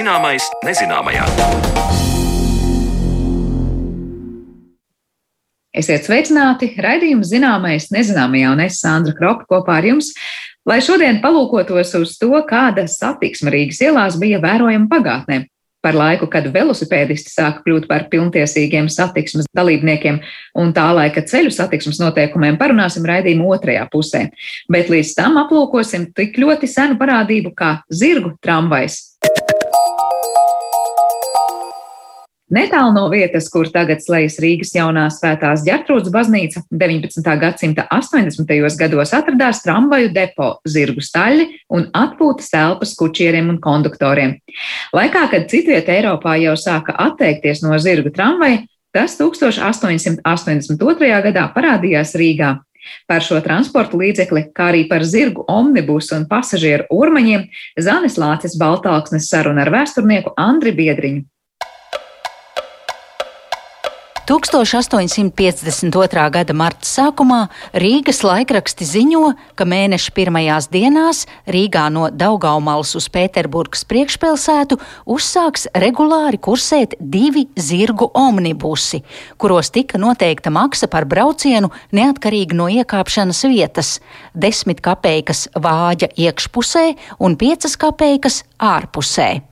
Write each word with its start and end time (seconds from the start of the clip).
Zināmais 0.00 0.46
nezināmajā. 0.64 1.26
Esiet 5.76 6.06
sveicināti! 6.06 6.70
Raidījums 6.80 7.28
zināmais 7.28 7.90
nezināmajā 7.92 8.54
un 8.54 8.62
es 8.64 8.78
Sandra 8.80 9.12
Kropa 9.18 9.44
kopā 9.50 9.76
ar 9.82 9.88
jums, 9.90 10.08
lai 10.64 10.78
šodien 10.80 11.20
palūkotos 11.20 11.92
uz 11.98 12.14
to, 12.16 12.32
kāda 12.48 12.86
satiksme 12.88 13.52
Rīgas 13.52 13.82
ielās 13.84 14.16
bija 14.22 14.40
vērojama 14.40 14.88
pagātnē. 14.88 15.42
Par 15.84 15.96
laiku, 15.96 16.30
kad 16.32 16.48
velosipēdisti 16.54 17.34
sāka 17.34 17.60
kļūt 17.66 17.84
par 17.90 18.08
pilntiesīgiem 18.08 18.88
satiksmes 18.88 19.52
dalībniekiem 19.56 20.22
un 20.64 20.72
tā 20.76 20.86
laika 20.96 21.26
ceļu 21.28 21.52
satiksmes 21.52 22.00
noteikumiem, 22.00 22.56
parunāsim 22.60 23.04
raidījuma 23.04 23.52
otrajā 23.52 23.84
pusē. 23.92 24.26
Bet 24.72 24.88
līdz 24.92 25.12
tam 25.20 25.36
aplūkosim 25.44 26.08
tik 26.16 26.40
ļoti 26.40 26.72
senu 26.72 26.96
parādību 27.00 27.52
kā 27.52 27.78
zirgu 27.92 28.38
tramvajs. 28.40 29.09
Netālu 32.50 32.90
no 32.96 33.04
vietas, 33.12 33.46
kur 33.46 33.68
tagad 33.70 34.00
slēdzas 34.02 34.40
Rīgas 34.42 34.72
jaunā 34.74 35.04
svētās 35.14 35.62
ģertrūdas 35.62 36.10
baznīca, 36.10 36.64
19. 36.74 37.28
gadsimta 37.38 37.84
80. 37.94 38.50
gados 38.80 39.14
atradās 39.14 39.62
tramvaju 39.62 40.10
depo, 40.16 40.48
zirgu 40.66 41.04
staļļi 41.06 41.46
un 41.78 41.86
atpūtas 41.94 42.50
telpas 42.50 42.96
kučieriem 42.98 43.54
un 43.54 43.60
konduktoriem. 43.62 44.34
Laikā, 44.96 45.28
kad 45.30 45.46
citvieta 45.52 45.94
Eiropā 45.94 46.34
jau 46.42 46.56
sāka 46.58 46.98
atteikties 47.06 47.62
no 47.62 47.78
zirgu 47.78 48.10
tramvaja, 48.10 48.64
tas 48.90 49.14
1882. 49.22 51.14
gadā 51.30 51.48
parādījās 51.54 52.18
Rīgā. 52.18 52.56
Par 53.06 53.22
šo 53.22 53.38
transporta 53.44 53.94
līdzekli, 54.00 54.48
kā 54.56 54.72
arī 54.72 54.88
par 54.90 55.06
zirgu 55.06 55.44
omnibusu 55.46 56.16
un 56.18 56.26
pasažieru 56.26 56.90
urmaņiem, 56.90 57.46
Zanis 57.78 58.18
Lācis 58.18 58.58
Baltāksnes 58.58 59.30
saruna 59.30 59.62
ar 59.62 59.70
vēsturnieku 59.76 60.34
Andri 60.34 60.74
Biedriņu. 60.74 61.28
1852. 64.30 66.30
gada 66.30 66.54
marta 66.54 66.86
sākumā 66.86 67.48
Rīgas 67.74 68.20
laikraksti 68.22 68.86
ziņo, 68.86 69.32
ka 69.58 69.66
mēneša 69.66 70.12
pirmajās 70.14 70.68
dienās 70.70 71.24
Rīgā 71.50 71.88
no 71.90 72.06
Daugaumalas 72.14 72.94
uz 72.94 73.08
Pēterburgas 73.10 73.82
priekšpilsētu 73.90 74.78
uzsāks 75.10 75.66
regulāri 75.74 76.38
kursēt 76.38 76.94
divi 77.00 77.48
zirgu 77.58 78.12
omnibusi, 78.14 79.02
kuros 79.34 79.74
tika 79.74 79.98
noteikta 79.98 80.54
maksa 80.54 80.86
par 80.86 81.10
braucienu 81.10 81.74
neatkarīgi 81.90 82.54
no 82.54 82.70
iekāpšanas 82.70 83.42
vietas- 83.50 83.98
desmit 84.46 84.80
kapeikas 84.80 85.48
vāģa 85.58 86.14
iekšpusē 86.14 86.94
un 87.18 87.34
piecas 87.34 87.74
kapeikas 87.74 88.44
ārpusē. 88.62 89.42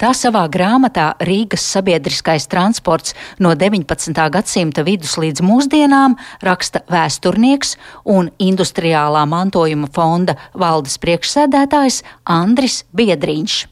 Tā 0.00 0.12
savā 0.16 0.46
grāmatā 0.52 1.12
Rīgas 1.26 1.64
sabiedriskais 1.74 2.48
transports 2.50 3.14
no 3.42 3.54
19. 3.58 4.12
gadsimta 4.32 4.84
vidus 4.86 5.16
līdz 5.20 5.44
mūsdienām 5.46 6.16
raksta 6.46 6.84
vēsturnieks 6.92 7.76
un 8.16 8.30
industriālā 8.38 9.26
mantojuma 9.28 9.90
fonda 9.92 10.36
valdes 10.54 10.98
priekšsēdētājs 11.02 12.02
Andris 12.24 12.84
Biedriņš. 12.96 13.64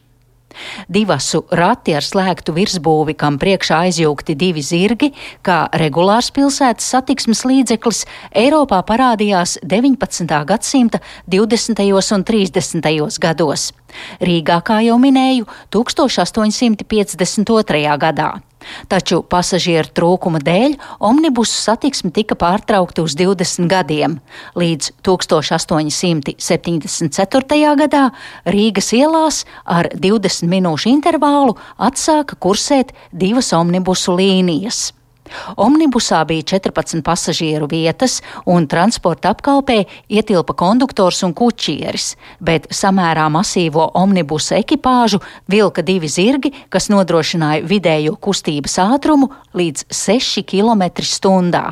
Divasu 0.89 1.43
rati 1.51 1.95
ar 1.99 2.05
slēgtu 2.07 2.55
virsbūvi, 2.55 3.17
kam 3.19 3.39
priekšā 3.43 3.85
aizjūgti 3.89 4.37
divi 4.39 4.63
zirgi, 4.63 5.11
kā 5.43 5.65
regulārs 5.75 6.31
pilsētas 6.35 6.93
satiksmes 6.95 7.45
līdzeklis, 7.49 8.05
Eiropā 8.45 8.83
parādījās 8.87 9.59
19. 9.63 10.43
gadsimta 10.47 11.03
20. 11.31 11.87
un 12.15 12.27
30. 12.31 13.19
gados. 13.21 13.73
Rīgā, 14.25 14.59
kā 14.67 14.77
jau 14.87 14.99
minēju, 15.01 15.45
1852. 15.75 17.99
gadā. 17.99 18.31
Taču 18.89 19.21
pasažieru 19.29 19.89
trūkuma 19.97 20.39
dēļ 20.45 20.77
omnibusu 21.05 21.55
satiksme 21.59 22.11
tika 22.15 22.35
pārtraukta 22.39 23.03
uz 23.05 23.15
20 23.19 23.69
gadiem. 23.71 24.21
Līdz 24.59 24.91
1874. 25.05 27.77
gadā 27.85 28.05
Rīgas 28.49 28.93
ielās 28.97 29.45
ar 29.65 29.89
20 29.93 30.49
minūšu 30.49 30.89
intervālu 30.93 31.57
atsāka 31.77 32.37
kursēt 32.41 32.93
divas 33.13 33.53
omnibusu 33.57 34.13
līnijas. 34.17 34.93
Omnibusā 35.57 36.21
bija 36.29 36.43
14 36.55 37.03
pasažieru 37.05 37.69
vietas, 37.71 38.21
un 38.47 38.67
transporta 38.69 39.33
apkalpē 39.33 39.85
ietilpa 40.13 40.53
konduktors 40.53 41.23
un 41.25 41.33
kučieris, 41.37 42.15
bet 42.45 42.69
samērā 42.75 43.27
masīvo 43.33 43.87
omnibusa 43.97 44.59
ekipāžu 44.61 45.23
vilka 45.51 45.83
divi 45.83 46.11
zirgi, 46.13 46.53
kas 46.69 46.91
nodrošināja 46.93 47.65
vidējo 47.69 48.19
kustības 48.21 48.77
ātrumu 48.85 49.31
līdz 49.57 49.89
6 49.89 50.45
km/h. 50.45 51.65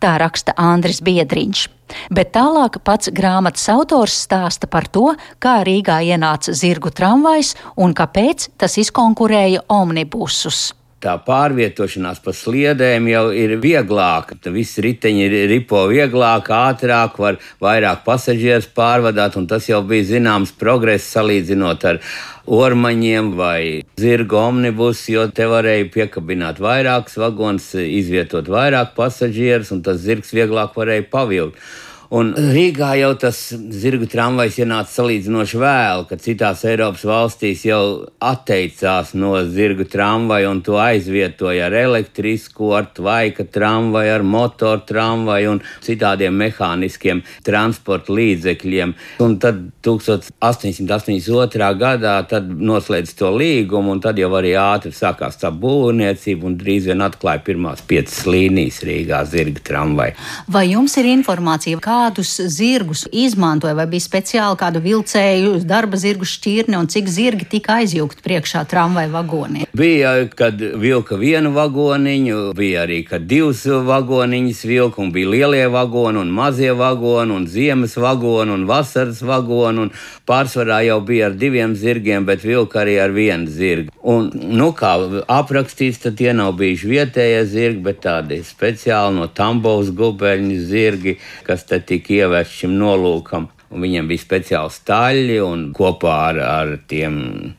Tā 0.00 0.12
raksta 0.22 0.54
Andris 0.56 1.02
Biedriņš. 1.04 1.68
Bet 2.14 2.30
tālāk 2.32 2.78
pats 2.86 3.10
grāmatas 3.12 3.66
autors 3.68 4.14
stāsta 4.24 4.70
par 4.70 4.86
to, 4.88 5.12
kā 5.42 5.58
Rīgā 5.66 5.98
ienāca 6.06 6.54
zirgu 6.56 6.94
tramvajs 6.94 7.52
un 7.76 7.92
kāpēc 7.92 8.48
tas 8.56 8.78
izkonkurēja 8.80 9.66
omnibusus 9.68 10.72
tā 11.04 11.14
pārvietošanās 11.26 12.20
pa 12.24 12.32
sliedēm 12.34 13.08
jau 13.10 13.24
ir 13.36 13.56
vieglāka. 13.62 14.38
Viss 14.54 14.80
riteņi 14.82 15.28
ripo 15.50 15.84
vieglāk, 15.90 16.48
ātrāk, 16.48 17.18
var 17.20 17.40
vairāk 17.62 18.04
pasažierus 18.06 18.70
pārvadāt, 18.76 19.36
un 19.40 19.48
tas 19.50 19.68
jau 19.68 19.82
bija 19.86 20.08
zināms 20.14 20.54
progress 20.58 21.12
salīdzinot 21.14 21.84
ar 21.92 22.00
ormaņiem 22.44 23.32
vai 23.38 23.60
zirga 24.00 24.42
omnibus, 24.48 25.06
jo 25.08 25.26
te 25.32 25.46
varēja 25.48 25.88
piekabināt 25.94 26.60
vairākus 26.64 27.16
vagonus, 27.20 27.70
izvietot 27.74 28.48
vairāk 28.52 28.92
pasažierus, 28.98 29.72
un 29.72 29.84
tas 29.84 30.02
zirgs 30.04 30.34
vieglāk 30.36 30.76
varēja 30.76 31.08
pavilkt. 31.12 31.60
Un 32.12 32.34
Rīgā 32.36 32.90
jau 32.98 33.12
tas 33.16 33.38
zirgu 33.54 34.06
tramvajs 34.10 34.58
ienāca 34.60 34.92
salīdzinoši 34.92 35.60
vēl, 35.60 36.04
kad 36.10 36.20
citās 36.24 36.64
Eiropas 36.68 37.04
valstīs 37.08 37.64
jau 37.64 37.80
atteicās 38.20 39.14
no 39.16 39.32
zirgu 39.48 39.86
tramvaja 39.88 40.50
un 40.52 40.60
to 40.64 40.76
aizvietoja 40.80 41.68
ar 41.70 41.76
elektrisku, 41.78 42.74
ar 42.76 42.90
tvaika 42.94 43.46
tramvaju, 43.48 44.12
ar 44.18 44.26
motoru 44.26 44.84
tramvaju 44.88 45.54
un 45.56 45.62
citādiem 45.84 46.36
mehāniskiem 46.44 47.22
transporta 47.46 48.12
līdzekļiem. 48.14 48.94
Un 49.24 49.38
tad 49.42 49.62
1882. 49.86 51.70
gadā 51.80 52.14
tad 52.28 52.48
noslēdz 52.48 53.16
to 53.18 53.32
līgumu, 53.34 53.96
un 53.96 54.04
tad 54.04 54.20
jau 54.20 54.30
arī 54.36 54.54
ātri 54.60 54.92
sākās 54.94 55.40
tā 55.40 55.50
būvniecība 55.50 56.48
un 56.50 56.58
drīz 56.60 56.90
vien 56.90 57.04
atklāja 57.04 57.42
pirmās 57.46 57.82
piecas 57.88 58.24
līnijas 58.28 58.82
Rīgā 58.84 59.24
zirga 59.28 59.64
tramvaju. 59.64 60.14
Vai 60.52 60.66
jums 60.70 60.96
ir 61.00 61.08
informācija, 61.14 61.80
kādus 61.94 62.40
zirgus 62.50 63.04
izmantoja, 63.12 63.74
vai 63.78 63.86
bija 63.90 64.04
speciāli 64.04 64.58
kādu 64.58 64.82
vilcēju, 64.84 65.58
darba 65.68 65.98
zirgu 66.00 66.26
šķirni 66.26 66.78
un 66.78 66.88
cik 66.90 67.10
zirgi 67.10 67.46
tika 67.56 67.78
aizjūgt 67.80 68.22
priekšā 68.24 68.64
tramvaju 68.70 69.12
vagoniem? 69.14 69.68
Bija, 69.74 70.14
kad 70.34 70.58
vilka 70.58 71.18
vienu 71.20 71.52
vagoniņu, 71.54 72.40
bija 72.58 72.84
arī, 72.86 73.00
kad 73.06 73.26
divus 73.30 73.64
vagoniņus 73.66 74.64
vilka, 74.70 75.02
un 75.02 75.12
bija 75.14 75.30
lielie 75.34 75.66
vagoni, 75.70 76.22
un 76.24 76.32
mazie 76.34 76.72
vagoni, 76.74 77.34
un 77.34 77.46
ziemas 77.50 77.96
vagoni, 78.00 78.54
un 78.54 78.66
vasaras 78.70 79.22
vagoni, 79.22 79.86
un 79.86 79.94
pārsvarā 80.28 80.80
jau 80.88 80.98
bija 81.06 81.30
ar 81.30 81.38
diviem 81.38 81.76
zirgiem, 81.78 82.26
bet 82.26 82.42
vilka 82.46 82.82
arī 82.82 82.98
ar 83.02 83.14
vienu 83.14 83.50
zirgu. 83.50 83.94
Un, 84.02 84.30
nu, 84.34 84.72
kā 84.76 84.94
aprakstīts, 85.30 86.02
tad 86.02 86.18
tie 86.18 86.32
nav 86.36 86.54
bijuši 86.58 86.90
vietējie 86.90 87.44
zirgi, 87.54 87.82
bet 87.86 88.02
tādi 88.04 88.40
speciāli 88.44 89.18
no 89.18 89.30
Tambovas 89.30 89.92
gubeļņu 89.94 90.60
zirgi, 90.68 91.18
kas 91.46 91.64
te 91.68 91.80
tika 91.88 92.16
ievērsts 92.22 92.62
šim 92.62 92.78
nolūkam. 92.80 93.50
Un 93.74 93.82
viņiem 93.82 94.06
bija 94.06 94.22
speciāli 94.22 94.70
staļļi, 94.70 95.36
un 95.42 95.62
kopā 95.74 96.12
ar, 96.28 96.38
ar 96.46 96.68
tiem 96.86 97.16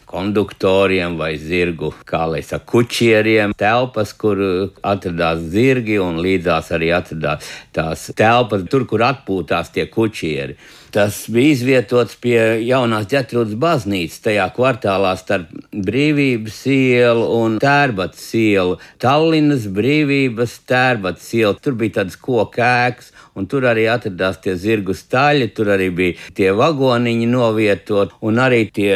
konduktoriem 0.08 1.18
vai 1.20 1.34
zirgu, 1.42 1.90
kā 2.08 2.22
lai 2.32 2.40
saka, 2.46 2.64
kučieriem, 2.72 3.52
telpas, 3.60 4.14
kur 4.16 4.40
atradās 4.80 5.44
zirgi, 5.52 5.98
un 6.00 6.22
līdzās 6.24 6.72
arī 6.78 6.94
atradās 6.96 7.52
tās 7.76 8.08
telpas, 8.16 8.64
tur, 8.72 8.88
kur 8.88 9.04
atpūtās 9.10 9.74
tie 9.76 9.90
kučieri. 9.92 10.56
Tas 10.96 11.26
bija 11.28 11.52
izvietots 11.52 12.16
pie 12.24 12.40
jaunās 12.64 13.10
ģetrūdas 13.12 13.58
baznīcas, 13.60 14.22
tajā 14.30 14.46
kvartālā 14.56 15.12
starp 15.20 15.50
Brīvības 15.76 16.62
ielu 16.72 17.26
un 17.36 17.58
Tērbats 17.60 18.30
ielu. 18.40 18.78
Tallinas 19.04 19.66
Brīvības 19.76 20.56
Tērbats 20.72 21.28
ielu. 21.36 21.58
Tur 21.60 21.76
bija 21.82 21.98
tāds 22.00 22.16
kokēks, 22.16 23.12
un 23.36 23.50
tur 23.52 23.68
arī 23.68 23.86
atradās 23.92 24.40
tie 24.44 24.56
zirgu 24.60 24.96
staļi, 24.96 25.50
tur 25.56 25.74
arī 25.76 25.90
bija 25.96 26.32
tie 26.38 26.52
vagoniņi 26.56 27.28
novietot, 27.32 28.16
un 28.26 28.40
arī 28.40 28.64
tie 28.72 28.96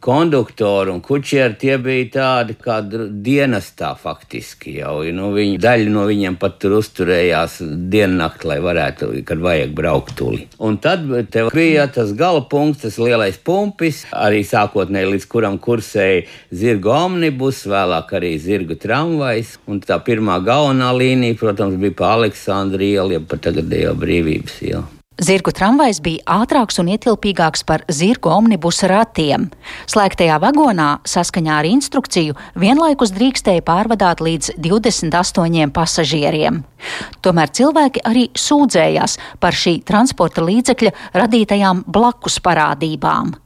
konduktori 0.00 0.94
un 0.94 1.02
kučieri 1.02 1.58
tie 1.58 1.76
bija 1.82 2.10
tādi 2.14 2.56
kā 2.60 2.78
dienestā 2.86 3.92
faktiski 3.98 4.78
jau. 4.78 5.00
Nu, 5.10 5.32
viņi, 5.34 5.58
daļa 5.62 5.90
no 5.90 6.06
viņiem 6.06 6.38
pat 6.40 6.60
tur 6.62 6.78
uzturējās 6.78 7.58
diennakti, 7.90 8.46
lai 8.46 8.60
varētu, 8.62 9.10
kad 9.26 9.42
vajag 9.42 9.74
braukt 9.74 10.14
tuli. 10.20 10.46
Un 10.62 10.78
tad 10.78 11.08
te 11.32 11.40
Te 11.40 11.46
bija 11.56 11.86
tas 11.88 12.10
gala 12.12 12.42
punkts, 12.44 12.82
tas 12.82 12.98
lielais 13.00 13.38
pumpis, 13.40 14.02
arī 14.12 14.42
sākotnēji 14.44 15.08
līdz 15.14 15.26
kuram 15.32 15.54
kursēja 15.62 16.26
zirgu 16.52 16.90
omnibus, 16.92 17.62
vēlāk 17.70 18.12
arī 18.18 18.34
zirgu 18.42 18.76
tramvajs. 18.80 19.54
Un 19.70 19.80
tā 19.80 19.96
pirmā 20.04 20.36
galvenā 20.44 20.90
līnija, 20.92 21.38
protams, 21.40 21.78
bija 21.80 21.96
pa 21.96 22.10
Aleksandru 22.18 22.84
ielu, 22.84 23.16
jeb 23.16 23.24
pa 23.30 23.40
tagadējo 23.80 23.98
brīvības 23.98 24.62
ielu. 24.62 24.86
Zirgu 25.20 25.52
tramvajs 25.52 25.98
bija 26.00 26.40
ātrāks 26.40 26.78
un 26.80 26.88
ietilpīgāks 26.94 27.66
par 27.68 27.82
zirgu 27.92 28.30
omnibusa 28.32 28.88
ratiem. 28.88 29.50
Slēgtajā 29.84 30.38
vagonā, 30.40 31.02
saskaņā 31.04 31.58
ar 31.60 31.68
instrukciju, 31.68 32.36
vienlaikus 32.56 33.12
drīkstēja 33.12 33.60
pārvadāt 33.60 34.22
līdz 34.24 34.54
28 34.56 35.74
pasažieriem. 35.76 36.62
Tomēr 37.20 37.52
cilvēki 37.52 38.00
arī 38.08 38.30
sūdzējās 38.32 39.18
par 39.40 39.52
šī 39.52 39.82
transporta 39.84 40.40
līdzekļa 40.46 40.94
radītajām 41.12 41.84
blakus 41.84 42.40
parādībām. 42.40 43.36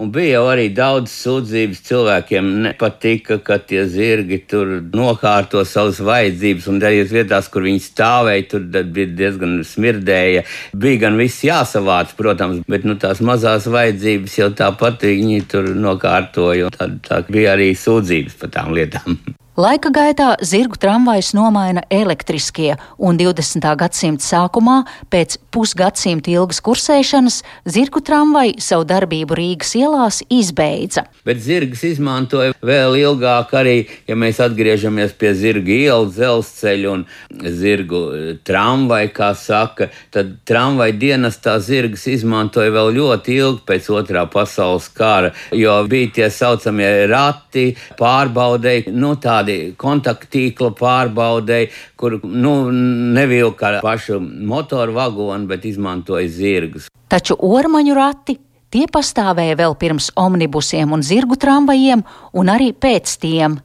Un 0.00 0.12
bija 0.14 0.38
jau 0.38 0.46
arī 0.52 0.68
daudz 0.72 1.12
sūdzības 1.12 1.82
cilvēkiem. 1.88 2.48
Nepatika, 2.66 3.36
ka 3.44 3.58
tie 3.60 3.84
zirgi 3.90 4.38
tur 4.48 4.78
nokārto 4.94 5.64
savas 5.68 6.00
vajadzības, 6.04 6.70
un 6.72 6.80
dažās 6.82 7.12
vietās, 7.12 7.50
kur 7.52 7.66
viņi 7.68 7.84
stāvēja, 7.84 8.48
tur 8.54 8.64
bija 8.94 9.12
diezgan 9.20 9.58
smirdēja. 9.66 10.46
Bija 10.72 11.04
gan 11.04 11.20
viss 11.20 11.44
jāsavāc, 11.44 12.16
protams, 12.18 12.64
bet 12.70 12.88
nu, 12.88 12.96
tās 13.00 13.20
mazās 13.24 13.68
vajadzības 13.68 14.40
jau 14.40 14.50
tāpat 14.62 15.06
viņi 15.10 15.44
tur 15.52 15.70
nokārtoja. 15.76 16.72
Tā, 16.78 16.90
tā 17.04 17.22
bija 17.28 17.56
arī 17.58 17.72
sūdzības 17.76 18.40
par 18.40 18.56
tām 18.56 18.74
lietām. 18.76 19.20
Laika 19.52 19.90
gaitā 19.92 20.30
zirgu 20.40 20.78
tramvajus 20.80 21.34
nomaina 21.36 21.82
elektriskie, 21.92 22.78
un 22.96 23.18
20. 23.20 23.66
gadsimta 23.76 24.24
sākumā, 24.24 24.78
pēc 25.12 25.36
pusgadsimta 25.52 26.32
ilgas 26.32 26.62
kursēšanas, 26.64 27.42
zirgu 27.68 28.00
tramvaji 28.00 28.54
savu 28.64 28.86
darbību 28.88 29.36
Rīgas 29.36 29.74
ielās 29.82 30.22
izbeidza. 30.32 31.04
Bet 31.26 31.42
zirgus 31.42 31.82
izmantoja 31.86 32.54
vēl 32.62 32.96
ilgāk, 33.00 33.52
arī, 33.58 33.76
ja 34.08 34.16
mēs 34.18 34.40
atgriežamies 34.42 35.16
pie 35.18 35.34
zirga 35.38 35.74
ielas, 35.74 36.14
dzelzceļa 36.16 36.92
un 36.92 37.04
zirgu 37.58 38.02
eh, 38.14 38.30
tramvaja, 38.46 39.10
kā 39.16 39.32
saka, 39.38 39.90
tad 40.14 40.36
tramvaja 40.48 40.94
dienestā 40.98 41.58
zirgus 41.62 42.06
izmantoja 42.10 42.72
vēl 42.74 42.94
ļoti 43.00 43.36
ilgi 43.42 43.66
pēc 43.68 43.90
otrā 43.98 44.24
pasaules 44.30 44.86
kara, 44.94 45.34
jo 45.56 45.76
bija 45.90 46.14
tie 46.20 46.30
saucamie 46.30 46.90
rati, 47.10 47.68
pārbaudēji, 47.98 48.94
nu 48.94 49.14
tā 49.18 49.32
tādi 49.32 49.56
kontakttīkla 49.80 50.72
pārbaudēji, 50.78 51.70
kur 51.96 52.18
nu, 52.22 52.54
nevilka 53.16 53.78
pašu 53.84 54.20
motoru 54.20 54.96
vagonu, 54.98 55.48
bet 55.50 55.66
izmantoja 55.68 56.28
zirgus. 56.28 56.88
Taču 57.12 57.36
ormaņu 57.36 57.96
rati 57.96 58.38
tie 58.72 58.86
pastāvēja 58.90 59.58
vēl 59.60 59.76
pirms 59.78 60.10
omnibusiem 60.18 60.92
un 60.96 61.04
zirgu 61.04 61.38
tramvajiem, 61.40 62.02
un 62.32 62.52
arī 62.52 62.72
pēc 62.72 63.16
tiem. 63.22 63.60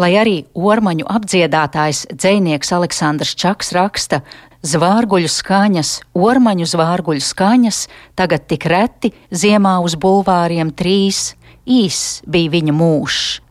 Lai 0.00 0.14
arī 0.16 0.36
ormaņu 0.56 1.04
apdziedātājs 1.12 2.06
dzēnieks 2.14 2.72
Aleksandrs 2.72 3.34
Čaks 3.36 3.74
raksta, 3.76 4.22
zvārguļu 4.64 5.28
skaņas, 5.30 5.90
ormaņu 6.16 6.68
zvārguļu 6.72 7.24
skaņas 7.24 7.82
tagad 8.18 8.48
tik 8.48 8.64
reti 8.70 9.12
ziemā 9.30 9.78
uz 9.84 9.98
bulvāriem 10.00 10.72
trīs, 10.72 11.34
īs 11.68 12.22
bija 12.26 12.56
viņa 12.56 12.74
mūžs. 12.74 13.47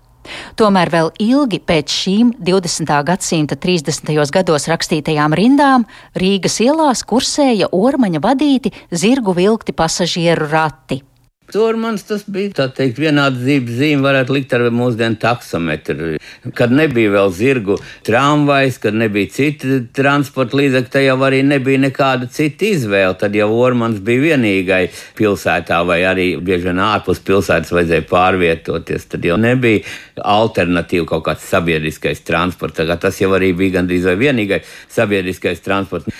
Tomēr 0.59 0.91
vēl 0.93 1.11
ilgi 1.23 1.59
pēc 1.59 1.97
šīm 2.03 2.31
20. 2.39 2.93
gadsimta 3.07 3.55
30. 3.55 4.13
gados 4.33 4.67
rakstītajām 4.71 5.35
rindām 5.37 5.85
Rīgas 6.15 6.59
ielās 6.63 7.03
kursēja 7.07 7.71
ormaņa 7.71 8.23
vadīti 8.23 8.73
zirgu 8.91 9.35
vilkti 9.37 9.75
pasažieru 9.77 10.49
rati. 10.51 11.01
Tur 11.47 11.77
man 11.79 11.95
tas 12.03 12.25
bija 12.27 12.51
tā 12.57 12.65
teikt, 12.75 12.97
vienāda 12.99 13.39
dzīves 13.39 13.77
zīme, 13.77 14.03
varētu 14.03 14.33
likt 14.35 14.51
ar 14.57 14.65
mūsdienu 14.75 15.15
taksometru. 15.21 16.17
Kad 16.57 16.73
nebija 16.75 17.13
vēl 17.13 17.29
zirgu 17.31 17.77
tramvajs, 18.07 18.79
kad 18.83 18.97
nebija 18.99 19.31
citi 19.31 19.77
transporta 19.95 20.59
līdzekļi, 20.59 20.91
tad 20.91 21.05
jau 21.05 21.15
arī 21.23 21.39
nebija 21.47 21.79
nekāda 21.85 22.27
cita 22.35 22.67
izvēle. 22.67 23.15
Tad 23.21 23.37
jau 23.39 23.47
Ormans 23.55 24.01
bija 24.03 24.25
vienīgai 24.25 24.81
pilsētā, 25.15 25.79
vai 25.87 26.01
arī 26.09 26.27
bieži 26.35 26.67
vien 26.67 26.83
ārpus 26.83 27.23
pilsētas 27.23 27.71
vajadzēja 27.77 28.07
pārvietoties. 28.11 29.07
Tad 29.15 29.29
jau 29.31 29.39
nebija 29.39 29.85
alternatīva 30.19 31.07
kaut 31.13 31.29
kāds 31.29 31.47
sabiedriskais 31.47 32.25
transports. 32.27 32.83
Tas 32.99 33.23
jau 33.23 33.31
arī 33.39 33.53
bija 33.55 33.79
gandrīz 33.79 34.11
vai 34.11 34.19
vienīgais 34.25 34.67
sabiedriskais 34.99 35.63
transports. 35.63 36.11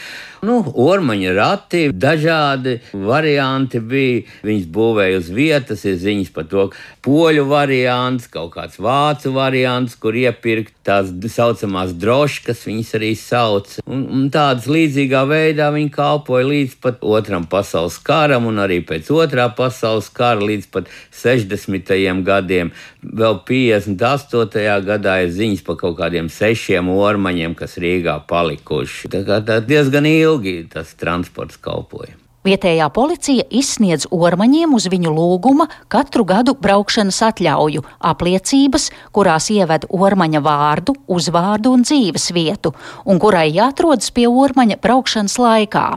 Nu, 0.46 0.60
ormaņa 0.62 1.34
rati, 1.34 1.80
dažādi 1.94 2.78
varianti 2.94 3.80
bija. 3.82 4.22
Viņas 4.46 4.68
būvēja 4.74 5.22
uz 5.22 5.30
vietas, 5.34 5.86
ir 5.90 5.98
ziņas 6.02 6.30
par 6.36 6.46
to, 6.52 6.68
poļu 7.06 7.48
variants, 7.50 8.28
kaut 8.30 8.54
kāds 8.54 8.78
vācu 8.82 9.34
variants, 9.34 9.96
kur 9.98 10.18
iepirkt 10.18 10.76
tās 10.88 11.10
saucamās 11.34 11.96
droškas, 11.98 12.66
viņas 12.68 12.94
arī 13.00 13.12
sauc. 13.18 13.74
Un, 13.88 14.06
un 14.14 14.28
tādas 14.34 14.70
līdzīgā 14.72 15.24
veidā 15.28 15.72
viņi 15.74 15.92
kalpoja 15.96 16.48
līdz 16.48 16.78
pat 16.84 17.02
otram 17.02 17.48
pasaules 17.50 17.98
karam 18.06 18.48
un 18.48 18.62
arī 18.64 18.80
pēc 18.86 19.10
otrā 19.12 19.50
pasaules 19.58 20.12
kara 20.14 20.44
līdz 20.44 20.70
pat 20.72 20.92
60. 21.18 21.92
gadiem. 22.28 22.72
Vēl 23.02 23.42
58. 23.48 24.64
gadā 24.86 25.18
ir 25.26 25.34
ziņas 25.34 25.66
par 25.66 25.80
kaut 25.82 25.98
kādiem 26.00 26.30
sešiem 26.32 26.92
ormaņiem, 26.94 27.58
kas 27.58 27.78
Rīgā 27.82 28.20
palikuši. 28.30 29.10
Tā 29.12 29.24
kā 29.28 29.42
tā 29.48 29.60
diezgan 29.66 30.06
ilgi 30.08 30.27
ilgi 30.28 30.62
tas 30.74 30.96
transports 31.00 31.60
kalpoja. 31.62 32.16
Vietējā 32.48 32.86
policija 32.96 33.44
izsniedz 33.60 34.06
ormaņiem 34.14 34.76
uz 34.78 34.86
viņu 34.88 35.12
lūguma 35.12 35.66
katru 35.92 36.24
gadu 36.28 36.54
braukšanas 36.56 37.20
atļauju, 37.28 37.84
apliecības, 38.12 38.88
kurās 39.12 39.50
ieved 39.52 39.90
ormaņa 39.92 40.42
vārdu, 40.46 40.96
uzvārdu 41.12 41.74
un 41.76 41.84
dzīves 41.84 42.32
vietu, 42.38 42.72
un 43.04 43.20
kurai 43.20 43.50
jāatrodas 43.52 44.14
pie 44.16 44.30
ormaņa 44.32 44.80
braukšanas 44.80 45.36
laikā. 45.44 45.88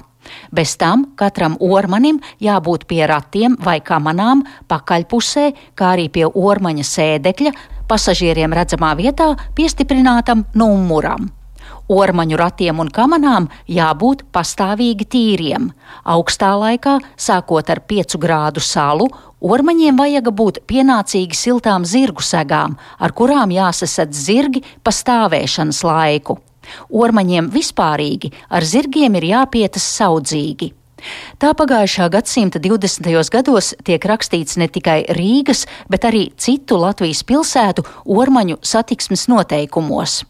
Bez 0.50 0.74
tam 0.80 1.06
katram 1.18 1.56
ormanim 1.62 2.18
jābūt 2.42 2.86
pie 2.90 3.04
ratiem 3.06 3.56
vai 3.62 3.78
kamanām 3.80 4.42
pakaļpusē, 4.70 5.50
kā 5.78 5.94
arī 5.94 6.10
pie 6.12 6.26
ormaņa 6.26 6.86
sēdekļa, 6.86 7.58
pasažieriem 7.90 8.54
redzamā 8.58 8.96
vietā 8.98 9.32
piestiprinātam 9.54 10.48
numuram. 10.54 11.30
Ormaņu 11.90 12.36
ratiem 12.38 12.78
un 12.78 12.90
kamanām 12.94 13.48
jābūt 13.66 14.22
pastāvīgi 14.30 15.08
tīriem. 15.10 15.70
Augstā 16.06 16.52
laikā, 16.54 17.00
sākot 17.18 17.72
ar 17.72 17.80
5 17.90 18.14
grādu 18.22 18.62
salu, 18.62 19.08
ormaņiem 19.42 19.98
vajag 19.98 20.30
būt 20.30 20.62
pienācīgi 20.70 21.34
siltām 21.34 21.82
zirgu 21.82 22.22
segām, 22.22 22.78
ar 22.98 23.10
kurām 23.10 23.50
jāsasadz 23.50 24.22
zirgi 24.28 24.62
pa 24.84 24.94
stāvēšanas 24.94 25.82
laiku. 25.82 26.38
Ormaņiem 26.94 27.50
vispārīgi 27.50 28.30
ar 28.54 28.62
zirgiem 28.62 29.18
ir 29.18 29.32
jāpietas 29.32 29.90
saudzīgi. 29.98 30.76
Tā 31.42 31.54
pagājušā 31.56 32.06
gadsimta 32.12 32.60
20. 32.62 33.08
gados 33.34 33.74
tiek 33.82 34.04
rakstīts 34.04 34.60
ne 34.60 34.68
tikai 34.70 35.00
Rīgas, 35.16 35.64
bet 35.90 36.04
arī 36.06 36.28
citu 36.36 36.78
Latvijas 36.78 37.24
pilsētu 37.26 37.88
ormaņu 38.04 38.60
satiksmes 38.62 39.26
noteikumos 39.32 40.20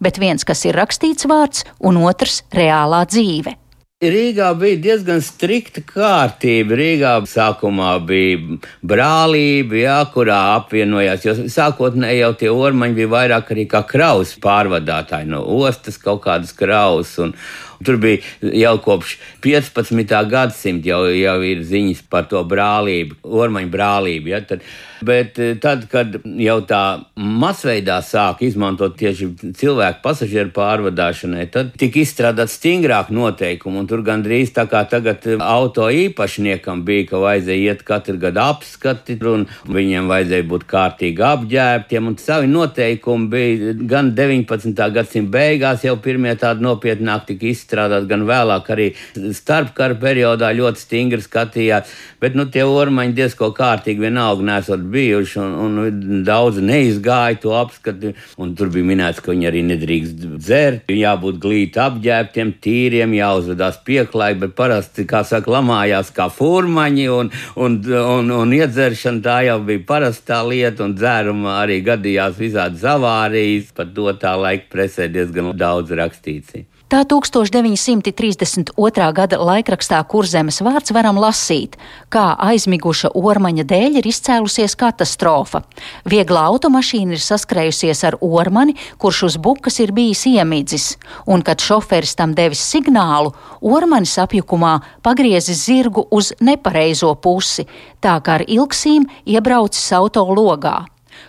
bet 0.00 0.20
viens, 0.22 0.44
kas 0.44 0.64
ir 0.64 0.78
rakstīts 0.78 1.28
vārds, 1.28 1.64
un 1.80 1.96
otrs- 1.96 2.42
reālā 2.60 3.04
dzīve. 3.06 3.56
Rīgā 4.02 4.48
bija 4.58 4.80
diezgan 4.82 5.20
strikta 5.22 5.78
kārtība. 5.86 6.74
Rīgā 6.74 7.12
sākumā 7.30 7.92
bija 8.02 8.56
brālība, 8.82 9.76
jā, 9.78 9.98
kurā 10.10 10.38
apvienojās. 10.56 11.22
Jo 11.22 11.36
sākotnēji 11.46 12.18
jau 12.18 12.32
tie 12.40 12.50
ormaņi 12.50 12.98
bija 12.98 13.12
vairāk 13.12 13.52
arī 13.54 13.68
kā 13.70 13.84
kraus 13.86 14.34
pārvadātāji 14.42 15.30
no 15.30 15.44
ostas, 15.62 16.00
kaut 16.02 16.24
kādas 16.26 16.50
kraus. 16.50 17.14
Un, 17.22 17.36
Tur 17.84 17.98
bija 18.02 18.52
jau 18.52 18.76
kopš 18.82 19.16
15. 19.44 20.14
gadsimta 20.30 20.88
jau, 20.92 21.02
jau 21.10 21.36
ir 21.46 21.62
ziņas 21.66 22.04
par 22.12 22.28
to 22.30 22.42
brālību, 22.48 23.18
ormaņu 23.22 23.70
brālību. 23.72 24.32
Ja, 24.32 24.40
tad, 24.46 24.64
bet 25.04 25.38
eh, 25.42 25.54
tad, 25.62 25.86
kad 25.92 26.18
jau 26.22 26.58
tā 26.68 26.82
masveidā 27.16 27.98
sāk 28.06 28.42
izmantot 28.46 28.96
tieši 29.00 29.30
cilvēku 29.58 30.02
pasažieru 30.04 30.52
pārvadāšanai, 30.56 31.46
tad 31.52 31.72
tika 31.80 32.02
izstrādāts 32.02 32.58
stingrāk 32.58 33.12
noteikumi. 33.14 33.84
Tur 33.90 34.04
gandrīz 34.06 34.54
tā 34.54 34.66
kā 34.70 34.84
tagad 34.88 35.26
auto 35.42 35.88
īpašniekam 35.90 36.84
bija, 36.86 37.08
ka 37.10 37.22
vajadzēja 37.22 37.72
iet 37.72 37.84
katru 37.86 38.18
gadu 38.22 38.42
apskati, 38.44 39.18
un 39.32 39.46
viņiem 39.72 40.10
vajadzēja 40.10 40.48
būt 40.50 40.66
kārtīgi 40.70 41.26
apģērbtiem. 41.26 42.10
Savi 42.22 42.50
noteikumi 42.50 43.30
bija 43.32 43.74
gan 43.88 44.12
19. 44.16 44.76
gadsimta 44.94 45.32
beigās, 45.32 45.86
jau 45.86 45.96
pirmie 46.02 46.34
tādi 46.38 46.64
nopietnāki 46.66 47.32
tika 47.32 47.48
izstrādāti 47.50 47.71
izstrādāt, 47.72 48.06
gan 48.08 48.26
vēlāk 48.28 48.68
arī 48.72 48.88
starpkara 49.32 49.96
periodā 50.00 50.52
ļoti 50.54 50.80
stingri 50.80 51.22
skatījās. 51.22 51.88
Bet 52.20 52.36
nu, 52.36 52.46
tie 52.46 52.64
ormaņi 52.64 53.16
diezko 53.16 53.50
kārtīgi 53.56 54.04
vienalga 54.04 54.44
nesot 54.46 54.84
bijuši, 54.92 55.38
un, 55.40 55.78
un 55.82 56.22
daudz 56.26 56.60
neizgāja 56.62 57.40
to 57.42 57.54
apskatu. 57.56 58.12
Tur 58.58 58.70
bija 58.72 58.86
minēts, 58.86 59.22
ka 59.22 59.32
viņi 59.32 59.48
arī 59.48 59.62
nedrīkst 59.70 60.26
dzert, 60.36 60.92
jābūt 60.92 61.40
glīti 61.42 61.80
apģērbtiem, 61.82 62.54
tīriem, 62.62 63.16
jāuzvedās 63.16 63.80
pieklājīgi, 63.86 64.42
bet 64.44 64.56
parasti, 64.58 65.06
kā 65.08 65.22
saka, 65.26 65.50
lamājās 65.56 66.12
kā 66.14 66.28
furmaņi, 66.32 67.08
un, 67.12 67.32
un, 67.56 67.78
un, 68.02 68.34
un 68.42 68.56
iedzeršana 68.58 69.24
tā 69.24 69.38
jau 69.48 69.58
bija 69.66 69.86
parastā 69.88 70.42
lieta, 70.46 70.86
un 70.86 70.96
dzērumā 70.98 71.58
arī 71.62 71.80
gadījās 71.86 72.38
visādi 72.38 72.82
avārijas. 72.92 73.72
Par 73.76 73.88
to 73.94 74.12
tā 74.20 74.34
laika 74.38 74.68
presē 74.72 75.08
diezgan 75.12 75.52
daudz 75.58 75.94
rakstīts. 75.96 76.71
Tā 76.92 77.06
1932. 77.08 79.04
gada 79.16 79.36
laikrakstā 79.40 79.96
Kurzemes 80.04 80.58
vārds 80.60 80.92
varam 80.92 81.16
lasīt, 81.16 81.78
kā 82.12 82.34
aizmiguša 82.36 83.14
ormaņa 83.16 83.64
dēļ 83.70 83.96
ir 84.02 84.08
izcēlusies 84.10 84.76
katastrofa. 84.76 85.62
Viegla 86.04 86.42
automašīna 86.50 87.16
ir 87.16 87.24
saskrējusies 87.24 88.04
ar 88.10 88.18
ormani, 88.20 88.76
kurš 89.00 89.22
uz 89.30 89.40
bukas 89.40 89.80
ir 89.80 89.96
bijis 89.96 90.26
iemidzis, 90.34 90.90
un 91.24 91.40
kad 91.40 91.64
šoferis 91.64 92.12
tam 92.20 92.36
devis 92.36 92.60
signālu, 92.60 93.32
ormanis 93.64 94.18
apjukumā 94.20 94.76
pagriezis 95.00 95.64
zirgu 95.64 96.04
uz 96.12 96.34
nepareizo 96.44 97.16
pusi, 97.16 97.64
tā 98.04 98.20
kā 98.20 98.42
ar 98.42 98.44
ilgsīm 98.44 99.08
iebraucis 99.24 99.94
auto 99.96 100.28
logā. 100.28 100.82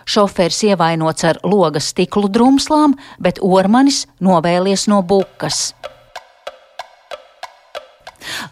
Šoferis 0.04 0.62
ievainots 0.68 1.24
ar 1.24 1.40
logas 1.44 1.90
stiklu 1.92 2.28
drumslām, 2.28 2.98
bet 3.18 3.40
ormanis 3.42 4.04
novēlies 4.20 4.88
no 4.92 5.02
bukas. 5.02 5.72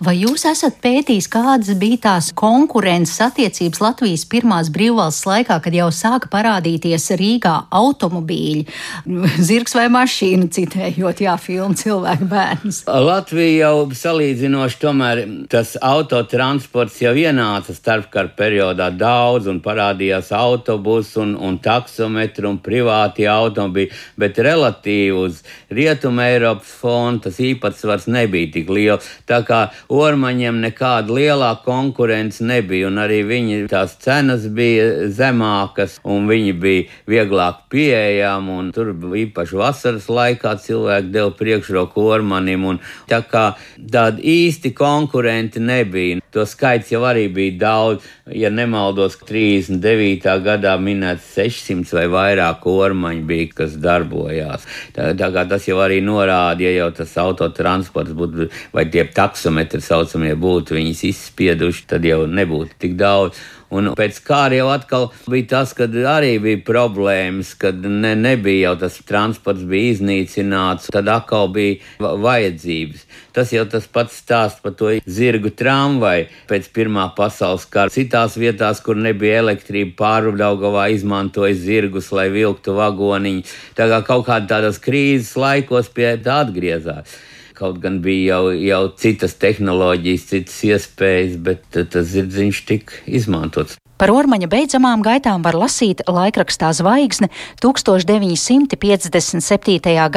Vai 0.02 0.17
jūs 0.21 0.45
esat 0.49 0.79
pētījis, 0.83 1.29
kādas 1.33 1.76
bija 1.79 2.00
tās 2.09 2.31
konkurences 2.37 3.21
attiecības 3.25 3.83
Latvijas 3.83 4.25
pirmās 4.29 4.71
brīvvalsts 4.73 5.26
laikā, 5.29 5.59
kad 5.64 5.76
jau 5.76 5.88
sāka 5.95 6.31
parādīties 6.33 7.11
Rīgā 7.19 7.55
automobīļi, 7.73 8.64
zirgs 9.49 9.76
vai 9.79 9.88
mašīna, 9.93 10.49
citējot, 10.52 11.23
jā, 11.26 11.37
filmu 11.41 11.79
cilvēku 11.79 12.29
bērns? 12.31 12.83
Latvija 12.87 13.69
jau 13.69 13.87
salīdzinoši, 14.02 14.81
tomēr 14.83 15.23
tas 15.52 15.75
autotransports 15.81 17.00
jau 17.02 17.14
ienāca 17.19 17.75
starpkara 17.76 18.33
periodā 18.37 18.91
daudz 18.95 19.49
un 19.50 19.61
parādījās 19.64 20.33
autobusu 20.37 21.23
un, 21.25 21.35
un 21.37 21.59
taksometru 21.62 22.50
un 22.50 22.61
privāti 22.62 23.29
automobīļi, 23.31 23.93
bet 24.21 24.41
relatīvi 24.43 25.12
uz 25.17 25.43
Rietuma 25.73 26.29
Eiropas 26.33 26.73
fonu 26.81 27.23
tas 27.23 27.38
īpatsvars 27.43 28.09
nebija 28.11 28.50
tik 28.57 28.71
liels. 28.73 29.09
Tā 29.29 29.43
kā 29.47 29.62
ormaņiem 29.92 30.61
nekāda 30.64 31.12
lielā 31.12 31.50
konkurence 31.64 32.45
nebija, 32.45 32.88
un 32.90 33.00
arī 33.02 33.23
viņi 33.28 33.66
tās 33.71 33.97
cenas 34.02 34.47
bija 34.49 35.09
zemākas, 35.12 35.99
un 36.04 36.28
viņi 36.31 36.54
bija 36.62 36.87
vieglāk 37.11 37.66
pieejami, 37.73 38.57
un 38.59 38.73
tur 38.75 38.92
īpaši 38.92 39.59
vasaras 39.59 40.09
laikā 40.12 40.57
cilvēki 40.64 41.12
deva 41.14 41.33
priekšroku 41.37 42.07
ormanim, 42.16 42.66
un 42.73 42.81
tā 43.11 43.23
kā 43.28 43.52
tādi 43.78 44.26
īsti 44.33 44.75
konkurenti 44.76 45.62
nebija. 45.62 46.21
To 46.33 46.47
skaits 46.49 46.88
jau 46.92 47.02
arī 47.04 47.26
bija 47.33 47.59
daudz, 47.61 48.07
ja 48.33 48.49
nemaldos, 48.49 49.19
39. 49.28 50.25
gadā 50.45 50.75
minēts 50.81 51.35
600 51.37 51.92
vai 51.99 52.07
vairāk 52.14 52.64
ormaņu 52.69 53.26
bija, 53.28 53.50
kas 53.62 53.76
darbojās. 53.83 54.64
Tā, 54.97 55.12
tā 55.19 55.28
kā 55.35 55.45
tas 55.50 55.66
jau 55.69 55.76
arī 55.85 56.00
norāda, 56.04 56.64
ja 56.64 56.73
jau 56.78 56.88
tas 56.97 57.12
autotransports 57.21 58.16
būtu 58.16 58.49
vai 58.73 58.87
tie 58.92 59.04
taksometri 59.04 59.51
saucamie 59.80 60.35
būtu 60.35 60.76
viņus 60.78 61.02
izspieduši, 61.11 61.88
tad 61.88 62.04
jau 62.04 62.26
nebūtu 62.26 62.78
tik 62.78 62.97
daudz. 63.00 63.38
Un 63.73 63.88
pēc 63.97 64.18
kāra 64.21 64.59
jau 64.59 64.66
atkal 64.68 65.06
bija 65.32 65.47
tas, 65.54 65.71
kad 65.73 65.94
arī 65.97 66.35
bija 66.42 66.61
problēmas, 66.66 67.54
kad 67.56 67.78
ne, 67.80 68.12
nebija 68.21 68.68
jau 68.68 68.75
tas 68.82 68.99
transports 69.09 69.64
bija 69.68 69.94
iznīcināts, 69.94 70.90
tad 70.92 71.09
atkal 71.09 71.49
bija 71.54 71.80
vajadzības. 71.99 73.06
Tas 73.32 73.54
jau 73.54 73.64
tas 73.73 73.88
pats 73.88 74.21
stāsts 74.21 74.61
par 74.61 74.76
to 74.76 74.92
zirgu 75.09 75.54
tramvaju 75.56 76.28
pēc 76.52 76.68
Pirmā 76.76 77.09
pasaules 77.16 77.64
kara. 77.73 77.92
Citās 77.92 78.37
vietās, 78.37 78.85
kur 78.85 79.00
nebija 79.00 79.40
elektrība, 79.40 79.97
pārdaugavā 80.02 80.90
izmantoja 80.92 81.56
zirgus, 81.56 82.12
lai 82.12 82.28
vilktu 82.35 82.76
vagoniņus. 82.76 83.56
Tā 83.78 83.88
kā 83.88 84.04
kaut 84.04 84.28
kādā 84.28 84.59
tādas 84.59 84.82
krīzes 84.85 85.32
laikos 85.40 85.88
pie 85.97 86.18
tā 86.21 86.42
atgriezās. 86.44 87.16
Kaut 87.62 87.76
gan 87.78 88.00
bija 88.02 88.35
jau, 88.35 88.50
jau 88.59 88.88
citas 88.99 89.37
tehnoloģijas, 89.38 90.23
citas 90.33 90.57
iespējas, 90.66 91.37
bet 91.47 91.62
tas 91.71 92.09
zirdziņš 92.11 92.59
tika 92.66 92.99
izmantots. 93.07 93.76
Par 94.02 94.11
ormaņa 94.11 94.49
beidzamām 94.50 94.99
gaitām 95.07 95.45
var 95.47 95.54
lasīt 95.54 96.02
laikrakstā 96.11 96.73
Zvaigzne 96.75 97.28
1957. 97.62 98.75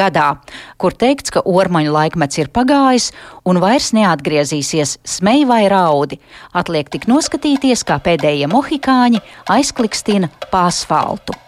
gadā, 0.02 0.26
kur 0.74 0.90
teikts, 0.90 1.30
ka 1.30 1.46
ormaņu 1.46 1.94
laikmets 1.94 2.42
ir 2.42 2.50
pagājis 2.50 3.14
un 3.46 3.62
vairs 3.62 3.94
neatgriezīsies 3.94 4.98
smēj 5.06 5.46
vai 5.46 5.70
raudi. 5.70 6.18
Atliek 6.50 6.90
tik 6.90 7.06
noskatīties, 7.06 7.86
kā 7.86 8.02
pēdējie 8.02 8.50
mohikāņi 8.50 9.22
aizklikstina 9.54 10.34
pa 10.50 10.66
asfaltu. 10.74 11.45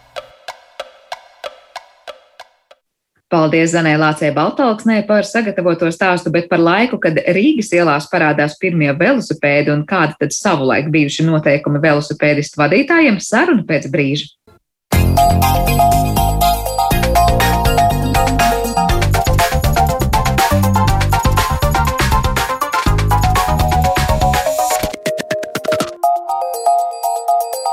Paldies 3.29 3.75
Zanē 3.75 3.91
Lācē 4.01 4.31
Baltalksnē 4.33 5.03
par 5.05 5.27
sagatavoto 5.29 5.91
stāstu, 5.93 6.31
bet 6.33 6.47
par 6.49 6.63
laiku, 6.65 6.97
kad 6.97 7.19
Rīgas 7.37 7.69
ielās 7.77 8.07
parādās 8.09 8.55
pirmie 8.57 8.89
velosipēdi 8.97 9.69
un 9.75 9.83
kādi 9.85 10.17
tad 10.23 10.33
savulaik 10.33 10.89
bijuši 10.89 11.27
noteikumi 11.29 11.83
velosipēdistu 11.83 12.63
vadītājiem, 12.63 13.21
saruna 13.21 13.69
pēc 13.69 13.91
brīža. 13.93 14.33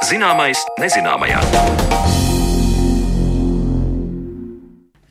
Zināmais 0.04 0.68
nezināmajā. 0.84 2.25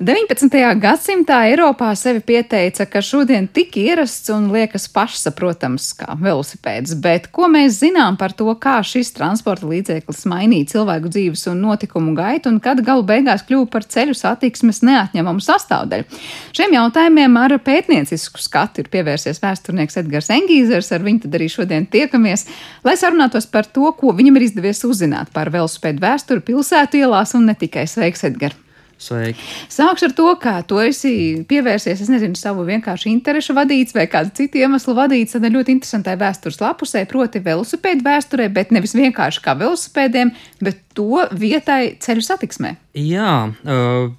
19. 0.04 0.52
gadsimtā 0.82 1.38
Eiropā 1.48 1.86
sevi 1.96 2.20
pieteica, 2.20 2.84
ka 2.92 3.00
šodien 3.00 3.46
tik 3.48 3.78
ierasts 3.80 4.28
un 4.34 4.50
liekas 4.52 4.84
pašsaprotams 4.92 5.86
kā 5.96 6.16
velosipēds, 6.20 6.92
bet 7.00 7.30
ko 7.32 7.46
mēs 7.48 7.78
zinām 7.78 8.18
par 8.20 8.34
to, 8.36 8.50
kā 8.60 8.74
šis 8.84 9.14
transporta 9.16 9.64
līdzeklis 9.70 10.26
mainīja 10.28 10.74
cilvēku 10.74 11.08
dzīves 11.14 11.46
un 11.48 11.62
notikumu 11.64 12.12
gaitu 12.18 12.52
un 12.52 12.58
kad 12.60 12.82
galu 12.84 13.06
beigās 13.08 13.46
kļuva 13.48 13.70
par 13.72 13.86
ceļu 13.94 14.16
satiksmes 14.18 14.82
neatņemamu 14.84 15.40
sastāvdaļu? 15.46 16.20
Šiem 16.52 16.76
jautājumiem 16.76 17.38
ar 17.40 17.56
pētniecisku 17.64 18.44
skatu 18.44 18.84
ir 18.84 18.90
pievērsies 18.92 19.40
vēsturnieks 19.40 20.02
Edgars 20.02 20.28
Engīzers, 20.36 20.92
ar 20.92 21.06
viņu 21.06 21.24
tad 21.24 21.38
arī 21.38 21.48
šodien 21.54 21.88
tiekamies, 21.88 22.44
lai 22.84 22.98
sarunātos 23.00 23.48
par 23.48 23.70
to, 23.72 23.88
ko 23.96 24.12
viņam 24.12 24.36
ir 24.36 24.50
izdevies 24.50 24.84
uzzināt 24.84 25.32
par 25.32 25.48
velosipēdu 25.54 26.04
vēsturi 26.04 26.44
pilsētu 26.52 27.00
ielās 27.00 27.32
un 27.40 27.48
ne 27.48 27.56
tikai 27.56 27.86
sveiks, 27.88 28.26
Edgars! 28.28 28.63
Sveiki. 29.00 29.42
Sākšu 29.72 30.08
ar 30.08 30.14
to, 30.16 30.26
kā 30.40 30.54
tu 30.68 30.78
esi 30.82 31.12
pievērsies, 31.48 32.02
es 32.04 32.10
nezinu, 32.12 32.38
savu 32.38 32.64
vienkārši 32.68 33.10
interešu 33.10 33.56
vadīts 33.56 33.96
vai 33.96 34.06
kādu 34.10 34.32
citu 34.38 34.60
iemeslu 34.62 34.94
vadīts 34.96 35.36
tādai 35.36 35.52
ļoti 35.54 35.74
interesantai 35.76 36.16
vēstures 36.20 36.60
lapusē, 36.62 37.04
proti 37.10 37.42
velosipēdu 37.44 38.06
vēsturē, 38.06 38.48
bet 38.54 38.74
nevis 38.74 38.96
vienkārši 38.96 39.42
kā 39.44 39.56
velosipēdiem, 39.60 40.34
bet 40.64 40.82
to 40.96 41.24
vietai 41.34 41.96
ceļu 42.02 42.24
satiksmē. 42.24 42.76
Jā, 42.98 43.32
uh, 43.50 44.12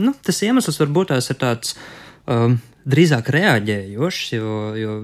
nu, 0.00 0.14
tas 0.24 0.40
iemesls 0.46 0.80
varbūt 0.80 1.12
tās 1.12 1.30
ir 1.32 1.40
tāds 1.40 1.76
uh, 1.76 2.56
drīzāk 2.88 3.28
reaģējošs, 3.36 4.24
jo, 4.38 4.56
jo 4.80 4.96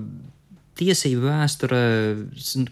tiesību 0.76 1.28
vēsture, 1.28 1.82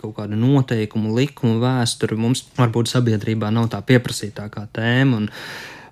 kaut 0.00 0.16
kāda 0.18 0.36
noteikumu, 0.38 1.14
likumu 1.16 1.60
vēsture 1.62 2.18
mums 2.20 2.44
varbūt 2.58 2.90
sabiedrībā 2.92 3.52
nav 3.54 3.70
tā 3.72 3.80
pieprasītākā 3.86 4.66
tēma. 4.76 5.22
Un, 5.22 5.30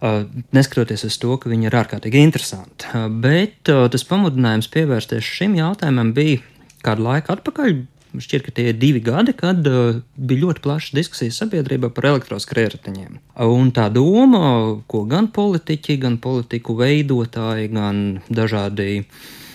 neskatoties 0.02 1.04
uz 1.06 1.16
to, 1.22 1.36
ka 1.38 1.50
viņi 1.52 1.68
ir 1.68 1.78
ārkārtīgi 1.78 2.22
interesanti. 2.26 2.90
Bet 3.22 3.70
tas 3.70 4.06
pamudinājums 4.08 4.70
pievērsties 4.72 5.34
šim 5.38 5.54
jautājumam 5.60 6.10
bija 6.16 6.42
kādu 6.82 7.06
laiku 7.06 7.36
atpakaļ. 7.36 7.74
Šķiet, 8.12 8.42
ka 8.44 8.52
tie 8.52 8.66
ir 8.68 8.76
divi 8.76 9.00
gadi, 9.00 9.32
kad 9.32 9.64
uh, 9.64 10.02
bija 10.20 10.42
ļoti 10.42 10.60
plašas 10.64 10.92
diskusijas 10.98 11.38
sabiedrībā 11.40 11.88
par 11.96 12.10
elektroskrējējiņiem. 12.10 13.14
Un 13.48 13.70
tā 13.72 13.86
doma, 13.94 14.42
ko 14.90 15.06
gan 15.08 15.30
politiķi, 15.32 15.96
gan 16.02 16.18
politiku 16.20 16.76
veidotāji, 16.76 17.70
gan 17.72 18.02
dažādi, 18.28 19.06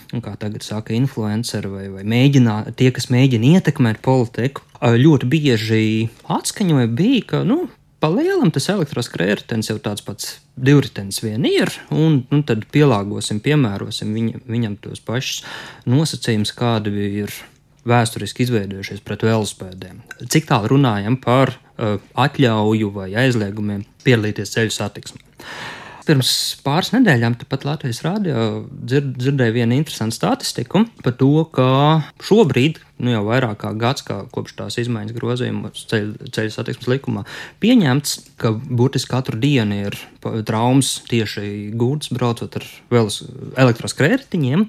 kā 0.10 0.34
tagad 0.42 0.66
saka, 0.66 0.96
influenceri 0.98 1.70
vai, 1.70 1.86
vai 2.00 2.08
mēģinā, 2.10 2.58
tie, 2.80 2.89
kas 2.96 3.12
mēģina 3.13 3.60
ietekmēt 3.60 4.01
politiku, 4.01 4.66
ļoti 4.82 5.30
bieži 5.30 5.86
atskaņoja, 6.25 6.89
bija, 6.98 7.27
ka 7.30 7.46
nu, 7.46 7.68
pa 8.04 8.10
lielam 8.13 8.51
tas 8.54 8.70
elektroskrējējums 8.74 9.72
jau 9.72 9.77
tāds 9.84 10.06
pats 10.06 10.38
divritenis 10.58 11.22
vien 11.24 11.46
ir, 11.50 11.72
un, 11.94 12.22
un 12.34 12.44
tad 12.48 12.66
pielāgosim, 12.74 13.42
piemērosim 13.44 14.13
viņa, 14.16 14.42
viņam 14.50 14.80
tos 14.82 15.04
pašus 15.06 15.44
nosacījumus, 15.89 16.54
kādi 16.58 16.94
ir 17.24 17.34
vēsturiski 17.88 18.44
izveidojušies 18.46 19.04
pret 19.06 19.24
velospēdiem. 19.24 20.01
Cik 20.27 20.50
tālu 20.50 20.74
runājam 20.75 21.18
par 21.24 21.54
uh, 21.56 21.98
atļauju 22.20 22.92
vai 22.96 23.12
aizliegumiem 23.24 23.86
piedalīties 24.04 24.54
ceļu 24.58 24.75
satiksmē. 24.75 25.24
Pirms 26.08 26.30
pāris 26.64 26.94
nedēļām 26.94 27.34
pat 27.52 27.66
Latvijas 27.68 28.00
rādio 28.06 28.44
dzird, 28.72 29.10
dzirdēju 29.20 29.56
vienu 29.58 29.76
interesantu 29.76 30.16
statistiku 30.16 30.86
par 31.04 31.18
to, 31.20 31.32
ka 31.52 31.66
šobrīd, 32.24 32.80
nu 33.04 33.12
jau 33.12 33.26
vairāk 33.28 33.60
kā 33.66 33.74
gads, 33.76 34.06
kā 34.08 34.22
kopš 34.32 34.56
tās 34.62 34.80
izmaiņas 34.80 35.18
grozījumos 35.18 35.84
ceļu, 35.92 36.30
ceļu 36.32 36.54
satiksmes 36.56 36.92
likumā, 36.94 37.26
pieņemts, 37.64 38.16
ka 38.40 38.54
burtiski 38.56 39.12
katru 39.12 39.40
dienu 39.42 39.82
ir 39.90 40.00
traumas 40.48 40.94
tieši 41.12 41.74
gūtas 41.76 42.14
braucot 42.16 42.56
ar 42.62 42.70
elektroskrētiņiem. 43.66 44.64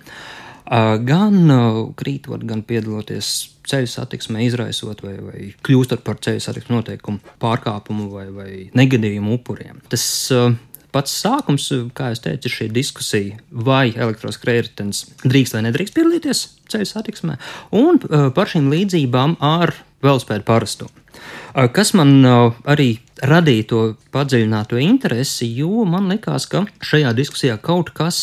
Gan 1.09 1.54
krītot, 1.97 2.42
gan 2.45 2.61
piedaloties 2.66 3.30
ceļu 3.68 3.88
satiksmē, 3.88 4.42
izraisot 4.45 5.00
vai, 5.04 5.14
vai 5.23 5.47
kļūstot 5.64 6.02
par 6.04 6.18
ceļu 6.25 6.42
satiksmes 6.45 6.75
noteikumu 6.75 7.37
pārkāpumu 7.40 8.09
vai, 8.12 8.26
vai 8.33 8.50
negadījumu 8.76 9.38
upuriem. 9.38 9.80
Tas 9.92 10.04
uh, 10.35 10.52
pats 10.95 11.14
sākums, 11.23 11.68
kā 11.97 12.12
jau 12.12 12.23
teicu, 12.28 12.49
ir 12.49 12.54
šī 12.54 12.68
diskusija, 12.75 13.40
vai 13.50 13.88
elektroskrējējs 13.92 15.02
drīkst 15.25 15.57
vai 15.57 15.64
nedrīkst 15.68 15.97
piedalīties 15.97 16.45
ceļu 16.73 16.88
satiksmē, 16.92 17.37
un 17.76 18.00
uh, 18.00 18.28
par 18.35 18.50
šīm 18.50 18.71
līdzībām 18.73 19.38
ar 19.45 19.75
velospēdu 20.04 20.47
parasto. 20.49 20.88
Uh, 20.88 21.66
kas 21.75 21.95
man 21.99 22.18
uh, 22.23 22.57
arī 22.68 22.99
radīja 23.25 23.68
to 23.73 23.80
padziļināto 24.14 24.78
interesi, 24.80 25.49
jo 25.59 25.85
man 25.88 26.11
likās, 26.12 26.47
ka 26.50 26.64
šajā 26.85 27.14
diskusijā 27.18 27.59
kaut 27.62 27.90
kas 27.97 28.21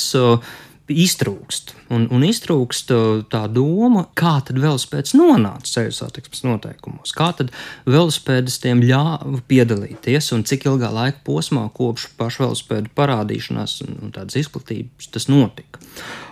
iztrūkst. 0.91 1.73
Un, 1.93 2.05
un 2.13 2.23
iztrūkst 2.25 2.91
tā 3.31 3.41
doma, 3.51 4.05
kā 4.17 4.35
tad 4.45 4.59
velospēds 4.61 5.15
nonāca 5.17 5.69
ceļu 5.69 5.95
satiksmes 5.97 6.43
noteikumos, 6.45 7.13
kā 7.15 7.31
tad 7.37 7.51
velospēdistiem 7.89 8.83
ļāva 8.85 9.41
piedalīties 9.49 10.31
un 10.35 10.45
cik 10.45 10.67
ilgā 10.69 10.91
laika 10.93 11.23
posmā 11.25 11.65
kopš 11.75 12.09
pašu 12.19 12.45
velospēdu 12.45 12.93
parādīšanās 12.97 13.79
un 13.87 14.13
tādas 14.15 14.37
izplatības 14.43 15.09
tas 15.15 15.29
notika. 15.31 15.81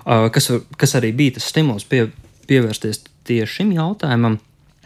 Kas, 0.06 0.52
kas 0.78 0.98
arī 1.00 1.14
bija 1.18 1.40
tas 1.40 1.50
stimuls 1.50 1.88
pie, 1.90 2.08
pievērsties 2.50 3.06
tieši 3.28 3.62
šim 3.62 3.76
jautājumam. 3.78 4.38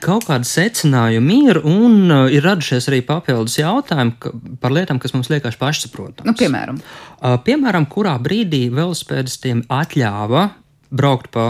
Kaut 0.04 0.28
kāda 0.28 0.46
secinājuma 0.46 1.36
ir, 1.50 1.58
un 1.66 2.12
uh, 2.14 2.28
ir 2.30 2.46
radušies 2.46 2.86
arī 2.92 3.00
papildus 3.06 3.56
jautājumi 3.58 4.14
ka, 4.22 4.32
par 4.62 4.76
lietām, 4.76 5.00
kas 5.02 5.16
mums 5.16 5.32
liekas 5.34 5.58
pašsaprotamas. 5.58 6.28
Nu, 6.28 6.36
piemēram, 6.38 6.78
uh, 6.78 7.38
piemēram, 7.42 7.88
kurā 7.90 8.14
brīdī 8.22 8.68
velospēdistiem 8.74 9.64
atļāva 9.74 10.52
braukt 10.94 11.32
pa 11.34 11.48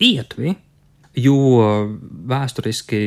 ietvi, 0.00 0.54
jo 1.20 1.36
vēsturiski 2.32 3.02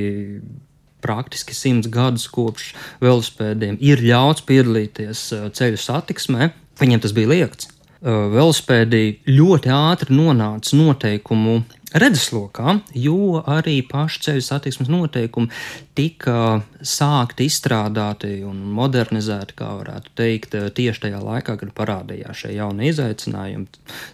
praktiski 1.01 1.57
simts 1.57 1.89
gadus 1.89 2.27
kopš 2.29 2.69
velospēdiem 3.01 3.79
ir 3.81 4.05
ļauts 4.05 4.46
piedalīties 4.46 5.24
uh, 5.34 5.50
ceļu 5.57 5.81
satiksmē, 5.81 6.51
viņiem 6.77 7.01
tas 7.01 7.17
bija 7.17 7.34
liegts. 7.34 7.72
Uh, 7.98 8.27
velospēdi 8.29 9.24
ļoti 9.34 9.74
ātri 9.74 10.13
nonāca 10.13 10.77
noteikumu 10.77 11.63
redzeslokā, 11.96 12.79
jo 12.98 13.41
arī 13.48 13.79
paši 13.88 14.24
ceļu 14.25 14.44
satiksmes 14.44 14.89
noteikumi 14.91 15.51
tika 15.98 16.60
sākti 16.82 17.48
izstrādāti 17.48 18.41
un 18.48 18.60
modernizēti, 18.75 19.56
kā 19.58 19.72
varētu 19.79 20.13
teikt, 20.20 20.58
tieši 20.77 21.06
tajā 21.08 21.22
laikā, 21.24 21.58
kad 21.62 21.74
parādījās 21.77 22.44
šie 22.44 22.56
jaunie 22.58 22.91
izaicinājumi 22.91 23.67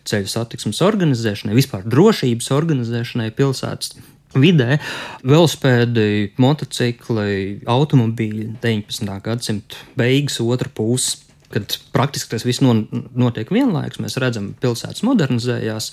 ceļu 0.09 0.33
satiksmes 0.35 0.83
organizēšanai, 0.85 1.57
vispār 1.57 1.87
drošības 1.89 2.51
organizēšanai 2.53 3.31
pilsētas. 3.37 3.95
Vidē 4.33 4.79
velospēdi, 5.21 6.31
motocikli, 6.41 7.59
automobīļi 7.69 8.47
19. 8.63 9.19
gadsimta 9.21 9.83
beigas, 9.99 10.39
otra 10.41 10.71
puse 10.73 11.19
kad 11.53 11.77
praktiski 11.95 12.33
tas 12.33 12.45
viss 12.47 12.63
notiek 12.63 13.51
vienlaikus. 13.53 14.01
Mēs 14.03 14.17
redzam, 14.21 14.51
ka 14.55 14.67
pilsētas 14.67 15.05
modernizējās, 15.05 15.91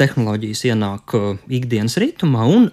tehnoloģijas 0.00 0.66
ienāk 0.72 1.14
ikdienas 1.60 1.98
ritmā, 2.02 2.48
un 2.50 2.70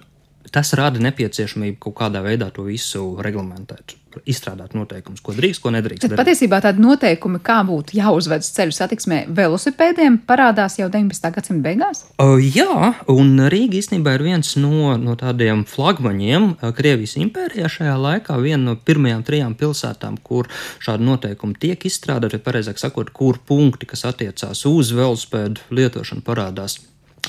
tas 0.52 0.72
rada 0.78 1.00
nepieciešamību 1.04 1.80
kaut 1.86 1.98
kādā 2.02 2.24
veidā 2.24 2.50
to 2.54 2.66
visu 2.66 3.12
reglamentēt 3.24 3.98
izstrādāt 4.28 4.74
noteikumus, 4.76 5.22
ko 5.24 5.34
drīkst, 5.36 5.62
ko 5.62 5.72
nedrīkst. 5.74 6.06
Tad 6.06 6.18
patiesībā 6.18 6.60
tādi 6.64 6.82
noteikumi, 6.82 7.40
kā 7.44 7.60
būtu 7.68 7.96
jāuzvedas 7.98 8.50
ceļu 8.56 8.74
satiksmē 8.76 9.20
velosipēdiem, 9.36 10.20
parādās 10.28 10.78
jau 10.80 10.88
19. 10.92 11.30
gadsimta 11.36 11.64
beigās? 11.64 12.04
Uh, 12.20 12.36
jā, 12.42 12.92
un 13.12 13.44
Rīga 13.52 13.78
īstenībā 13.80 14.16
ir 14.18 14.26
viens 14.26 14.54
no, 14.60 14.96
no 15.00 15.16
tādiem 15.18 15.64
flagmaņiem 15.68 16.50
Krievijas 16.78 17.16
impērijā 17.20 17.70
šajā 17.78 17.96
laikā, 18.00 18.38
viena 18.42 18.72
no 18.72 18.76
pirmajām 18.76 19.24
trijām 19.26 19.56
pilsētām, 19.58 20.20
kur 20.24 20.50
šādi 20.84 21.06
noteikumi 21.08 21.58
tiek 21.60 21.88
izstrādāti, 21.88 22.38
vai 22.38 22.46
pareizāk 22.50 22.80
sakot, 22.80 23.12
kur 23.14 23.40
punkti, 23.48 23.88
kas 23.90 24.06
attiecās 24.08 24.64
uz 24.68 24.92
velospēdu 24.96 25.68
lietošanu, 25.74 26.24
parādās 26.26 26.80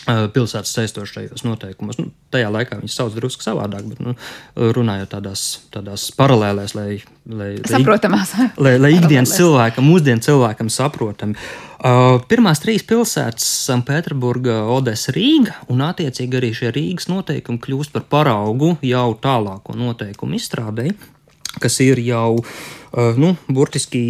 pilsētas 0.06 0.72
saistošajos 0.78 1.44
noteikumos. 1.46 2.00
Nu, 2.00 2.10
tajā 2.34 2.50
laikā 2.54 2.80
viņas 2.80 2.98
sauc 3.00 3.16
drusku 3.16 3.46
savādāk, 3.46 3.88
bet 3.92 4.02
nu, 4.04 4.16
runājot 4.56 5.12
tādās, 5.12 5.46
tādās 5.74 6.10
paralēlēs, 6.18 6.76
lai, 6.78 6.88
lai, 7.30 7.50
Saprotamās. 7.68 8.34
lai, 8.66 8.78
lai 8.82 8.94
ikdienas 8.98 9.36
cilvēkam, 9.38 9.88
mūsdienu 9.90 10.26
cilvēkam 10.26 10.72
saprotami. 10.74 11.38
Uh, 11.80 12.18
pirmās 12.28 12.60
trīs 12.60 12.84
pilsētas- 12.84 13.46
Sanktpēterburga, 13.70 14.66
Odessa, 14.68 15.14
Rīga, 15.16 15.54
un 15.72 15.80
attiecīgi 15.86 16.42
arī 16.42 16.50
šie 16.56 16.74
Rīgas 16.76 17.08
noteikumi 17.08 17.62
kļūst 17.64 17.94
par 17.96 18.04
paraugu 18.12 18.74
jau 18.84 19.14
tālāko 19.16 19.78
noteikumu 19.80 20.36
izstrādēji, 20.36 20.98
kas 21.64 21.80
ir 21.86 22.02
jau 22.04 22.42
uh, 22.42 23.16
nu, 23.16 23.32
burtiski 23.48 24.02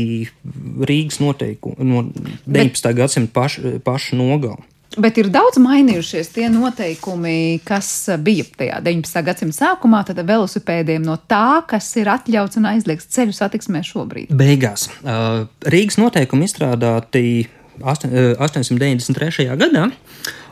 Rīgas 0.82 1.21
noteikumi 1.21 1.86
no 1.86 2.04
19. 2.10 2.89
Bet... 2.89 2.97
gadsimta 2.97 3.34
paša 3.38 3.78
paš 3.86 4.13
nogalē. 4.17 4.65
Bet 4.97 5.19
ir 5.21 5.28
daudz 5.30 5.60
mainījušies 5.62 6.32
tie 6.34 6.47
noteikumi, 6.49 7.60
kas 7.67 8.10
bija 8.25 8.47
tajā 8.58 8.80
19. 8.82 9.21
gadsimta 9.28 9.58
sākumā, 9.60 10.02
tad 10.08 10.23
velosipēdiem 10.25 11.06
no 11.06 11.19
tā, 11.30 11.62
kas 11.69 11.91
ir 12.02 12.10
atļauts 12.10 12.58
un 12.58 12.65
aizliegts 12.71 13.10
ceļu 13.13 13.36
satiksmē 13.38 13.84
šobrīd. 13.86 14.34
Beigās 14.34 14.88
Rīgas 15.69 15.99
noteikumi 16.02 16.49
izstrādāti 16.49 17.23
893. 17.80 19.45
Uh, 19.45 19.58
gadā. 19.60 19.89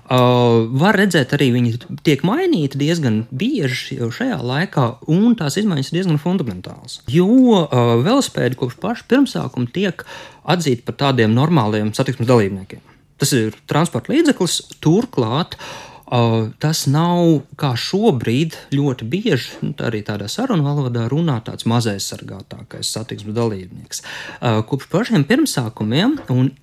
Uh, 0.08 0.70
var 0.80 0.96
redzēt, 0.96 1.34
arī 1.36 1.50
viņi 1.52 1.72
tiek 2.06 2.22
mainīti 2.24 2.80
diezgan 2.80 3.26
bieži 3.28 3.98
jau 3.98 4.08
šajā 4.16 4.38
laikā, 4.40 4.86
un 5.12 5.34
tās 5.36 5.58
izmaiņas 5.60 5.90
ir 5.92 5.98
diezgan 5.98 6.22
fundamentālas. 6.22 7.02
Jo 7.12 7.28
uh, 7.28 7.98
velospēdi 8.06 8.56
kopš 8.62 8.78
paša 8.86 9.10
pirmsākuma 9.12 9.68
tiek 9.76 10.06
atzīti 10.48 10.86
par 10.88 10.96
tādiem 11.02 11.36
normāliem 11.36 11.92
satiksmes 11.98 12.30
dalībniekiem. 12.30 12.86
Tas 13.18 13.34
ir 13.34 13.56
transporta 13.70 14.14
līdzeklis, 14.14 14.62
turklāt. 14.84 15.58
Uh, 16.08 16.54
tas 16.64 16.86
nav 16.88 17.42
kā 17.60 17.74
šobrīd 17.76 18.54
ļoti 18.72 19.08
bieži, 19.12 19.58
nu, 19.60 19.74
tā 19.76 19.90
arī 19.90 20.00
tādā 20.08 20.30
sarunu 20.32 20.64
valodā 20.64 21.04
runā 21.12 21.36
tāds 21.44 21.68
mazais 21.68 22.06
sargātākais 22.08 22.94
satiksmes 22.96 23.36
dalībnieks. 23.36 24.00
Uh, 24.40 24.62
kopš 24.70 24.88
pašiem 24.94 25.26
pirmsākumiem 25.28 26.16
un 26.32 26.54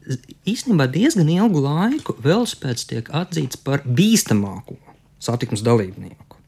īstenībā 0.49 0.89
diezgan 0.95 1.29
ilgu 1.29 1.61
laiku 1.61 2.17
velospēds 2.25 2.89
tiek 2.89 3.13
atzīts 3.13 3.61
par 3.61 3.85
bīstamāko 3.85 4.79
satiksmes 5.21 5.61
dalībnieku. 5.67 6.41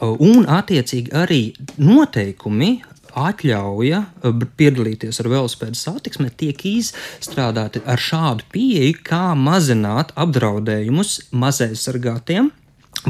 Uh, 0.00 0.16
un 0.18 0.50
attiecīgi 0.50 1.14
arī 1.14 1.42
noteikumi 1.78 2.80
atļauja 3.18 4.00
eh, 4.00 4.46
piedalīties 4.60 5.20
ar 5.22 5.28
velospēdu 5.32 5.78
satiksmē 5.78 6.30
tiek 6.38 6.64
izstrādāti 6.68 7.82
ar 7.88 8.00
šādu 8.00 8.46
pieeju, 8.52 8.98
kā 9.06 9.30
mazināt 9.38 10.14
apdraudējumus 10.20 11.16
mazaizsargātiem 11.32 12.50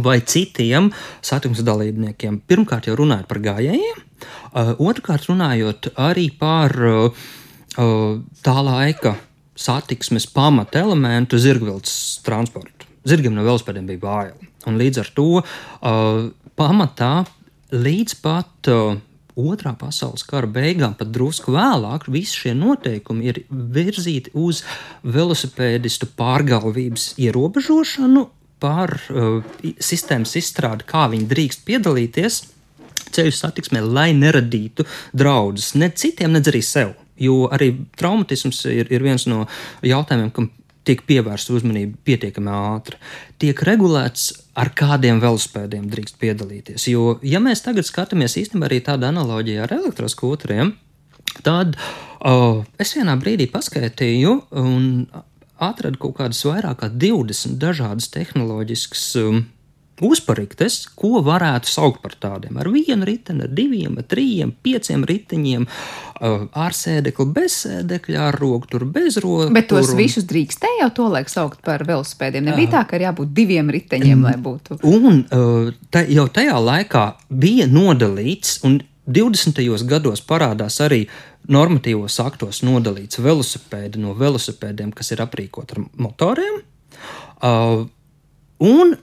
vai 0.05 0.21
citiem 0.23 0.91
satiksmes 1.25 1.65
dalībniekiem. 1.67 2.43
Pirmkārt, 2.47 2.87
jau 2.87 2.99
runājot 3.01 3.29
par 3.31 3.43
gājējiem, 3.47 3.99
eh, 4.01 4.73
otrkārt, 4.79 5.29
runājot 5.31 5.93
arī 5.97 6.29
par 6.39 6.77
eh, 6.77 7.27
tā 8.45 8.57
laika 8.67 9.17
satiksmes 9.61 10.27
pamata 10.33 10.81
elementu 10.81 11.39
zirgvilces 11.39 12.21
transportu. 12.25 12.89
Zirgiem 13.05 13.35
no 13.35 13.45
velospēdiem 13.45 13.87
bija 13.89 14.01
bail. 14.01 14.49
Un 14.69 14.77
līdz 14.77 15.01
ar 15.01 15.09
to 15.17 15.29
pamatā 16.57 17.13
līdz 17.73 18.17
pat 18.21 18.71
otrā 19.40 19.72
pasaules 19.79 20.26
kara 20.29 20.48
beigām, 20.50 20.94
pat 20.98 21.11
drusku 21.14 21.55
vēlāk, 21.57 22.09
visi 22.12 22.44
šie 22.44 22.55
noteikumi 22.59 23.31
ir 23.33 23.42
virzīti 23.48 24.35
uz 24.38 24.62
velosipēdistu 25.03 26.11
pārgalvības 26.18 27.14
ierobežošanu, 27.20 28.29
par 28.61 28.92
uh, 29.09 29.40
sistēmas 29.81 30.37
izstrādi, 30.37 30.85
kā 30.88 31.07
viņi 31.12 31.29
drīkst 31.31 31.64
piedalīties 31.64 32.42
ceļu 33.11 33.35
satiksmē, 33.35 33.83
lai 33.83 34.11
neradītu 34.14 34.87
draudus 35.16 35.72
ne 35.81 35.90
citiem, 35.90 36.35
ne 36.37 36.42
arī 36.44 36.62
sev. 36.64 36.94
Jo 37.20 37.48
arī 37.53 37.72
traumatisms 38.00 38.62
ir, 38.70 38.88
ir 38.92 39.03
viens 39.05 39.26
no 39.29 39.46
jautājumiem, 39.85 40.31
kam 40.37 40.48
tiek 40.90 41.07
pievērsta 41.07 41.55
uzmanība 41.55 41.98
pietiekami 42.09 42.50
ātri. 42.50 42.98
Tiek 43.40 43.62
regulēts, 43.66 44.31
ar 44.59 44.72
kādiem 44.76 45.22
velospēdiem 45.22 45.87
drīkst 45.92 46.18
piedalīties. 46.20 46.88
Jo, 46.90 47.16
ja 47.22 47.40
mēs 47.42 47.62
tagad 47.64 47.87
skatāmies 47.88 48.37
īstenībā 48.40 48.68
arī 48.68 48.81
tādu 48.85 49.09
analoģiju 49.11 49.64
ar 49.64 49.74
elektroskūteriem, 49.79 50.74
tad 51.46 51.79
uh, 51.79 52.62
es 52.83 52.96
vienā 52.98 53.14
brīdī 53.20 53.46
paskaitīju 53.53 54.37
un 54.59 54.85
atradu 55.61 56.00
kaut 56.00 56.18
kādas 56.18 56.42
vairāk 56.48 56.83
kā 56.83 56.90
20 56.90 57.59
dažādas 57.61 58.11
tehnoloģiskas. 58.14 59.07
Um, 59.22 59.44
uzpariktes, 60.05 60.83
ko 60.99 61.21
varētu 61.25 61.71
saukt 61.71 62.01
par 62.05 62.17
tādiem. 62.21 62.59
Ar 62.61 62.71
vienu 62.73 63.07
riteni, 63.09 63.45
ar 63.47 63.55
diviem, 63.55 63.99
ar 64.01 64.07
trījiem, 64.11 64.53
pieciem 64.65 65.05
riteņiem, 65.09 65.67
ar 66.21 66.77
sēdekli, 66.77 67.27
bez 67.37 67.61
sēdekļa, 67.65 68.27
ar 68.29 68.39
roku 68.41 68.71
tur 68.75 68.85
bez 68.91 69.19
rokas. 69.23 69.55
Bet 69.57 69.71
tos 69.73 69.93
un... 69.95 70.01
visus 70.01 70.27
drīkstēja 70.31 70.85
jau 70.85 70.91
to 71.01 71.09
laiku 71.15 71.33
saukt 71.33 71.65
par 71.67 71.85
velospēdiem. 71.89 72.51
Nebija 72.51 72.77
tā, 72.79 72.85
ka 72.89 72.99
ir 72.99 73.09
jābūt 73.09 73.35
diviem 73.37 73.73
riteņiem, 73.73 74.25
lai 74.29 74.37
būtu. 74.41 74.81
Un 74.91 75.25
tā, 75.93 76.05
jau 76.09 76.29
tajā 76.33 76.61
laikā 76.61 77.05
bija 77.31 77.69
nodalīts, 77.71 78.61
un 78.69 78.81
20. 79.11 79.59
gados 79.91 80.23
parādās 80.23 80.79
arī 80.85 81.05
normatīvos 81.51 82.19
aktos 82.23 82.63
nodalīts 82.67 83.21
velosipēdi 83.23 84.01
no 84.03 84.15
velosipēdiem, 84.19 84.93
kas 84.95 85.15
ir 85.15 85.23
aprīkoti 85.25 85.77
ar 85.77 85.85
motoriem. 86.05 86.61
Uh, 87.41 87.87
un 88.61 88.95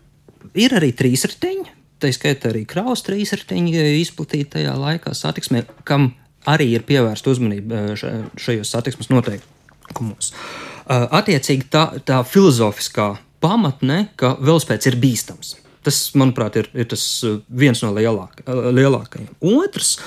Ir 0.57 0.73
arī 0.73 0.89
trīsriteņi, 0.97 1.73
tā 2.01 2.09
skaitā 2.13 2.51
arī 2.51 2.63
kraus 2.69 3.03
trīsriteņi 3.05 3.83
izplatīti 4.01 4.55
tajā 4.57 4.73
laikā 4.77 5.13
satiksmē, 5.17 5.63
kam 5.87 6.11
arī 6.47 6.71
ir 6.77 6.85
pievērsta 6.87 7.31
uzmanība 7.33 7.83
eh, 7.93 8.25
šajos 8.39 8.73
satiksmes 8.73 9.11
noteikumos. 9.11 10.31
Eh, 10.31 11.07
attiecīgi 11.19 11.69
tā, 11.73 11.85
tā 12.07 12.21
filozofiskā 12.27 13.13
pamatne, 13.43 14.07
ka 14.19 14.35
velospēds 14.39 14.89
ir 14.89 14.99
bīstams. 15.01 15.57
Tas, 15.85 15.99
manuprāt, 16.19 16.57
ir, 16.59 16.71
ir 16.75 16.89
tas 16.89 17.03
eh, 17.27 17.39
viens 17.49 17.83
no 17.85 17.93
lielāk, 17.95 18.41
lielākajiem. 18.47 19.35
Otrs, 19.53 19.97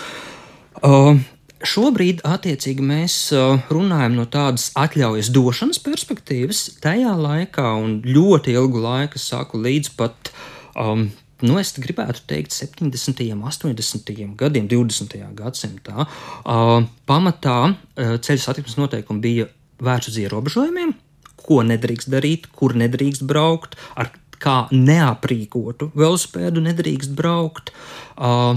Šobrīd, 1.60 2.22
attiecīgi, 2.24 2.80
mēs 2.80 3.14
runājam 3.68 4.14
no 4.16 4.24
tādas 4.32 4.70
atļaujas 4.80 5.28
došanas 5.34 5.80
perspektīvas. 5.84 6.62
Tajā 6.80 7.12
laikā, 7.20 7.66
un 7.76 7.98
ļoti 8.06 8.54
ilgu 8.56 8.80
laiku, 8.80 9.20
saku, 9.20 9.60
līdz 9.60 9.90
pat, 9.98 10.30
um, 10.72 11.10
nu, 11.44 11.58
es 11.60 11.74
gribētu 11.76 12.24
teikt, 12.32 12.56
70. 12.56 13.20
un 13.34 13.44
80. 13.44 14.14
gadiem, 14.40 14.70
20. 14.72 15.18
gadsimtā, 15.36 16.06
uh, 16.06 16.72
pamatā 17.10 17.58
uh, 17.68 18.16
ceļu 18.24 18.44
satiksmes 18.46 18.80
noteikumi 18.80 19.24
bija 19.26 19.50
vērsti 19.84 20.14
uz 20.14 20.18
ierobežojumiem, 20.24 20.96
ko 21.44 21.60
nedrīkst 21.68 22.08
darīt, 22.12 22.48
kur 22.56 22.72
nedrīkst 22.72 23.28
braukt, 23.28 23.76
ar 24.00 24.08
kā 24.40 24.62
neaprīkotu 24.72 25.92
velosipēdu 25.92 26.64
nedrīkst 26.70 27.12
braukt. 27.16 27.74
Uh, 28.16 28.56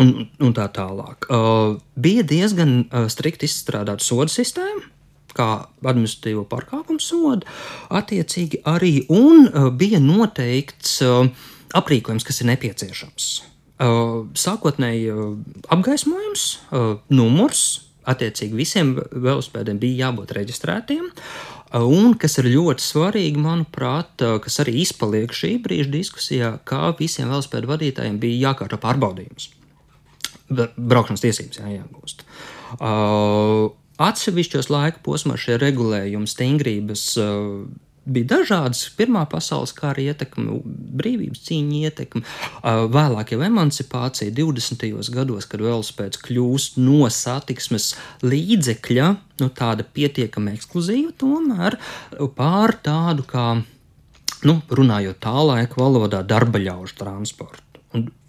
un, 0.00 0.14
un 0.40 0.54
tā 0.56 0.66
tālāk. 0.74 1.28
Uh, 1.28 1.76
bija 2.00 2.24
diezgan 2.26 2.80
uh, 2.88 3.06
strikt 3.12 3.44
izstrādāta 3.46 4.04
soda 4.04 4.32
sistēma. 4.32 4.88
Kā 5.30 5.46
administratīvo 5.86 6.42
pārkāpumu 6.50 6.98
sodu, 6.98 7.46
attiecīgi 7.94 8.64
arī, 8.66 9.04
un 9.14 9.46
uh, 9.46 9.68
bija 9.70 10.00
noteikts 10.02 10.96
uh, 11.06 11.28
aprīkojums, 11.78 12.26
kas 12.26 12.42
ir 12.42 12.50
nepieciešams. 12.50 13.28
Uh, 13.80 14.26
sākotnēji 14.36 15.06
uh, 15.14 15.22
apgaismojums, 15.70 16.48
uh, 16.74 16.90
numurs, 17.14 17.62
attiecīgi 18.10 18.58
visiem 18.58 18.96
velospēdiem 18.98 19.78
bija 19.78 20.08
jābūt 20.08 20.34
reģistrētiem. 20.40 21.06
Uh, 21.70 21.86
un 21.86 22.18
kas 22.18 22.34
ir 22.42 22.50
ļoti 22.50 22.82
svarīgi, 22.82 23.38
manuprāt, 23.38 24.26
uh, 24.26 24.40
kas 24.42 24.58
arī 24.64 24.80
izpaliek 24.82 25.30
šī 25.30 25.54
brīža 25.62 25.94
diskusijā, 25.94 26.52
kā 26.66 26.90
visiem 26.98 27.30
velospēdu 27.30 27.70
vadītājiem 27.70 28.18
bija 28.18 28.50
jākārto 28.50 28.82
pārbaudījums 28.82 29.52
braukšanas 30.50 31.22
tiesības 31.24 31.60
jāiegūst. 31.62 32.24
Uh, 32.78 33.70
atsevišķos 34.00 34.70
laika 34.72 35.02
posmos 35.04 35.42
šie 35.44 35.58
regulējumi, 35.60 36.28
stingrības 36.30 37.04
uh, 37.20 37.64
bija 38.10 38.30
dažādas. 38.34 38.82
Pirmā 38.98 39.24
pasaules 39.30 39.72
kara 39.76 40.02
ietekme, 40.02 40.60
brīvības 41.00 41.44
cīņa 41.46 41.80
ietekme, 41.88 42.22
uh, 42.24 42.84
vēlāk 42.92 43.34
jau 43.34 43.42
emancipācija 43.46 44.34
20. 44.36 44.86
gados, 45.14 45.48
kad 45.50 45.62
velospēds 45.64 46.22
kļūst 46.26 46.80
no 46.82 47.06
satiksmes 47.14 47.92
līdzekļa, 48.26 49.10
nu, 49.42 49.50
tāda 49.56 49.86
pietiekami 49.86 50.56
ekskluzīva, 50.58 51.14
tomēr 51.20 51.78
pār 52.36 52.76
tādu 52.84 53.26
kā, 53.28 53.48
nu, 54.48 54.60
runājot 54.70 55.20
tā 55.22 55.36
laika 55.38 55.82
valodā, 55.82 56.24
darba 56.26 56.62
ļaužu 56.62 56.98
transportu. 57.00 57.69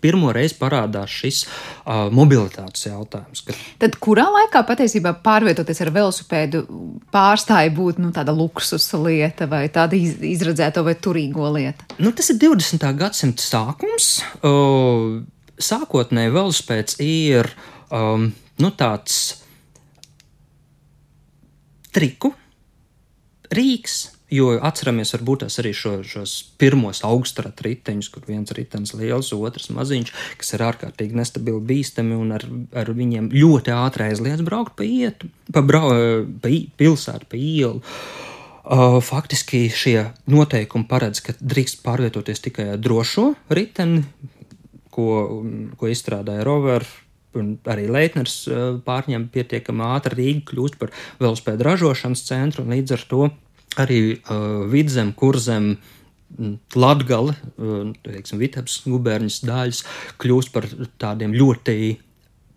Pirmo 0.02 0.32
reizi 0.34 0.58
parādās 0.60 1.12
šis 1.14 1.44
uh, 1.46 2.08
mobilitātes 2.14 2.88
jautājums. 2.88 3.44
Ka... 3.46 3.56
Tad 3.82 3.98
kurā 4.02 4.28
laikā 4.34 4.64
patiesībā 4.68 5.14
pārvietoties 5.26 5.82
ar 5.86 5.94
velosipēdu 5.96 6.64
pārstāja 7.14 7.74
būt 7.76 8.02
nu, 8.02 8.12
tāda 8.16 8.34
luksusa 8.36 9.00
lieta 9.02 9.48
vai 9.52 9.68
tāda 9.74 9.98
iz, 9.98 10.18
izredzēta 10.34 10.84
vai 10.86 10.96
turīgo 10.98 11.52
lieta? 11.56 11.88
Nu, 12.02 12.14
tas 12.18 12.34
ir 12.34 12.42
20. 12.42 12.88
gadsimta 12.98 13.46
sākums. 13.46 14.14
Uh, 14.42 15.22
sākotnēji 15.62 16.34
velosipēds 16.34 16.98
ir 17.06 17.52
um, 17.94 18.32
nu, 18.62 18.74
tāds 18.78 19.22
triku 21.92 22.34
rīks 23.52 24.02
Jo 24.32 24.54
atceramies, 24.64 25.12
varbūt 25.12 25.44
tās 25.44 25.60
arī 25.60 25.74
šo, 25.76 25.98
šos 26.08 26.34
pirmos 26.62 27.02
augstrata 27.04 27.66
riteņus, 27.66 28.08
kur 28.14 28.24
viens 28.30 28.54
ritenis 28.56 28.94
liels, 28.96 29.34
otrs 29.36 29.68
maziņš, 29.76 30.14
kas 30.40 30.54
ir 30.56 30.64
ārkārtīgi 30.70 31.20
nestabili, 31.20 31.60
bīstami 31.74 32.16
un 32.16 32.32
ar, 32.38 32.46
ar 32.72 32.94
viņiem 32.96 33.28
ļoti 33.36 33.76
ātri 33.76 34.08
aizliedz 34.08 34.46
braukt 34.48 34.78
pa 34.80 34.88
ietu, 34.88 35.28
pa, 35.52 35.66
brau, 35.68 35.92
pa 36.40 36.54
pilsētu, 36.80 37.28
pa 37.28 37.40
ielu. 37.40 37.84
Uh, 37.84 39.02
faktiski 39.04 39.66
šie 39.74 40.12
noteikumi 40.30 40.88
paredz, 40.88 41.20
ka 41.26 41.36
drīkst 41.36 41.82
pārvietoties 41.84 42.44
tikai 42.46 42.72
ar 42.76 42.80
drošo 42.80 43.34
riteni, 43.52 44.06
ko, 44.94 45.44
ko 45.76 45.92
izstrādāja 45.92 46.46
Rover, 46.48 46.86
un 47.36 47.56
arī 47.68 47.88
Leitners 47.92 48.44
pārņem 48.86 49.30
pietiekami 49.34 49.88
ātri 49.92 50.20
Rīgu 50.20 50.46
kļūst 50.52 50.80
par 50.80 50.92
velospēdu 51.20 51.68
ražošanas 51.68 52.24
centru, 52.28 52.64
un 52.64 52.76
līdz 52.76 52.96
ar 52.96 53.06
to 53.12 53.30
arī 53.80 54.04
uh, 54.18 54.68
vidzem, 54.72 55.16
kurzem. 55.18 55.76
Latgale, 56.80 57.34
teiksim, 58.06 58.40
Vitebs 58.40 58.78
gubernijas 58.88 59.42
daļas 59.44 59.82
kļūst 60.16 60.54
par 60.54 60.64
tādiem 60.96 61.34
ļoti 61.36 61.74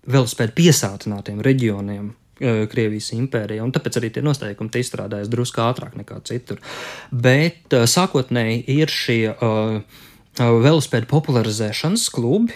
velospēdu 0.06 0.54
piesātinātiem 0.60 1.40
reģioniem, 1.42 2.12
Krievijas 2.38 3.12
impērijā, 3.14 3.62
un 3.66 3.70
tāpēc 3.74 3.98
arī 3.98 4.12
tie 4.14 4.22
noteikumi 4.22 4.70
tie 4.70 4.84
izstrādājas 4.84 5.30
drusku 5.30 5.62
ātrāk 5.62 5.98
nekā 5.98 6.20
citur. 6.26 6.62
Bet 7.10 7.74
sākotnēji 7.74 8.62
ir 8.74 8.94
šie 8.94 9.18
uh, 9.34 9.82
velospēdu 10.38 11.10
popularizēšanas 11.10 12.08
klubi, 12.14 12.54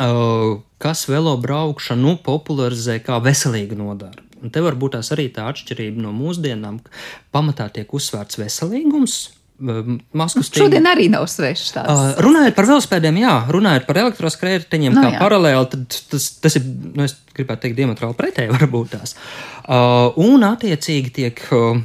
uh, 0.00 0.56
kas 0.82 1.06
velo 1.12 1.36
braukšanu 1.40 2.16
popularizē 2.24 2.98
kā 3.04 3.20
veselīgu 3.24 3.76
nodarbi. 3.80 4.25
Un 4.42 4.52
te 4.52 4.62
var 4.64 4.76
būt 4.78 4.98
arī 5.00 5.30
tā 5.32 5.46
atšķirība 5.50 6.02
no 6.04 6.12
mūsdienām, 6.16 6.82
ka 6.84 6.92
pamatā 7.34 7.70
tiek 7.72 7.92
uzsvērts 7.96 8.40
veselīgums. 8.40 9.16
Maskas 9.56 10.50
nu, 10.50 10.58
šodien 10.60 10.84
arī 10.84 11.06
nav 11.08 11.24
svešs. 11.32 11.70
Uh, 11.80 12.10
runājot 12.20 12.56
par 12.58 12.66
velospēdiem, 12.68 13.22
jā, 13.22 13.36
runājot 13.56 13.86
par 13.88 14.00
elektroskrējējiņiem, 14.02 14.92
no, 14.92 15.00
nu 15.00 15.06
kā 15.06 15.14
jā. 15.14 15.20
paralēli, 15.22 15.68
tad 15.72 15.96
tas, 16.12 16.26
tas 16.44 16.58
ir, 16.60 16.66
nu, 16.66 17.06
es 17.06 17.16
gribētu 17.36 17.64
teikt, 17.64 17.78
diametrāli 17.78 18.18
pretēji 18.18 18.52
varbūt 18.58 18.92
tās. 18.98 19.16
Uh, 19.64 20.12
un 20.20 20.44
attiecīgi 20.44 21.14
tiek 21.22 21.40
uh, 21.56 21.80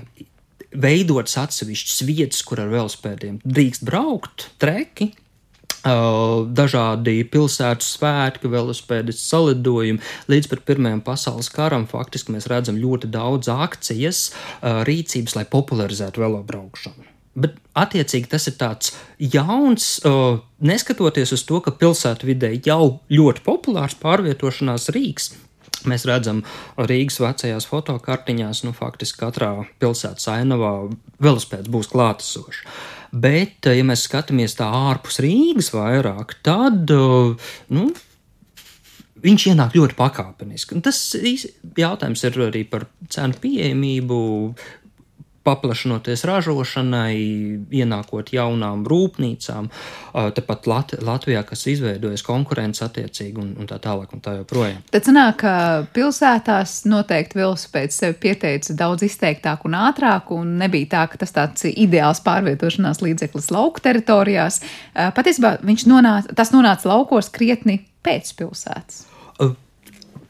veidotas 0.72 1.38
atsevišķas 1.46 2.04
vietas, 2.10 2.44
kur 2.48 2.60
ar 2.64 2.72
velospēdiem 2.74 3.40
drīkst 3.48 3.88
braukt, 3.88 4.50
treki, 4.60 5.14
dažādi 5.82 7.24
pilsētu 7.32 7.86
svētki, 7.86 8.52
velospēdas 8.52 9.22
salidojumi. 9.30 10.02
Līdz 10.32 10.52
pat 10.52 10.66
Pirmajam 10.68 11.02
pasaules 11.06 11.50
karam 11.54 11.88
faktiski 11.90 12.36
mēs 12.36 12.50
redzam 12.52 12.78
ļoti 12.82 13.10
daudz 13.12 13.50
akcijas, 13.54 14.28
rīcības, 14.62 15.38
lai 15.40 15.46
popularizētu 15.50 16.22
velobraukšanu. 16.22 17.08
Bet, 17.32 17.56
attiecīgi, 17.80 18.28
tas 18.28 18.50
ir 18.52 18.58
tāds 18.60 18.92
jauns, 19.18 20.02
neskatoties 20.60 21.32
uz 21.32 21.46
to, 21.48 21.62
ka 21.64 21.72
pilsētvidē 21.72 22.58
jau 22.68 23.00
ļoti 23.08 23.46
populārs 23.46 23.96
pārvietošanās 24.02 24.90
rīks. 24.92 25.32
Mēs 25.88 26.04
redzam, 26.06 26.44
Rīgas 26.78 27.18
vecajās 27.24 27.66
fotokartiņās, 27.72 28.66
nu, 28.68 28.74
faktiski 28.78 29.24
katrā 29.24 29.54
pilsētas 29.82 30.28
ainavā 30.30 30.74
velospēds 31.24 31.72
būs 31.72 31.90
klātesošs. 31.90 32.66
Bet, 33.12 33.66
eh, 33.68 33.78
ja 33.80 33.84
mēs 33.88 34.06
skatāmies 34.08 34.56
tā 34.56 34.70
ārpus 34.72 35.20
Rīgas 35.24 35.72
vairāk, 35.76 36.38
tad, 36.44 36.90
eh, 36.90 37.52
nu, 37.76 37.92
viņš 39.22 39.48
ienāk 39.52 39.76
ļoti 39.76 39.98
pakāpeniski. 40.00 40.78
Un 40.78 40.82
tas 40.82 40.98
jautājums 41.78 42.24
ir 42.24 42.40
arī 42.48 42.64
par 42.70 42.88
cenu 43.10 43.38
pieejamību, 43.44 44.22
paplašinoties 45.44 46.24
ražošanai, 46.28 47.16
ienākot 47.74 48.30
jaunām 48.36 48.84
rūpnīcām, 48.90 49.70
tepat 50.38 50.68
Lat 50.70 50.94
Latvijā, 51.02 51.42
kas 51.48 51.66
izveidojas 51.72 52.24
konkurence 52.26 52.84
attiecīgi 52.86 53.42
un, 53.42 53.54
un 53.60 53.70
tā 53.70 53.80
tālāk 53.82 54.14
un 54.14 54.24
tā 54.24 54.36
joprojām. 54.40 54.84
Tad 54.94 55.10
sanāk, 55.10 55.42
ka 55.42 55.54
pilsētās 55.96 56.82
noteikti 56.90 57.40
velosipēds 57.42 58.02
sevi 58.04 58.18
pieteica 58.28 58.78
daudz 58.78 59.06
izteiktāk 59.08 59.66
un 59.70 59.78
ātrāk, 59.82 60.34
un 60.36 60.58
nebija 60.62 60.94
tā, 60.96 61.06
ka 61.12 61.22
tas 61.24 61.34
tāds 61.36 61.66
ideāls 61.72 62.22
pārvietošanās 62.26 63.02
līdzeklis 63.04 63.52
lauku 63.56 63.84
teritorijās. 63.84 64.62
Patiesībā 64.94 65.58
viņš 65.66 65.88
nonāca, 65.90 66.36
tas 66.38 66.54
nonāca 66.54 66.94
laukos 66.94 67.32
krietni 67.34 67.82
pēc 68.06 68.36
pilsētas 68.38 69.11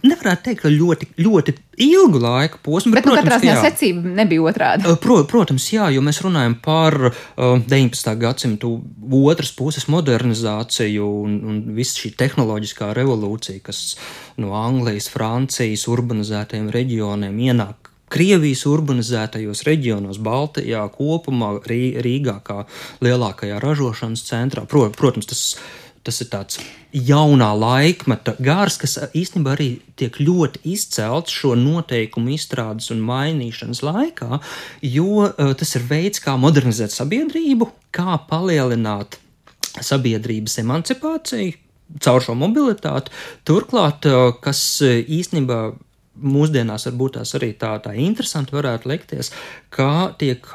nevarētu 0.05 0.45
teikt, 0.47 0.61
ka 0.63 0.71
ļoti, 0.73 1.07
ļoti 1.21 1.55
ilgu 1.85 2.21
laiku 2.21 2.61
posmu. 2.65 2.93
Bet, 2.95 3.03
bet 3.03 3.09
nu, 3.09 3.15
protams, 3.15 3.27
katrā 3.27 3.39
ziņā 3.43 3.57
secība 3.65 4.15
nebija 4.21 4.45
otrāda. 4.51 4.95
Pro, 5.01 5.19
protams, 5.29 5.67
jā, 5.73 5.89
jo 5.95 6.03
mēs 6.05 6.21
runājam 6.25 6.57
par 6.63 6.97
uh, 7.09 7.13
19. 7.61 8.15
gadsimtu 8.21 8.73
otras 9.21 9.53
puses 9.57 9.87
modernizāciju 9.91 11.11
un, 11.25 11.37
un 11.51 11.61
visu 11.77 12.05
šī 12.05 12.15
tehnoloģiskā 12.19 12.91
revolūcija, 12.97 13.63
kas 13.65 13.83
no 14.41 14.55
Anglijas, 14.57 15.11
Francijas 15.13 15.87
urbanizētajiem 15.91 16.69
reģioniem 16.73 17.39
ienāk 17.51 17.91
Krievijas 18.11 18.65
urbanizētajos 18.67 19.63
reģionos, 19.63 20.19
Baltijā, 20.19 20.83
kopumā 20.91 21.53
Rīgā, 21.63 22.41
kā 22.43 22.65
lielākajā 23.05 23.61
ražošanas 23.63 24.25
centrā. 24.27 24.65
Protams, 24.67 25.29
tas 25.29 25.43
Tas 26.01 26.17
ir 26.23 26.29
tāds 26.31 26.57
jaunā 26.97 27.51
laikmeta 27.53 28.33
gars, 28.41 28.79
kas 28.81 28.97
īstenībā 29.13 29.53
arī 29.53 29.67
tiek 29.99 30.15
ļoti 30.17 30.63
izcelts 30.73 31.33
šo 31.35 31.53
noteikumu 31.59 32.33
izstrādes 32.33 32.89
un 32.93 33.03
mainīšanas 33.05 33.83
laikā, 33.85 34.39
jo 34.81 35.27
uh, 35.27 35.51
tas 35.57 35.75
ir 35.77 35.85
veids, 35.89 36.23
kā 36.23 36.33
modernizēt 36.41 36.95
sabiedrību, 36.95 37.69
kā 37.93 38.17
palielināt 38.29 39.19
sabiedrības 39.77 40.57
emancipāciju 40.63 41.53
caur 42.01 42.23
šo 42.25 42.33
mobilitāti. 42.39 43.13
Turklāt, 43.45 44.09
uh, 44.09 44.33
kas 44.41 44.63
īstenībā 44.81 45.61
mūsdienās 46.21 46.89
varbūt 46.89 47.19
tās 47.19 47.35
arī 47.37 47.53
tā, 47.61 47.75
tā 47.83 47.93
interesanti 47.97 48.57
varētu 48.57 48.89
likties, 48.89 49.31
kā 49.73 50.11
tiek 50.19 50.49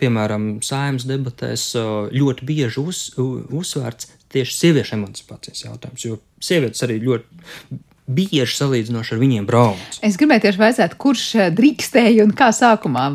piemēram, 0.00 0.58
saimnes 0.64 1.06
debatēs 1.06 1.72
ļoti 2.14 2.46
bieži 2.48 2.82
uz, 2.82 3.02
uzsvērts 3.18 4.10
tieši 4.34 4.58
sieviešu 4.60 4.98
emancipācijas 4.98 5.66
jautājums, 5.66 6.06
jo 6.06 6.20
sievietes 6.42 6.84
arī 6.86 7.00
ļoti 7.04 7.82
bieži 8.04 8.58
salīdzinoši 8.58 9.14
ar 9.14 9.20
viņiem 9.20 9.46
brauc. 9.48 9.98
Es 10.04 10.18
gribēju 10.20 10.44
tieši 10.44 10.60
vaicāt, 10.60 10.96
kurš 11.00 11.22
eh, 11.38 11.46
drīkstēja 11.56 12.26
un 12.26 12.34
kā 12.36 12.50
sākumā, 12.52 13.06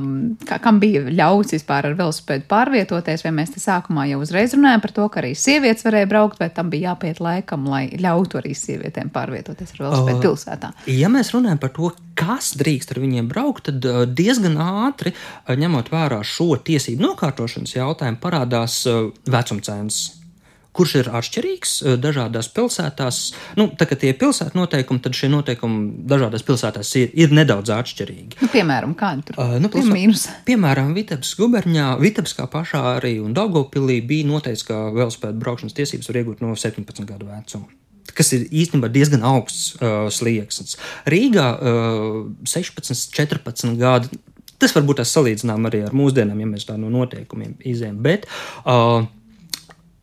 kā, 0.49 0.57
kam 0.63 0.79
bija 0.81 1.03
ļauts 1.13 1.53
vispār 1.53 1.91
ar 1.91 1.97
velosipēdu 1.99 2.47
pārvietoties, 2.49 3.23
vai 3.25 3.33
mēs 3.37 3.53
te 3.53 3.61
sākumā 3.61 4.07
jau 4.09 4.21
uzreiz 4.23 4.55
runājam 4.57 4.83
par 4.85 4.95
to, 4.97 5.05
ka 5.13 5.21
arī 5.21 5.35
sievietes 5.37 5.85
varēja 5.85 6.09
braukt, 6.09 6.41
vai 6.41 6.49
tam 6.53 6.73
bija 6.73 6.89
jāpiet 6.89 7.21
laikam, 7.21 7.69
lai 7.69 7.83
ļautu 8.01 8.41
arī 8.41 8.55
sievietēm 8.57 9.13
pārvietoties 9.13 9.75
ar 9.75 9.83
velosipēdu 9.85 10.17
uh, 10.17 10.25
pilsētā. 10.25 10.73
Ja 10.89 11.13
mēs 11.13 11.33
runājam 11.37 11.61
par 11.61 11.75
to, 11.77 11.93
kas 12.17 12.55
drīkst 12.57 12.95
ar 12.95 13.03
viņiem 13.05 13.29
braukt, 13.29 13.69
tad 13.69 13.85
diezgan 14.17 14.57
ātri, 14.59 15.13
ņemot 15.45 15.93
vērā 15.93 16.23
šo 16.25 16.55
tiesību 16.65 17.05
nokārtošanas 17.05 17.77
jautājumu, 17.77 18.21
parādās 18.23 18.81
vecumcēnas 19.29 20.07
kurš 20.79 20.95
ir 21.01 21.09
atšķirīgs 21.19 21.73
eh, 21.83 21.97
dažādās 22.01 22.49
pilsētās. 22.55 23.21
Nu, 23.59 23.69
tā 23.79 23.87
kā 23.89 23.97
tie 23.99 24.13
ir 24.13 24.19
pilsētu 24.21 24.57
noteikumi, 24.59 25.03
tad 25.03 25.17
šie 25.17 25.31
noteikumi 25.33 26.05
dažādās 26.09 26.45
pilsētās 26.47 26.93
ir, 27.01 27.11
ir 27.25 27.35
nedaudz 27.35 27.73
atšķirīgi. 27.75 28.39
Nu, 28.39 28.51
piemēram, 28.53 28.95
kādi 28.99 29.27
tur 29.29 29.41
uh, 29.41 29.57
nu, 29.61 29.71
piemēram, 29.73 30.15
piemēram, 30.47 30.93
Vitebs 30.97 31.35
guberņā, 31.39 31.91
Vitebskā 32.01 32.47
pašā 32.51 32.85
arī 32.95 33.17
un 33.23 33.35
Daugopilī 33.37 33.99
bija 34.05 34.29
noteikts, 34.29 34.65
ka 34.67 34.87
velospēdu 34.95 35.41
braukšanas 35.43 35.77
tiesības 35.77 36.09
var 36.11 36.23
iegūt 36.23 36.45
no 36.45 36.55
17 36.57 37.05
gadu 37.09 37.29
vecuma 37.29 37.69
kas 38.15 38.33
ir 38.35 38.47
īstenībā 38.49 38.89
diezgan 38.91 39.21
augsts 39.27 39.75
uh, 39.77 40.07
slieksnis. 40.13 40.79
Rīgā 41.09 41.45
uh, 41.55 42.17
16, 42.49 43.13
14 43.15 43.77
gadi. 43.79 44.19
Tas 44.59 44.73
varbūt 44.75 44.99
tas 44.99 45.13
salīdzinām 45.15 45.69
arī 45.69 45.85
ar 45.87 45.93
mūsdienām, 45.95 46.41
ja 46.41 46.49
mēs 46.49 46.65
tā 46.67 46.75
no 46.79 46.89
noteikumiem 46.91 47.53
izējām. 47.63 48.01
Bet 48.03 48.25
uh, 48.65 49.05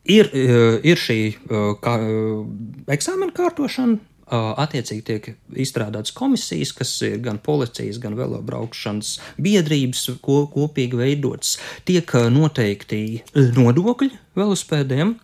Ir, 0.06 0.30
eh, 0.32 0.78
ir 0.86 1.00
šī 1.00 1.20
eh, 1.34 1.72
kā, 1.82 1.96
eh, 1.98 2.92
eksāmena 2.94 3.34
kārtošana, 3.34 3.98
attiecīgi 4.26 5.02
tiek 5.06 5.26
izstrādātas 5.54 6.10
komisijas, 6.10 6.72
kas 6.74 6.90
ir 7.06 7.20
gan 7.22 7.36
policijas, 7.38 8.00
gan 8.02 8.16
velobraukšanas 8.18 9.12
biedrības 9.38 10.00
ko, 10.18 10.40
kopīgi 10.50 10.98
veidotas. 10.98 11.52
Tiek 11.86 12.10
noteikti 12.34 13.22
nodokļi 13.36 14.10
velospēdiem, 14.34 15.14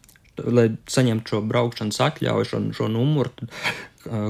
lai 0.47 0.69
saņemtu 0.87 1.35
šo 1.35 1.43
braukšanas 1.51 1.99
atļauju, 2.07 2.47
šo, 2.47 2.63
šo 2.79 2.91
numuru. 2.95 3.51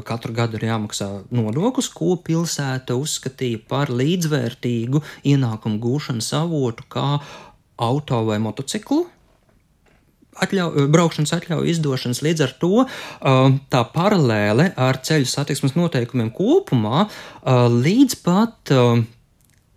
Katru 0.08 0.32
gadu 0.32 0.56
ir 0.56 0.70
jāmaksā 0.70 1.10
nodoklis, 1.36 1.92
ko 1.92 2.16
pilsēta 2.24 2.96
uzskatīja 2.96 3.60
par 3.68 3.92
līdzvērtīgu 3.92 5.04
ienākumu 5.34 5.84
gūšanas 5.84 6.32
avotu, 6.40 6.88
kā 6.88 7.18
auto 7.76 8.24
vai 8.24 8.40
motociklu 8.40 9.04
atļau, 10.40 10.86
braukšanas 10.92 11.34
atļauju 11.36 11.70
izdošanas. 11.72 12.22
Līdz 12.24 12.46
ar 12.46 12.54
to 12.62 12.72
uh, 12.84 13.42
tā 13.72 13.82
paralēle 13.94 14.70
ar 14.80 15.00
ceļu 15.04 15.28
satiksmes 15.28 15.76
noteikumiem 15.78 16.32
kopumā 16.34 17.06
uh, 17.06 17.66
līdz 17.72 18.20
pat 18.24 18.72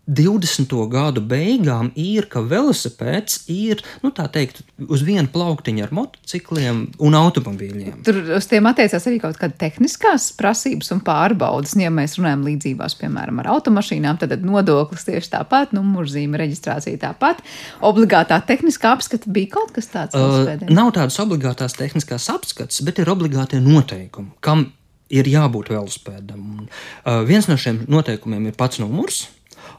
20. 0.05 0.69
gadu 0.91 1.21
beigām 1.25 1.89
ir, 1.97 2.27
ka 2.29 2.43
velosipēds 2.45 3.47
ir, 3.49 3.81
nu 4.03 4.11
tā 4.13 4.27
teikt, 4.29 4.61
uz 4.85 5.01
vienu 5.05 5.25
plauktiņu 5.33 5.85
ar 5.85 5.93
motocikliem 5.97 6.81
un 7.01 7.17
automobīļiem. 7.17 8.03
Tur 8.05 8.19
uz 8.37 8.45
tiem 8.49 8.69
attiecās 8.69 9.07
arī 9.09 9.17
kaut 9.23 9.39
kāda 9.41 9.57
tehniskās 9.65 10.29
prasības 10.37 10.93
un 10.93 11.01
pārbaudas. 11.05 11.73
Ja 11.81 11.89
mēs 11.93 12.19
runājam 12.19 12.45
līdzībās, 12.45 12.97
piemēram, 13.01 13.41
ar 13.41 13.49
automašīnām, 13.55 14.21
tad 14.21 14.37
nodoklis 14.45 15.07
tieši 15.09 15.33
tāpat, 15.33 15.73
numurzīme, 15.75 16.37
reģistrācija 16.43 17.01
tāpat. 17.01 17.41
Obligātā 17.85 18.37
tehniskā 18.45 18.93
apskata 18.93 19.31
bija 19.33 19.55
kaut 19.57 19.73
kas 19.75 19.89
tāds. 19.89 20.17
Uh, 20.17 20.69
nav 20.69 20.93
tādas 20.95 21.17
obligātās 21.23 21.77
tehniskās 21.77 22.29
apskates, 22.33 22.83
bet 22.85 23.01
ir 23.01 23.09
obligātie 23.09 23.61
noteikumi, 23.63 24.35
kam 24.45 24.67
ir 25.13 25.27
jābūt 25.29 25.71
velospēdam. 25.73 26.45
Uh, 26.65 27.23
viens 27.25 27.49
no 27.49 27.57
šiem 27.57 27.83
noteikumiem 27.89 28.51
ir 28.51 28.57
pats 28.57 28.81
numurs. 28.81 29.25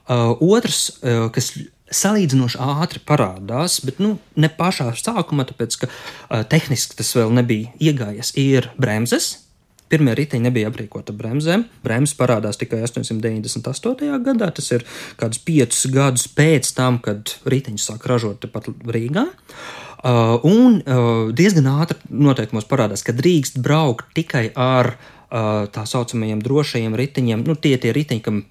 Uh, 0.07 0.37
otrs, 0.39 0.91
uh, 1.03 1.27
kas 1.35 1.51
salīdzinoši 1.95 2.61
ātri 2.63 3.01
parādās, 3.07 3.81
bet 3.87 3.99
nu, 4.03 4.17
ne 4.39 4.51
pašā 4.51 4.91
sākumā, 4.99 5.47
tāpēc 5.49 5.81
ka 5.83 5.89
uh, 5.91 6.45
tehniski 6.47 6.99
tas 6.99 7.13
vēl 7.19 7.35
nebija 7.35 7.75
iegājies, 7.83 8.33
ir 8.39 8.71
bremzes. 8.79 9.37
Pirmie 9.87 10.17
riteņi 10.19 10.49
nebija 10.49 10.67
aprīkoti 10.67 11.13
ar 11.13 11.19
bremzēm. 11.21 11.63
Bremzes 11.85 12.17
parādās 12.19 12.59
tikai 12.59 12.81
898. 12.83 14.17
gadā. 14.27 14.49
Tas 14.57 14.73
ir 14.75 14.83
kādus 15.21 15.39
piecus 15.47 15.85
gadus 15.95 16.27
pēc 16.27 16.73
tam, 16.75 16.99
kad 17.03 17.37
riteņus 17.47 17.87
sāk 17.93 18.09
ražot 18.11 18.41
tepat 18.43 18.67
Rīgā. 18.91 19.29
Uh, 20.07 20.43
un 20.43 20.81
uh, 20.83 21.31
diezgan 21.35 21.71
ātri 21.71 21.99
noteikumos 22.11 22.67
parādās, 22.69 23.07
ka 23.07 23.15
drīkst 23.17 23.63
braukt 23.63 24.11
tikai 24.19 24.49
ar 24.59 24.97
uh, 24.97 25.65
tā 25.71 25.87
saucamajiem 25.87 26.43
drošajiem 26.43 26.99
riteņiem. 26.99 27.47
Nu, 27.47 27.55
tie 27.55 27.79
tie 27.79 27.95
riteņi, 27.95 28.23
kam 28.27 28.43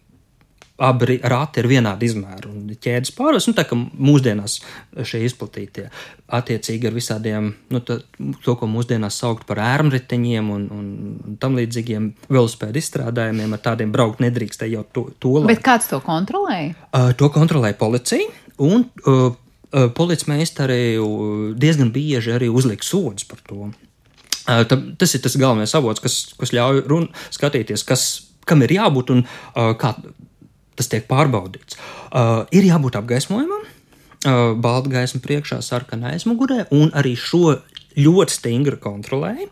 abi 0.77 1.19
rati 1.23 1.61
ir 1.61 1.69
vienādi 1.71 2.09
izmēri 2.09 2.49
un 2.49 2.63
ķēdes 2.83 3.13
pārvades. 3.15 3.47
Nu, 3.47 3.55
tā 3.55 3.63
kā 3.67 3.77
mūsdienās 3.79 4.57
šie 5.07 5.21
izplatītie 5.23 5.85
attiecīgi 6.35 6.89
ar 6.89 6.95
visādiem, 6.95 7.47
nu, 7.71 7.79
tā, 7.85 8.01
to, 8.43 8.55
ko 8.59 8.67
mūsdienās 8.67 9.19
saukt 9.21 9.45
par 9.47 9.61
ērmriteņiem 9.63 10.49
un, 10.51 10.65
un 10.75 11.37
tam 11.39 11.55
līdzīgiem 11.59 12.09
velospēdu 12.27 12.81
izstrādājumiem, 12.81 13.55
ar 13.55 13.63
tādiem 13.69 13.93
braukt 13.95 14.19
nedrīkstēja 14.25 14.81
jau 14.81 14.83
to, 14.91 15.05
to 15.23 15.37
laiku. 15.37 15.53
Bet 15.53 15.63
kāds 15.63 15.87
to 15.91 16.01
kontrolēja? 16.03 16.75
Uh, 16.91 17.13
to 17.15 17.31
kontrolēja 17.31 17.79
policija 17.79 18.27
un 18.65 18.83
uh, 18.83 19.31
uh, 19.31 19.87
policmeistari 19.95 20.97
diezgan 21.55 21.95
bieži 21.95 22.35
arī 22.35 22.51
uzlika 22.51 22.87
sodus 22.87 23.27
par 23.31 23.39
to. 23.47 23.69
Uh, 24.45 24.61
tā, 24.67 24.81
tas 24.99 25.15
ir 25.15 25.23
tas 25.23 25.39
galvenais 25.39 25.71
avots, 25.77 26.03
kas, 26.03 26.19
kas 26.35 26.51
ļauj 26.53 26.83
run, 26.91 27.07
skatīties, 27.33 27.87
kas, 27.87 28.05
kam 28.45 28.61
ir 28.67 28.75
jābūt 28.75 29.15
un 29.15 29.23
uh, 29.23 29.71
kā 29.79 29.95
tas 30.75 30.91
tiek 30.91 31.07
pārbaudīts. 31.09 31.79
Uh, 32.09 32.43
ir 32.55 32.67
jābūt 32.67 32.99
apgaismojumam, 32.99 33.63
uh, 33.65 34.51
balta 34.59 34.91
gaisma 34.93 35.23
priekšā, 35.23 35.61
sarkanā 35.65 36.15
aizmugurē, 36.15 36.65
un 36.75 36.91
arī 36.97 37.15
šo 37.19 37.57
ļoti 37.95 38.35
stingri 38.35 38.77
kontrolēja. 38.81 39.47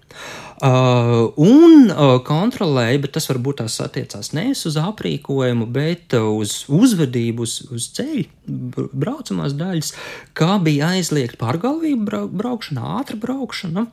Uh, 0.63 1.33
un 1.39 1.89
uh, 1.91 2.17
kontrolēja, 2.23 3.01
bet 3.03 3.15
tas 3.17 3.27
varbūt 3.27 3.59
tās 3.63 3.79
attiecās 3.83 4.31
nevis 4.35 4.63
uz 4.69 4.77
aprīkojumu, 4.79 5.67
bet 5.73 6.15
uz 6.19 6.61
uzvedību, 6.71 7.47
uz, 7.47 7.57
uz 7.73 7.89
ceļu 7.97 8.87
braucamās 8.93 9.55
daļas, 9.59 9.91
kā 10.37 10.55
bija 10.63 10.93
aizliegta 10.95 11.39
pārgalvība 11.41 12.25
braukšana, 12.31 12.85
ātra 13.01 13.19
braukšana. 13.19 13.87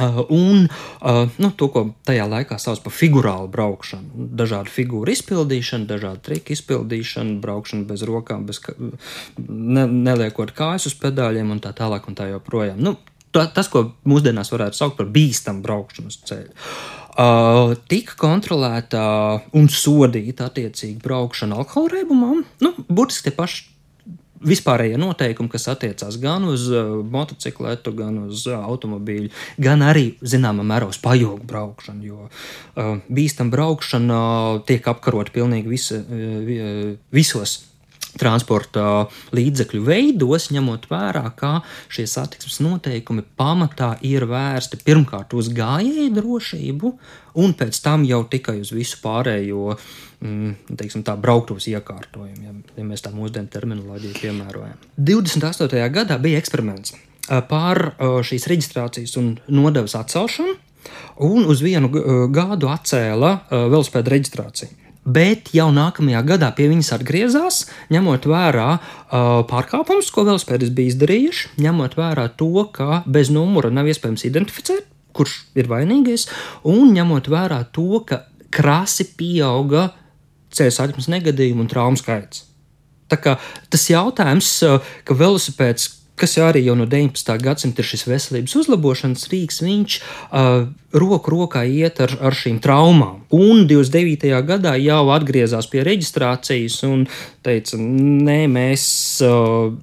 Uh, 0.00 0.24
un 0.32 0.64
uh, 0.66 1.28
nu, 1.36 1.50
to, 1.52 1.68
ko 1.68 1.82
tajā 2.08 2.24
laikā 2.30 2.56
sauc 2.62 2.80
par 2.84 2.94
figurālu 2.94 3.50
braukšanu, 3.52 4.30
dažādu 4.40 4.72
figūru 4.72 5.12
izpildīšanu, 5.12 5.88
dažādu 5.90 6.22
triku 6.24 6.54
izpildīšanu, 6.56 7.36
braukšanu 7.42 7.84
bez 7.90 8.04
rokām, 8.08 8.46
bez 8.48 8.62
ne, 9.36 9.84
neliekot 9.84 10.54
kājas 10.56 10.88
uz 10.88 10.96
pedāļiem 11.02 11.52
un 11.52 11.60
tā 11.60 11.74
tālāk 11.76 12.08
un 12.08 12.16
tā 12.16 12.30
joprojām. 12.30 12.80
Nu, 12.80 12.96
tā, 13.34 13.44
tas, 13.52 13.68
ko 13.68 13.90
mūsdienās 14.08 14.52
varētu 14.54 14.80
saukt 14.80 14.96
par 15.00 15.10
bīstamu 15.12 15.60
braukšanu 15.66 16.08
uz 16.08 16.20
ceļa. 16.30 16.54
Uh, 17.20 17.74
tika 17.90 18.14
kontrolēta 18.16 19.02
un 19.58 19.66
sodīta 19.68 20.46
attiecīgi 20.48 21.02
braukšana 21.04 21.58
alkohola 21.60 21.98
reibumam. 21.98 22.44
Nu, 22.64 22.72
būtiski 22.88 23.28
tie 23.28 23.36
paši 23.36 23.66
vispārējie 24.46 24.98
noteikumi, 25.00 25.50
kas 25.52 25.68
attiecās 25.72 26.18
gan 26.20 26.46
uz 26.48 26.66
uh, 26.72 27.00
motocikletu, 27.04 27.92
gan 27.96 28.18
uz 28.26 28.46
uh, 28.48 28.60
automobīļu, 28.64 29.32
gan 29.60 29.84
arī 29.84 30.14
zināmā 30.20 30.64
mērā 30.66 30.90
uz 30.90 31.00
pajogu 31.02 31.44
braukšanu. 31.48 32.06
Jo 32.06 32.28
uh, 32.28 33.00
bīstama 33.08 33.52
braukšana 33.54 34.20
tiek 34.68 34.86
apkarota 34.92 35.34
pilnīgi 35.34 35.74
visa, 35.74 36.00
uh, 36.00 36.94
visos 37.14 37.58
transporta 38.18 39.06
līdzekļu 39.36 39.80
veidos, 39.86 40.50
ņemot 40.54 40.88
vērā, 40.90 41.24
ka 41.38 41.60
šie 41.92 42.06
satiksmes 42.10 42.60
noteikumi 42.64 43.24
pamatā 43.38 43.94
ir 44.06 44.26
vērsti 44.30 44.80
pirmkārt 44.84 45.34
uz 45.38 45.50
gājēju 45.54 46.14
drošību, 46.16 46.94
un 47.42 47.54
pēc 47.58 47.82
tam 47.84 48.06
jau 48.08 48.22
tikai 48.30 48.58
uz 48.62 48.72
visu 48.74 48.98
pārējo 49.04 49.76
mm, 49.76 50.74
teiksim, 50.80 51.04
tā, 51.06 51.14
brauktos 51.20 51.68
iekārtojumu, 51.70 52.42
ja, 52.46 52.56
ja 52.80 52.88
mēs 52.88 53.04
tā 53.04 53.14
mūsdienu 53.14 53.52
terminoloģiju 53.52 54.18
piemērojam. 54.22 54.80
28. 54.96 55.86
gadā 55.94 56.18
bija 56.22 56.40
eksperiments 56.42 56.96
par 57.50 57.92
šīs 58.26 58.48
reģistrācijas 58.50 59.14
un 59.20 59.34
nodevas 59.52 59.94
atcelšanu, 59.98 60.56
un 61.26 61.46
uz 61.52 61.60
vienu 61.62 61.90
gadu 62.32 62.70
atcēla 62.72 63.34
velospēdu 63.50 64.14
reģistrāciju. 64.16 64.89
Bet 65.04 65.54
jau 65.56 65.70
nākamajā 65.72 66.20
gadā 66.28 66.50
pie 66.56 66.66
viņas 66.68 66.92
atgriezās, 66.98 67.62
ņemot 67.92 68.26
vērā 68.28 68.66
uh, 68.76 69.40
pārkāpumus, 69.48 70.10
ko 70.12 70.26
velospēdis 70.28 70.72
bija 70.76 70.92
izdarījuši, 70.92 71.54
ņemot 71.64 71.96
vērā 71.96 72.26
to, 72.36 72.66
ka 72.74 73.00
bez 73.08 73.32
numura 73.32 73.72
nav 73.72 73.88
iespējams 73.88 74.26
identificēt, 74.28 74.84
kurš 75.16 75.38
ir 75.56 75.70
vainīgais, 75.72 76.28
un 76.68 76.92
ņemot 76.94 77.30
vērā 77.32 77.62
to, 77.72 78.02
ka 78.04 78.26
krasi 78.52 79.08
pieauga 79.16 79.88
ceļu 80.52 80.76
satiksmes 80.76 81.08
negadījumu 81.14 81.64
un 81.64 81.70
traumu 81.70 81.98
skaits. 81.98 82.44
Tā 83.10 83.18
kā 83.18 83.38
tas 83.72 83.88
jautājums, 83.90 84.52
ka 85.06 85.16
velosipēds 85.16 85.88
kas 86.20 86.36
arī 86.44 86.64
jau 86.66 86.76
no 86.78 86.86
19. 86.90 87.34
gadsimta 87.42 87.82
ir 87.82 87.88
šis 87.88 88.06
veselības 88.08 88.56
uzlabošanas 88.62 89.28
rīks, 89.32 89.60
viņš 89.64 89.98
uh, 90.00 90.68
roku 90.92 91.34
rokā 91.34 91.64
iet 91.68 92.00
ar, 92.04 92.16
ar 92.30 92.36
šīm 92.36 92.60
traumām. 92.62 93.22
Un 93.34 93.66
29. 93.70 94.32
gadā 94.48 94.76
jau 94.80 95.02
atgriezās 95.14 95.70
pie 95.70 95.84
reģistrācijas 95.86 96.80
un 96.88 97.06
teica, 97.46 97.80
nē, 97.80 98.42
mēs. 98.50 98.90
Uh, 99.26 99.78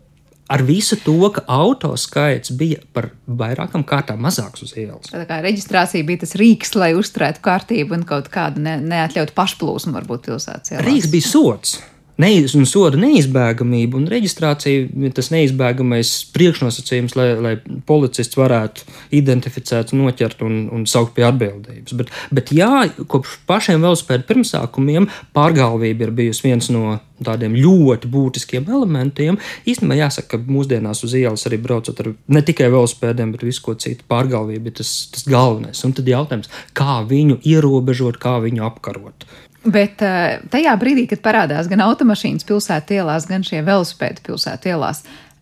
Ar 0.48 0.62
visu 0.64 0.96
to, 1.04 1.18
ka 1.36 1.42
auto 1.52 1.90
skaits 2.00 2.54
bija 2.56 2.80
par 2.96 3.10
vairākām 3.28 3.84
kārtām 3.84 4.22
mazāks 4.24 4.64
uz 4.64 4.70
ielas. 4.80 5.10
Tā 5.12 5.26
kā 5.28 5.42
reģistrācija 5.44 6.08
bija 6.08 6.22
tas 6.22 6.38
rīks, 6.40 6.72
lai 6.80 6.94
uzturētu 6.96 7.44
kārtību 7.44 7.98
un 7.98 8.06
kaut 8.08 8.30
kādu 8.32 8.64
ne, 8.64 8.78
neatļautu 8.80 9.36
pašplūsmu, 9.36 9.92
varbūt 10.00 10.30
pilsētas 10.30 10.72
ielās. 10.72 10.88
Rīks 10.88 11.12
bija 11.12 11.28
sots 11.28 11.76
neiz, 12.22 12.56
un 12.58 12.68
soda 12.70 13.00
neizbēgamība 13.00 14.00
un 14.00 14.08
reģistrācija 14.12 15.12
tas 15.18 15.32
neizbēgamais 15.34 16.14
priekšnosacījums, 16.36 17.18
lai, 17.20 17.28
lai 17.44 17.54
policists 17.90 18.40
varētu 18.40 18.88
identificēt, 19.18 19.94
noķert 19.98 20.44
un, 20.48 20.60
un 20.74 20.86
saukt 20.90 21.16
pie 21.18 21.28
atbildības. 21.28 21.98
Bet, 22.00 22.14
bet 22.34 22.54
jā, 22.56 22.88
kopš 23.10 23.40
pašiem 23.50 23.84
velospēdu 23.86 24.28
pirmsākumiem 24.30 25.10
pārgalvība 25.38 26.08
ir 26.08 26.16
bijusi 26.22 26.50
viens 26.50 26.72
no 26.74 26.98
tādiem 27.24 27.56
ļoti 27.58 28.10
būtiskiem 28.14 28.68
elementiem. 28.70 29.40
Īstenībā 29.70 29.98
jāsaka, 30.02 30.38
ka 30.38 30.52
mūsdienās 30.54 31.04
uz 31.06 31.16
ielas 31.18 31.48
arī 31.50 31.60
braucot 31.62 32.02
ar 32.04 32.12
ne 32.14 32.44
tikai 32.46 32.70
velospēdiem, 32.74 33.34
bet 33.34 33.46
visu 33.48 33.64
ko 33.66 33.78
citu 33.80 34.06
pārgalvību 34.12 34.70
ir 34.70 34.78
tas, 34.82 34.94
tas 35.14 35.26
galvenais. 35.30 35.82
Un 35.88 35.96
tad 35.98 36.10
jautājums, 36.10 36.52
kā 36.78 37.02
viņu 37.10 37.40
ierobežot, 37.48 38.22
kā 38.22 38.38
viņu 38.44 38.66
apkarot. 38.68 39.28
Bet 39.66 40.02
eh, 40.06 40.40
tajā 40.54 40.74
brīdī, 40.80 41.08
kad 41.10 41.24
parādās 41.26 41.70
gan 41.70 41.82
automašīnas 41.88 42.46
pilsētā 42.48 43.00
ielās, 43.00 43.26
gan 43.30 43.46
šie 43.46 43.64
velosipēdi 43.66 44.24
pilsētā 44.28 44.72
ielās, 44.76 45.02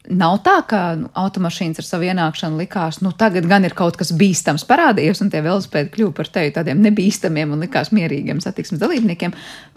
nav 0.10 0.38
tā, 0.46 0.56
ka 0.70 0.82
nu, 1.00 1.10
automašīnas 1.18 1.82
ar 1.82 1.88
savu 1.88 2.08
ienākšanu 2.08 2.60
likās, 2.62 3.02
nu 3.04 3.12
tagad 3.18 3.48
gan 3.50 3.66
ir 3.68 3.76
kaut 3.78 3.98
kas 4.00 4.14
bīstams 4.16 4.66
parādījies, 4.70 5.22
un 5.22 5.32
tie 5.34 5.42
velosipēdi 5.46 5.92
kļuva 5.94 6.16
par 6.18 6.30
tevi 6.38 6.54
tādiem 6.56 6.82
nebīstamiem 6.86 7.56
un 7.56 7.66
likās 7.66 7.92
mierīgiem 7.96 8.40
satiksmes 8.44 8.82
dalībniekiem. 8.82 9.36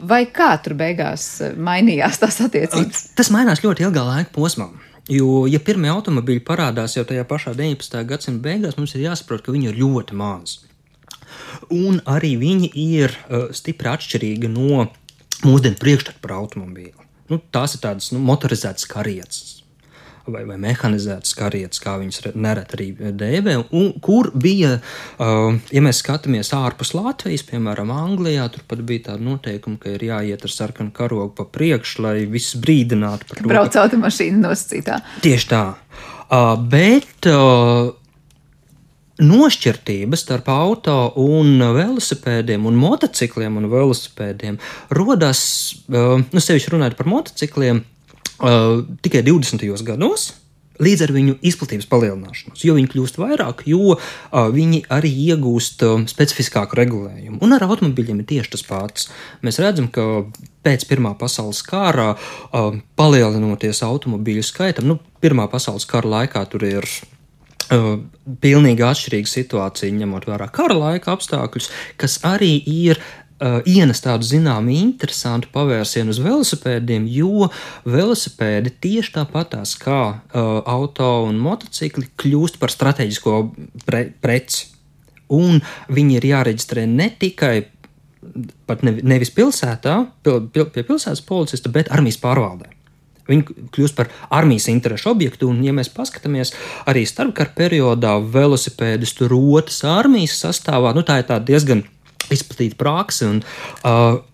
Vai 0.08 0.24
kā 0.30 0.52
tur 0.62 0.78
beigās 0.78 1.26
eh, 1.42 1.58
mainījās 1.58 2.22
tās 2.22 2.40
attiecības? 2.46 3.08
Tas 3.18 3.32
mainās 3.34 3.64
ļoti 3.64 3.88
ilgā 3.88 4.06
laika 4.06 4.32
posmā. 4.36 4.70
Jo, 5.08 5.46
ja 5.48 5.60
pirmie 5.64 5.88
automobīļi 5.88 6.44
parādās 6.44 6.98
jau 6.98 7.04
tajā 7.08 7.24
pašā 7.28 7.54
19. 7.56 8.00
gadsimta 8.08 8.44
beigās, 8.44 8.76
mums 8.76 8.92
ir 8.94 9.06
jāsaprot, 9.06 9.44
ka 9.44 9.54
viņi 9.54 9.72
ir 9.72 9.78
ļoti 9.80 10.16
mazi 10.20 10.67
un 11.74 12.00
arī 12.08 12.36
viņi 12.40 12.72
ir 12.84 13.14
uh, 13.14 13.48
stipri 13.56 13.92
atšķirīgi 13.92 14.50
no 14.52 14.88
mūsdienu 15.44 15.78
priekšstatu 15.78 16.22
par 16.22 16.38
automobīlu. 16.40 17.06
Nu, 17.28 17.40
tās 17.52 17.76
ir 17.76 17.84
tādas 17.84 18.10
nu, 18.14 18.20
motorizētas 18.24 18.88
karietas. 18.88 19.58
Vai, 20.28 20.42
vai 20.44 20.58
mehanizētas 20.60 21.32
karietas, 21.36 21.80
kā 21.80 21.94
viņas 21.96 22.34
nereti 22.36 22.76
arī 22.76 22.86
dēvē, 23.16 23.54
un 23.78 23.94
kur 24.04 24.28
bija, 24.36 24.74
uh, 24.76 25.56
ja 25.72 25.82
mēs 25.84 26.02
skatāmies 26.02 26.52
ārpus 26.56 26.92
Latvijas, 26.92 27.46
piemēram, 27.48 27.88
Anglijā, 27.94 28.44
tur 28.52 28.66
pat 28.68 28.82
bija 28.84 29.06
tāda 29.06 29.24
noteikuma, 29.24 29.80
ka 29.80 29.94
ir 29.94 30.04
jāiet 30.10 30.44
ar 30.44 30.52
sarkanu 30.52 30.92
karogu 30.96 31.32
pa 31.38 31.48
priekšu, 31.48 32.04
lai 32.04 32.16
viss 32.28 32.58
brīdinātu 32.60 33.30
par 33.30 33.40
to. 33.40 33.48
Brauc 33.48 33.80
automašīna 33.80 34.42
nosacītā. 34.50 35.00
Tieši 35.24 35.48
tā. 35.54 35.64
Uh, 36.28 36.58
bet 36.60 37.24
uh, 37.32 37.94
nošķirtības 39.18 40.22
starp 40.24 40.50
auto 40.52 40.96
un 41.18 41.58
velosipēdiem 41.74 42.66
un 42.68 42.78
motocikliem 42.78 43.58
un 43.58 43.68
velosipēdiem 43.72 44.58
rodas, 44.94 45.40
uh, 45.90 46.18
nu, 46.22 46.42
sevišķi 46.42 46.74
runājot 46.74 46.98
par 46.98 47.10
motocikliem, 47.10 47.82
uh, 47.82 48.84
tikai 49.02 49.24
20. 49.26 49.66
gados. 49.86 50.30
Līdz 50.78 51.00
ar 51.08 51.10
viņu 51.10 51.32
izplatības 51.42 51.88
palielināšanos, 51.90 52.60
jo 52.62 52.76
viņi 52.76 52.90
kļūst 52.92 53.16
vairāk, 53.18 53.64
jo 53.66 53.96
uh, 53.96 53.98
viņi 54.54 54.84
arī 54.94 55.10
iegūst 55.24 55.82
uh, 55.82 56.04
specifiskāku 56.06 56.78
regulējumu. 56.78 57.40
Un 57.42 57.56
ar 57.56 57.64
automobiļiem 57.66 58.20
ir 58.22 58.28
tieši 58.30 58.52
tas 58.52 58.62
pats. 58.62 59.08
Mēs 59.42 59.58
redzam, 59.58 59.90
ka 59.90 60.06
pēc 60.62 60.86
Pirmā 60.86 61.16
pasaules 61.18 61.64
kara, 61.66 62.12
uh, 62.14 62.78
palielinoties 62.94 63.82
automobīļu 63.90 64.46
skaitam, 64.46 64.86
nu, 64.92 65.00
Pirmā 65.18 65.48
pasaules 65.50 65.88
kara 65.90 66.14
laikā 66.14 66.46
tur 66.46 66.62
ir 66.70 66.86
pilnīgi 67.68 68.84
atšķirīga 68.84 69.30
situācija, 69.30 69.94
ņemot 70.00 70.28
vērā 70.28 70.48
kara 70.54 70.76
laika 70.78 71.14
apstākļus, 71.14 71.70
kas 72.00 72.18
arī 72.26 72.54
ir 72.64 73.00
uh, 73.00 73.60
ienes 73.68 74.02
tādu 74.04 74.26
zināmu 74.28 74.74
interesantu 74.76 75.50
pavērsienu 75.54 76.14
uz 76.14 76.20
velosipēdiem, 76.24 77.08
jo 77.12 77.50
velosipēdi 77.88 78.74
tieši 78.84 79.14
tāpatās 79.18 79.76
kā 79.80 80.02
uh, 80.08 80.50
auto 80.64 81.10
un 81.28 81.40
motocikli 81.42 82.08
kļūst 82.20 82.60
par 82.62 82.74
strateģisko 82.74 83.38
pre 83.86 84.08
preci. 84.22 84.74
Un 85.28 85.60
viņi 85.92 86.14
ir 86.16 86.24
jāreģistrē 86.30 86.86
ne 86.88 87.10
tikai 87.20 87.56
pat 88.68 88.82
ne, 88.84 88.94
nevis 89.04 89.30
pilsētā, 89.34 90.00
pil, 90.24 90.46
pil, 90.52 90.68
pie 90.72 90.84
pilsētas 90.88 91.22
policista, 91.24 91.72
bet 91.72 91.92
armijas 91.94 92.20
pārvaldē. 92.22 92.72
Viņi 93.28 93.68
kļūst 93.74 93.96
par 93.98 94.10
armijas 94.34 94.68
interešu 94.72 95.12
objektu, 95.12 95.50
un, 95.52 95.60
ja 95.66 95.74
mēs 95.76 95.92
paskatāmies 95.92 96.54
arī 96.88 97.04
starpkara 97.08 97.52
periodā, 97.56 98.16
velosipēdus 98.34 99.14
tur 99.18 99.34
rotas 99.34 99.82
armijas 99.84 100.38
sastāvā, 100.42 100.94
nu, 100.96 101.04
tā 101.06 101.20
ir 101.22 101.30
diezgan 101.48 101.84
izplatīta 102.32 102.78
praksa. 102.80 103.32
Un, 103.34 103.44
uh, 103.84 104.24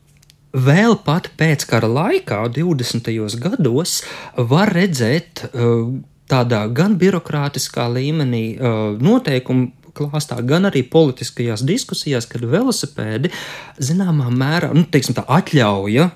Vēl 0.54 0.92
pat 1.02 1.32
pēc 1.34 1.64
kara 1.66 1.88
laikā, 1.90 2.36
20. 2.54 3.08
gados, 3.42 3.94
var 4.38 4.70
redzēt 4.70 5.48
uh, 5.48 5.88
tādā 6.30 6.60
gan 6.70 6.94
birokrātiskā 7.00 7.88
līmenī 7.90 8.44
uh, 8.54 8.92
noteikumu 9.02 9.72
klāstā, 9.94 10.38
gan 10.46 10.68
arī 10.70 10.84
politiskajās 10.90 11.62
diskusijās, 11.66 12.26
kad 12.30 12.46
velosipēdi 12.46 13.32
zināmā 13.82 14.30
mērā, 14.30 14.70
nu, 14.74 14.86
teiksim, 14.90 15.18
tā 15.18 15.26
atļauja 15.26 16.12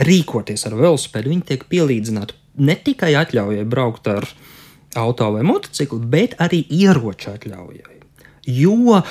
rīkoties 0.00 0.66
ar 0.68 0.76
velosipēdu, 0.78 1.32
viņi 1.34 1.46
tiek 1.52 1.64
pielīdzināti 1.70 2.36
ne 2.60 2.76
tikai 2.76 3.14
atļaujai 3.20 3.64
braukt 3.68 4.10
ar 4.10 4.26
auto 4.98 5.30
vai 5.36 5.44
motociklu, 5.46 6.00
bet 6.10 6.36
arī 6.42 6.64
ieroču 6.66 7.34
atļaujai. 7.34 7.98
Jo 8.50 8.74
uh, 8.96 9.02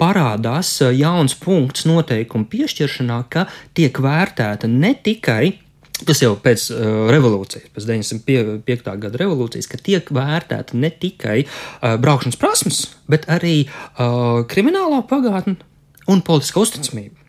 parādās 0.00 0.70
jauns 0.96 1.36
punkts 1.38 1.84
noteikumu 1.86 2.48
piešķiršanā, 2.50 3.18
ka 3.30 3.44
tiek 3.76 4.00
vērtēta 4.02 4.70
ne 4.70 4.96
tikai 4.98 5.58
Tas 6.02 6.18
jau 6.18 6.32
pēc 6.40 6.64
uh, 6.72 6.86
revolūcijas, 7.12 7.68
pēc 7.76 7.84
905. 7.86 8.88
gada 9.04 9.20
revolūcijas, 9.20 9.68
ka 9.70 9.78
tiek 9.78 10.08
vērtēta 10.10 10.74
ne 10.74 10.90
tikai 10.90 11.44
uh, 11.44 11.94
braukšanas 12.02 12.38
prasmes, 12.40 12.80
bet 13.10 13.28
arī 13.30 13.68
uh, 13.68 14.42
kriminālā 14.50 15.02
pagātne 15.06 15.60
un 16.10 16.24
politiskā 16.26 16.64
uzticamība. 16.64 17.21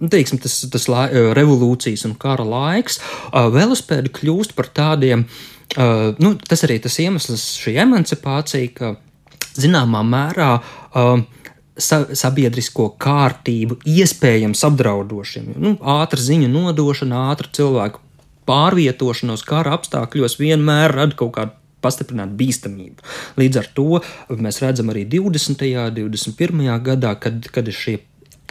Nu, 0.00 0.08
teiksim, 0.12 0.40
tas 0.40 0.58
tas 0.72 0.88
lai, 0.88 1.06
revolūcijas 1.36 2.06
un 2.08 2.16
kara 2.20 2.46
laiks, 2.46 2.98
uh, 3.00 3.50
velospēdi 3.52 4.12
kļūst 4.16 4.56
par 4.56 4.70
tādiem, 4.76 5.26
uh, 5.76 6.10
nu, 6.22 6.34
tas 6.40 6.64
arī 6.68 6.80
tas 6.80 6.96
iemesls, 7.02 7.50
šī 7.60 7.76
emancipācija, 7.84 8.72
ka 8.76 8.94
zināmā 9.60 10.00
mērā 10.06 10.54
sa 11.80 12.02
sabiedrisko 12.16 12.90
kārtību 13.00 13.80
iespējams 13.88 14.62
apdraudošiem. 14.68 15.54
Nu, 15.56 15.74
ātra 15.80 16.20
ziņu 16.22 16.50
nodošana, 16.52 17.30
ātra 17.32 17.50
cilvēku 17.56 18.02
pārvietošanos 18.50 19.44
kara 19.46 19.76
apstākļos 19.78 20.38
vienmēr 20.40 20.94
rada 20.96 21.16
kaut 21.18 21.34
kādu 21.36 21.56
pastiprināt 21.80 22.32
bīstamību. 22.36 23.04
Līdz 23.40 23.60
ar 23.62 23.68
to 23.76 24.00
mēs 24.36 24.60
redzam 24.60 24.92
arī 24.92 25.06
20. 25.08 25.64
un 25.80 25.96
21. 25.96 26.66
gadā, 26.84 27.14
kad, 27.20 27.46
kad 27.54 27.70
ir 27.70 27.76
šie 27.76 27.96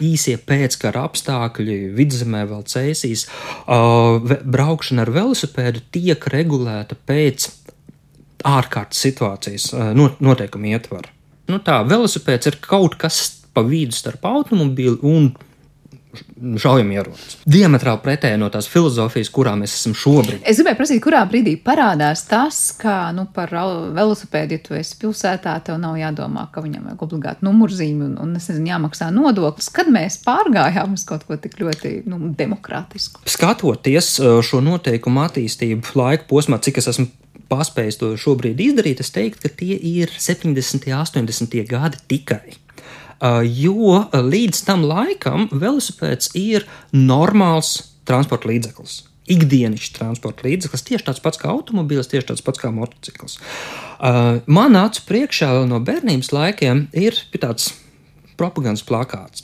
īsie 0.05 0.35
pēckara 0.37 1.05
apstākļi, 1.09 1.77
vidzemē 1.97 2.45
vēl 2.49 2.63
cēsīs, 2.69 3.25
braukšana 3.67 5.05
ar 5.05 5.11
velosipēdu 5.15 5.83
tiek 5.95 6.27
regulēta 6.33 6.97
pēc 7.09 7.49
ārkārtas 8.47 9.01
situācijas 9.03 9.71
noteikumu 10.23 10.71
ietvaru. 10.71 11.11
Nu 11.49 11.59
tā, 11.65 11.81
velosipēds 11.87 12.51
ir 12.51 12.59
kaut 12.61 12.95
kas 13.01 13.23
pa 13.55 13.63
vidu 13.65 13.95
starp 13.97 14.25
automobīlu 14.29 14.99
un 15.09 15.31
šaujamierocis. 16.59 17.37
Diametrāli 17.49 18.01
pretēji 18.03 18.39
no 18.41 18.49
tās 18.53 18.67
filozofijas, 18.71 19.29
kurā 19.33 19.53
mēs 19.59 19.75
esam 19.77 19.93
šobrīd. 19.97 20.41
Es 20.47 20.57
gribēju 20.57 20.79
prasīt, 20.79 21.01
kurā 21.03 21.21
brīdī 21.29 21.53
parādās 21.61 22.23
tas, 22.29 22.59
ka 22.79 23.11
nu, 23.15 23.27
par 23.33 23.53
velosipēdu, 23.95 24.57
ja 24.57 24.63
tu 24.65 24.77
esi 24.79 24.97
pilsētā, 25.01 25.53
tev 25.65 25.77
nav 25.81 25.99
jādomā, 25.99 26.47
ka 26.53 26.63
viņam 26.65 26.89
vajag 26.89 27.05
obligāti 27.05 27.45
numurzīmi 27.45 28.07
un, 28.07 28.17
un 28.23 28.33
nezinu, 28.37 28.65
jāmaksā 28.71 29.11
nodoklis. 29.13 29.69
Kad 29.75 29.91
mēs 29.93 30.19
pārgājām 30.25 30.97
uz 30.97 31.05
kaut 31.09 31.27
ko 31.29 31.37
tik 31.41 31.59
ļoti 31.61 31.95
nu, 32.09 32.33
demokrātisku? 32.37 33.23
Skatoties 33.29 34.15
uh, 34.23 34.39
šo 34.45 34.63
noteikumu 34.65 35.27
attīstību 35.27 35.97
laika 35.99 36.25
posmā, 36.29 36.61
cik 36.63 36.81
es 36.81 36.89
esmu 36.93 37.09
paspējis 37.49 37.99
to 38.01 38.13
šobrīd 38.19 38.59
izdarīt, 38.61 39.01
es 39.03 39.13
teiktu, 39.13 39.43
ka 39.45 39.53
tie 39.61 39.77
ir 39.77 40.11
70. 40.13 40.89
un 40.89 41.29
80. 41.29 41.61
gadi 41.69 42.01
tikai. 42.09 42.57
Uh, 43.19 43.41
jo 43.43 44.05
līdz 44.15 44.63
tam 44.63 44.85
laikam 44.87 45.49
velosipēds 45.51 46.31
ir 46.39 46.63
normāls 46.95 47.75
transporta 48.07 48.47
līdzeklis. 48.47 49.01
Ikdienišķs 49.29 49.93
transporta 49.97 50.47
līdzeklis, 50.47 50.85
tieši 50.87 51.05
tāds 51.09 51.21
pats 51.21 51.41
kā 51.41 51.51
automobīls, 51.51 52.07
tieši 52.09 52.31
tāds 52.31 52.45
pats 52.45 52.61
kā 52.61 52.71
motociklis. 52.73 53.35
Uh, 53.99 54.39
man 54.47 54.79
acu 54.79 55.03
priekšā 55.09 55.51
vēl 55.57 55.67
no 55.69 55.81
bērnības 55.83 56.31
laikiem 56.33 56.87
ir 56.97 57.19
tāds 57.35 57.73
propagandas 58.39 58.87
plakāts 58.87 59.43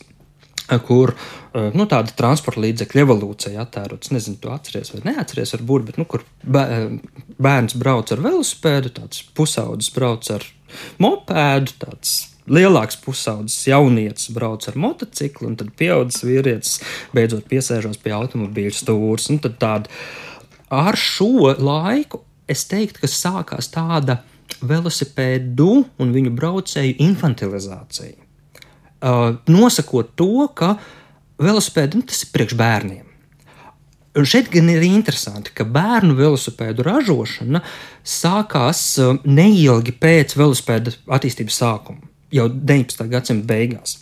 kur 0.87 1.11
nu, 1.53 1.85
tāda 1.85 2.09
transporta 2.17 2.61
līdzekļa 2.63 3.03
evolūcija 3.05 3.61
attēlots. 3.61 4.09
Nezinu, 4.09 4.39
tu 4.41 4.49
atceries 4.49 4.89
vai 4.95 5.03
neatceries, 5.05 5.53
varbūt, 5.53 5.85
bet 5.91 5.99
nu, 6.01 6.07
kur 6.09 6.23
bērns 6.41 7.77
brauc 7.77 8.09
ar 8.09 8.23
velosipēdu, 8.25 8.95
tāds 8.97 9.21
pusaudzis 9.37 9.93
brauc 9.93 10.25
ar 10.33 10.47
mopēdu, 10.97 11.75
tāds 11.83 12.15
lielāks 12.51 12.99
pusaudzis 13.01 13.67
jaunietis 13.69 14.29
brauc 14.35 14.67
ar 14.69 14.77
motociklu, 14.79 15.49
un 15.49 15.57
tad 15.59 15.71
pieaudzis 15.79 16.25
vīrietis 16.27 16.75
beidzot 17.15 17.47
piesēžos 17.49 18.01
pie 18.03 18.13
automobīļa 18.17 18.75
stūres. 18.81 19.31
Ar 20.75 20.97
šo 20.97 21.53
laiku 21.61 22.23
es 22.49 22.65
teiktu, 22.69 23.03
ka 23.03 23.09
sākās 23.09 23.69
tāda 23.73 24.19
velosipēdu 24.65 25.71
un 26.01 26.13
viņu 26.13 26.33
braucēju 26.37 26.97
infantilizācija 27.05 28.25
uh, 29.05 29.35
nosakot 29.47 30.13
to, 30.15 30.47
ka 30.57 30.75
velosipēdi 31.41 31.99
nu, 31.99 32.07
tas 32.07 32.23
ir 32.23 32.31
priekš 32.35 32.57
bērniem. 32.59 33.03
Un 34.15 34.27
šeit 34.29 34.47
gan 34.47 34.69
ir 34.71 34.85
interesanti, 34.87 35.51
ka 35.55 35.65
bērnu 35.67 36.15
velosipēdu 36.15 36.85
ražošana 36.87 37.61
sākās 38.07 38.83
uh, 39.03 39.17
neilgi 39.27 39.95
pēc 39.99 40.37
velosipēda 40.39 40.95
attīstības 41.17 41.59
sākuma, 41.61 42.13
jau 42.35 42.49
19. 42.51 43.07
gadsimta 43.11 43.47
beigās. 43.49 43.99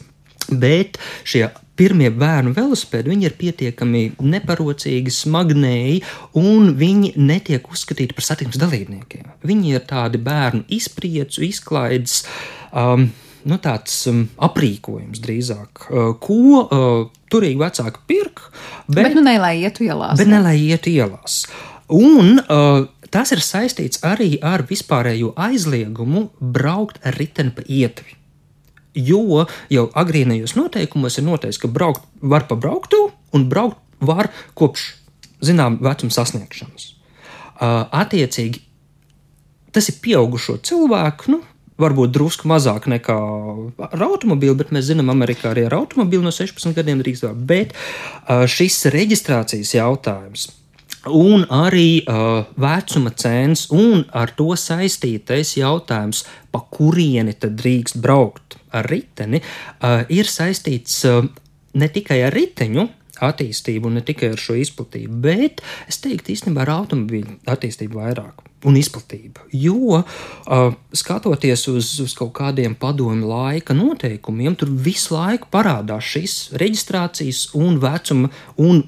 Bet 0.52 1.00
šie 1.24 1.48
pirmie 1.80 2.10
bērnu 2.14 2.54
velosipēdi 2.54 3.16
ir 3.26 3.36
pietiekami 3.40 4.04
neparocīgi, 4.22 5.14
smagnēji, 5.14 6.04
un 6.38 6.74
viņi 6.78 7.14
netiek 7.18 7.66
uzskatīti 7.72 8.16
par 8.18 8.28
satiksmes 8.28 8.62
dalībniekiem. 8.62 9.34
Viņi 9.48 9.74
ir 9.74 9.86
tādi 9.90 10.22
bērnu 10.22 10.66
izpriecu, 10.74 11.42
izklaides. 11.48 12.24
Um, 12.70 13.10
nu, 13.50 13.60
tāds 13.64 13.96
um, 14.12 14.26
aprīkojums 14.44 15.22
drīzāk, 15.24 15.86
uh, 15.90 16.14
ko 16.22 16.64
uh, 16.64 16.98
turīgi 17.32 17.62
vecāki 17.62 18.04
pirk. 18.10 18.48
Bet, 18.88 19.08
bet 19.08 19.18
nu 19.18 19.26
ne 19.26 19.38
lai 19.42 19.56
ietu 19.64 19.88
ielās. 19.88 20.18
Bet 20.20 20.30
ne, 20.30 20.38
ne 20.38 20.44
lai 20.46 20.58
ietu 20.62 20.94
ielās. 20.94 21.44
Un 21.94 22.40
uh, 22.40 22.86
tas 23.14 23.34
ir 23.36 23.44
saistīts 23.44 24.02
arī 24.08 24.36
ar 24.46 24.66
vispārējo 24.70 25.34
aizliegumu 25.38 26.30
braukt 26.40 27.02
ar 27.06 27.18
riteni 27.20 27.54
pa 27.56 27.66
ietvi. 27.68 28.23
Jo 28.94 29.46
jau 29.74 29.86
agrīnajos 29.98 30.56
noteikumos 30.58 31.18
ir 31.18 31.26
noteikts, 31.28 31.62
ka 31.62 31.72
braukt 31.72 32.06
var 32.22 32.46
pa 32.50 32.58
brauktu 32.60 33.08
un 33.34 33.48
braukt 33.50 33.80
var 34.04 34.30
kopš 34.58 34.92
zinām 35.44 35.80
vecuma 35.84 36.14
sasniegšanas. 36.14 36.92
Uh, 37.54 37.86
attiecīgi, 37.94 38.62
tas 39.74 39.90
ir 39.90 39.98
pieaugušo 40.04 40.60
cilvēku 40.66 41.34
nu, 41.34 41.42
varbūt 41.82 42.14
drusku 42.14 42.50
mazāk 42.50 42.88
nekā 42.92 43.16
ar 43.90 44.06
automobīlu, 44.08 44.56
bet 44.60 44.74
mēs 44.76 44.90
zinām, 44.92 45.12
Amerikā 45.14 45.52
arī 45.52 45.66
ar 45.68 45.78
automobīlu 45.80 46.26
no 46.26 46.34
16 46.34 46.76
gadiem 46.78 47.02
drīkst 47.02 47.26
vēl. 47.26 47.40
Bet 47.50 47.74
šis 48.54 48.84
reģistrācijas 48.94 49.74
jautājums. 49.78 50.50
Un 51.12 51.44
arī 51.52 52.00
uh, 52.08 52.46
vecuma 52.56 53.12
cēns 53.12 53.66
un 53.76 54.06
ar 54.16 54.32
to 54.38 54.54
saistītais 54.56 55.58
jautājums, 55.58 56.24
pa 56.52 56.62
kurieni 56.72 57.34
tad 57.36 57.58
drīkst 57.60 58.00
braukt 58.00 58.56
ar 58.72 58.88
riteni, 58.88 59.42
uh, 59.44 60.06
ir 60.08 60.30
saistīts 60.32 61.02
uh, 61.10 61.26
ne 61.76 61.90
tikai 61.92 62.22
ar 62.24 62.32
riteņu, 62.32 62.88
attīstību, 63.24 63.92
ne 63.94 64.02
tikai 64.06 64.32
ar 64.34 64.40
šo 64.42 64.56
izplatību, 64.60 65.20
bet 65.24 65.62
es 65.92 66.00
teiktu 66.04 66.34
īstenībā 66.34 66.64
ar 66.64 66.74
automobīļu 66.80 67.38
attīstību 67.52 68.00
vairāk 68.00 68.42
un 68.68 68.78
izplatību. 68.80 69.48
Jo 69.60 70.00
uh, 70.00 70.76
skatoties 70.96 71.68
uz, 71.72 71.92
uz 72.04 72.16
kaut 72.18 72.34
kādiem 72.40 72.78
padomu 72.80 73.28
laika 73.28 73.76
noteikumiem, 73.76 74.56
tur 74.60 74.72
visu 74.72 75.18
laiku 75.18 75.52
parādās 75.54 76.14
šis 76.16 76.38
reģistrācijas 76.60 77.50
un 77.60 77.80
vecuma 77.84 78.32
un 78.56 78.84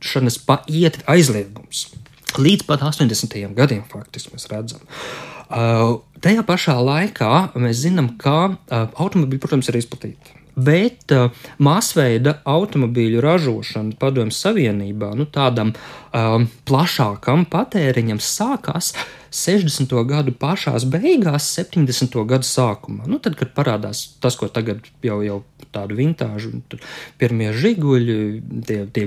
braukšanas 0.00 0.38
pa 0.46 0.62
ietvi 0.66 1.04
aizliegums. 1.06 1.92
Līdz 2.38 2.64
pat 2.66 2.80
80. 2.82 3.54
gadiem 3.54 3.82
faktiski 3.88 4.32
mēs 4.34 4.48
redzam. 4.50 4.80
Uh, 5.50 6.00
tajā 6.22 6.44
pašā 6.46 6.78
laikā 6.78 7.52
mēs 7.58 7.82
zinām, 7.82 8.16
ka 8.16 8.54
uh, 8.54 8.88
automobīļi, 8.94 9.40
protams, 9.40 9.68
ir 9.68 9.80
izplatīti 9.80 10.38
bet 10.60 11.12
uh, 11.14 11.30
masveida 11.62 12.40
automobīļu 12.44 13.20
ražošana 13.22 13.96
Padomju 14.00 14.34
Savienībā 14.34 15.12
nu, 15.16 15.24
tādam 15.24 15.72
um, 15.72 16.46
plašākam 16.68 17.46
patēriņam 17.50 18.20
sākās 18.20 18.92
60. 19.30 19.94
gadu 20.10 20.34
pašās 20.36 20.84
beigās, 20.90 21.48
70. 21.56 22.18
gadu 22.26 22.46
sākumā. 22.46 23.06
Nu, 23.08 23.20
tad, 23.22 23.38
kad 23.40 23.54
parādās 23.56 24.18
tas, 24.20 24.36
ko 24.36 24.50
tagad 24.52 24.84
jau, 25.06 25.20
jau 25.24 25.40
tādu 25.72 25.96
vintāžu, 25.96 26.58
pirmie 27.18 27.52
žiguļi, 27.54 28.20
tie, 28.66 28.84
tie 28.90 29.06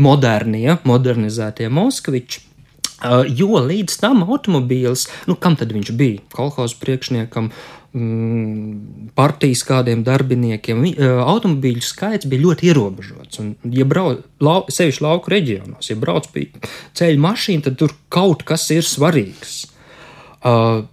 modernie, 0.00 0.78
modernizētie 0.88 1.68
Moskviči. 1.72 2.46
Uh, 3.00 3.24
jo 3.24 3.56
līdz 3.64 3.94
tam 4.02 4.26
automobīls, 4.26 5.06
nu, 5.24 5.32
kam 5.40 5.54
tad 5.56 5.70
viņš 5.72 5.92
bija? 5.96 6.20
Kolhozu 6.34 6.76
priekšniekam, 6.82 7.46
uh, 7.48 7.80
Mm, 7.90 9.08
partijas 9.18 9.64
kādiem 9.66 10.04
darbiniekiem. 10.06 10.84
Automobīļu 11.26 11.82
skaits 11.82 12.28
bija 12.30 12.44
ļoti 12.44 12.68
ierobežots. 12.70 13.40
Un, 13.42 13.48
ja 13.74 13.82
brauc, 13.88 14.20
lau, 14.38 14.60
sevišķi 14.70 15.02
lauku 15.02 15.32
reģionos, 15.32 15.88
ja 15.90 15.96
brauc 15.98 16.28
pie 16.30 16.46
ceļa 16.94 17.18
mašīna, 17.24 17.64
tad 17.66 17.80
tur 17.80 17.96
kaut 18.12 18.44
kas 18.46 18.68
ir 18.70 18.86
svarīgs. 18.86 19.64
Uh, 20.38 20.86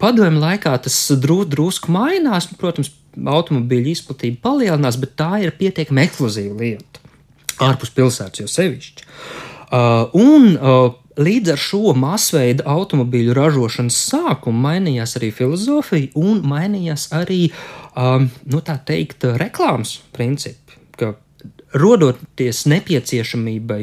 Padomju 0.00 0.40
laikā 0.40 0.72
tas 0.80 0.96
drū, 1.20 1.42
drusku 1.44 1.92
mainās, 1.92 2.46
protams, 2.56 2.88
automobīļu 3.20 3.92
izplatība 3.92 4.40
palielinās, 4.46 4.96
bet 4.96 5.12
tā 5.20 5.42
ir 5.44 5.52
pietiekami 5.58 6.06
ekskluzīva 6.06 6.56
lieta. 6.56 6.89
Ārpus 7.60 7.92
pilsētas 7.96 8.42
jau 8.42 8.50
sevišķi. 8.50 9.06
Uh, 9.70 10.08
un 10.18 10.54
uh, 10.56 10.96
Līdz 11.20 11.52
ar 11.52 11.60
šo 11.60 11.92
masveida 11.98 12.64
automobīļu 12.70 13.34
ražošanas 13.36 13.96
sākumu 14.08 14.62
mainījās 14.62 15.16
arī 15.18 15.28
filozofija 15.36 16.14
un 16.16 16.38
mainījās 16.48 17.08
arī, 17.16 17.50
um, 17.98 18.28
nu 18.48 18.60
tā 18.64 18.78
teikt, 18.88 19.26
reklāmas 19.40 19.98
principi. 20.14 20.78
Rodoties 21.76 22.64
nepieciešamībai 22.70 23.82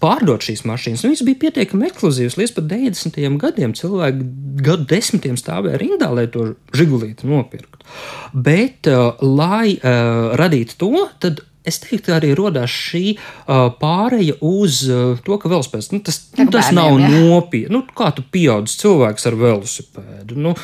pārdot 0.00 0.44
šīs 0.44 0.64
mašīnas. 0.68 1.04
Viņas 1.04 1.22
bija 1.28 1.42
pietiekami 1.44 1.86
ekskluzīvas. 1.90 2.38
Līdz 2.40 2.54
pat 2.56 2.68
90. 2.72 3.38
gadiem 3.40 3.76
cilvēki 3.76 4.28
gadu 4.64 4.88
desmitiem 4.90 5.36
stāvēja 5.40 5.80
rindā, 5.80 6.08
lai 6.16 6.26
to 6.32 6.54
žigulīti 6.76 7.28
nopirktu. 7.28 7.84
Bet, 8.32 8.88
uh, 8.90 9.20
lai 9.22 9.76
uh, 9.76 10.32
radītu 10.40 10.80
to, 10.80 11.06
tad 11.22 11.44
es 11.66 11.80
teiktu, 11.82 12.14
arī 12.16 12.32
radās 12.38 12.72
šī 12.72 13.04
uh, 13.16 13.68
pāreja 13.80 14.36
uz 14.44 14.82
uh, 14.88 15.16
to, 15.26 15.38
ka 15.42 15.50
velospēds 15.52 15.90
nu, 15.94 16.02
tas, 16.06 16.22
nu, 16.38 16.48
tas 16.50 16.70
bērniem, 16.70 16.78
nav 16.78 17.00
ja? 17.02 17.10
nopietni. 17.14 17.74
Nu, 17.74 17.82
kā 17.96 18.12
tu 18.16 18.24
pieaudzis 18.32 18.78
cilvēks 18.82 19.28
ar 19.30 19.38
velosipēdu? 19.40 20.38
Nu, 20.46 20.54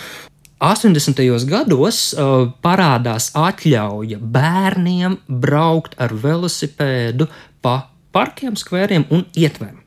80. 0.62 1.22
gados 1.50 2.00
uh, 2.14 2.48
parādās 2.62 3.32
atļauja 3.34 4.20
bērniem 4.22 5.18
braukt 5.26 5.98
ar 5.98 6.14
velosipēdu 6.14 7.26
pa 7.62 7.80
parkiem, 8.14 8.54
skvēriem 8.58 9.08
un 9.10 9.26
ietvēm. 9.34 9.80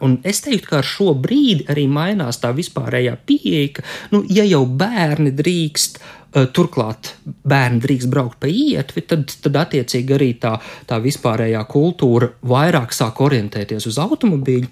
Un 0.00 0.14
es 0.24 0.38
teiktu, 0.40 0.68
ka 0.70 0.78
ar 0.78 0.86
šo 0.88 1.12
brīdi 1.12 1.66
arī 1.72 1.84
mainās 1.88 2.38
tā 2.40 2.54
vispārējā 2.56 3.18
pieeja, 3.28 3.74
ka, 3.76 3.84
nu, 4.14 4.22
ja 4.32 4.46
jau 4.48 4.62
bērni 4.64 5.32
drīkst, 5.36 6.00
uh, 6.00 6.19
turklāt 6.30 7.14
bērni 7.26 7.80
drīkst 7.82 8.10
braukt 8.10 8.38
pa 8.42 8.50
ietvi, 8.50 9.02
tad, 9.10 9.32
tad 9.42 9.56
attiecīgi 9.64 10.14
arī 10.16 10.30
tā, 10.42 10.56
tā 10.86 11.00
vispārējā 11.02 11.62
kultūra 11.70 12.30
vairāk 12.46 12.94
sāk 12.94 13.22
orientēties 13.26 13.88
uz 13.90 13.98
automobīļu 14.02 14.70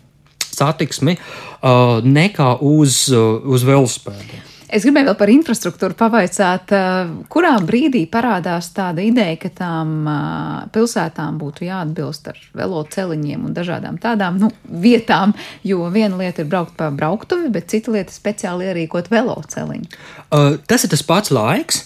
satiksmi 0.59 1.17
uh, 1.19 1.99
nekā 2.05 2.53
uz, 2.67 3.07
uh, 3.15 3.43
uz 3.47 3.67
velospēdiem. 3.67 4.48
Es 4.69 4.85
gribēju 4.85 5.09
vēl 5.09 5.17
par 5.17 5.31
infrastruktūru 5.33 5.97
pavaicāt, 5.97 6.73
eh, 6.77 7.13
kurā 7.33 7.55
brīdī 7.65 8.03
parādās 8.13 8.69
tāda 8.77 9.01
ideja, 9.01 9.39
ka 9.41 9.51
tām 9.63 9.93
eh, 10.05 10.67
pilsētām 10.75 11.39
būtu 11.41 11.65
jāatbilst 11.65 12.29
ar 12.29 12.41
veloceliņiem 12.59 13.47
un 13.49 13.55
dažādām 13.57 13.97
tādām 14.03 14.37
nu, 14.43 14.51
vietām, 14.69 15.33
jo 15.65 15.89
viena 15.95 16.21
lieta 16.21 16.45
ir 16.45 16.51
braukt 16.53 16.77
pa 16.77 16.91
brauktuvi, 16.93 17.49
bet 17.55 17.71
cita 17.73 17.95
lieta 17.95 18.13
ir 18.13 18.19
speciāli 18.19 18.69
ierīkot 18.69 19.09
veloceliņu. 19.13 19.89
Uh, 20.29 20.59
tas 20.69 20.85
ir 20.85 20.93
tas 20.93 21.05
pats 21.07 21.33
laiks, 21.33 21.81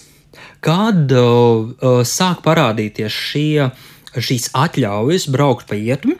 kad 0.63 1.15
uh, 1.15 2.03
sāk 2.03 2.43
parādīties 2.43 3.15
šie, 3.15 3.69
šīs 4.11 4.49
atļaujas 4.51 5.29
braukt 5.31 5.71
pa 5.71 5.79
ietmi. 5.79 6.17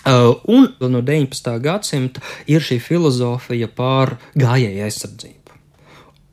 Uh, 0.00 0.38
un 0.48 0.70
no 0.80 1.02
19. 1.02 1.50
gadsimta 1.60 2.22
ir 2.48 2.62
šī 2.64 2.78
filozofija 2.80 3.68
par 3.74 4.16
gājēju 4.38 4.86
aizsardzību 4.86 5.39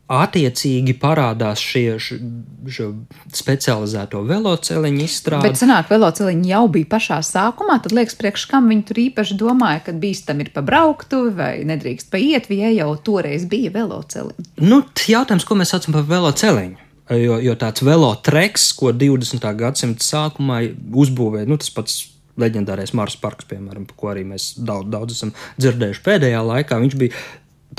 attiecīgi 0.07 0.93
parādās 1.01 1.59
šie 1.59 1.97
šo 1.99 2.87
specializēto 3.35 4.21
veloceliņu 4.27 5.03
izstrāde. 5.03 5.49
Bet 5.49 5.59
senāk 5.59 5.91
veloceliņi 5.91 6.51
jau 6.53 6.63
bija 6.71 6.89
pašā 6.95 7.19
sākumā, 7.27 7.77
tad 7.83 7.95
liekas, 7.95 8.15
priekš 8.19 8.45
kam 8.51 8.69
viņi 8.71 8.85
tur 8.87 9.01
īpaši 9.03 9.37
domāja, 9.39 9.83
kad 9.89 9.99
bīstam 9.99 10.39
ir 10.43 10.51
pa 10.55 10.63
brauktu 10.65 11.25
vai 11.35 11.59
nedrīkst 11.67 12.11
pa 12.11 12.21
iet, 12.23 12.47
ja 12.55 12.71
jau 12.71 12.93
toreiz 13.03 13.47
bija 13.51 13.73
veloceliņi. 13.75 14.51
Nu, 14.63 14.81
jautājums, 15.11 15.47
ko 15.47 15.57
mēs 15.59 15.75
saucam 15.75 15.97
par 15.97 16.07
veloceliņu? 16.07 16.85
Jo, 17.07 17.37
jo 17.39 17.55
tāds 17.59 17.83
velotreks, 17.87 18.69
ko 18.75 18.91
20. 18.91 19.43
gadsimta 19.59 20.03
sākumā 20.03 20.61
uzbūvēja, 20.91 21.47
nu, 21.47 21.55
tas 21.59 21.71
pats 21.71 21.97
leģendārais 22.39 22.91
Mārcis 22.95 23.19
Parks, 23.21 23.47
piemēram, 23.49 23.87
par 23.89 23.99
ko 23.99 24.11
arī 24.11 24.25
mēs 24.27 24.53
daudz, 24.59 24.91
daudz 24.91 25.15
esam 25.15 25.33
dzirdējuši 25.57 26.03
pēdējā 26.05 26.43
laikā, 26.51 26.79
viņš 26.83 26.97
bija, 26.99 27.23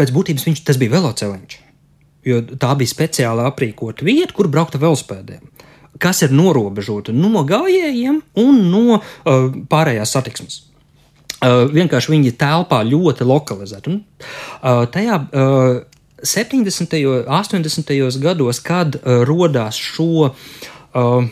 pēc 0.00 0.12
būtības 0.16 0.48
viņš, 0.48 0.64
tas 0.66 0.80
bija 0.80 0.96
veloceliņš 0.96 1.60
jo 2.26 2.40
tā 2.60 2.74
bija 2.78 2.92
speciāli 2.92 3.44
aprīkota 3.46 4.06
vieta, 4.06 4.34
kur 4.36 4.50
braukt 4.52 4.76
ar 4.76 4.84
velospēdiem. 4.86 5.44
Kas 5.98 6.22
ir 6.22 6.34
norobežota 6.34 7.14
no 7.14 7.42
gājējiem 7.46 8.22
un 8.42 8.64
no 8.70 8.98
uh, 8.98 9.46
pārējās 9.70 10.14
satiksmes. 10.14 10.62
Uh, 11.38 11.66
vienkārši 11.70 12.12
viņi 12.14 12.34
telpā 12.38 12.82
ļoti 12.86 13.26
lokalizēti. 13.26 13.94
Uh, 13.94 14.84
tajā 14.90 15.20
uh, 15.22 15.80
70. 16.22 16.98
un 17.06 17.28
80. 17.30 18.18
gados, 18.22 18.60
kad 18.60 18.98
uh, 18.98 19.22
radās 19.26 19.78
šo 19.78 20.28
uh, 20.28 21.28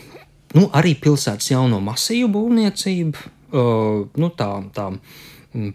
nu, 0.55 0.67
arī 0.71 0.95
pilsētas 0.99 1.51
jauno 1.51 1.79
masīvu 1.83 2.31
būvniecību, 2.37 3.25
uh, 3.51 4.05
nu, 4.15 4.31
tā, 4.39 4.51
tā 4.75 4.89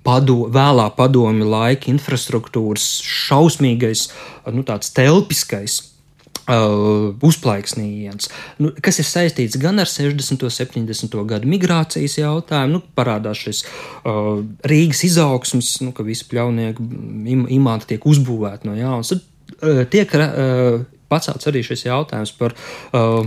pado, 0.05 0.47
vēlā 0.53 0.89
padomi 0.97 1.47
laika 1.47 1.91
infrastruktūras 1.93 2.85
šausmīgais, 3.07 4.09
nu, 4.53 4.67
tāds 4.67 4.93
telpiskais. 4.97 5.81
Uh, 6.43 7.13
uzplaiksnījiens, 7.23 8.27
nu, 8.59 8.73
kas 8.83 8.97
ir 8.99 9.07
saistīts 9.07 9.55
gan 9.63 9.79
ar 9.79 9.87
60. 9.87 10.41
un 10.43 10.51
70. 10.51 11.13
gadu 11.31 11.47
migrācijas 11.47 12.17
jautājumu, 12.19 12.81
nu, 12.81 12.81
parādās 12.99 13.45
šis 13.45 13.61
uh, 13.63 14.41
Rīgas 14.67 15.05
izaugsms, 15.07 15.77
nu, 15.87 15.93
ka 15.95 16.03
visi 16.03 16.27
pļaunieki 16.33 16.89
im, 17.31 17.45
imāti 17.47 17.93
tiek 17.93 18.09
uzbūvēti 18.11 18.67
no 18.67 18.75
jauna. 18.75 19.07
Tad 19.07 19.23
uh, 19.23 19.85
tiek 19.93 20.17
uh, 20.19 20.83
pacelts 21.13 21.47
arī 21.47 21.63
šis 21.69 21.87
jautājums 21.87 22.35
par 22.41 22.57
uh, 22.59 23.23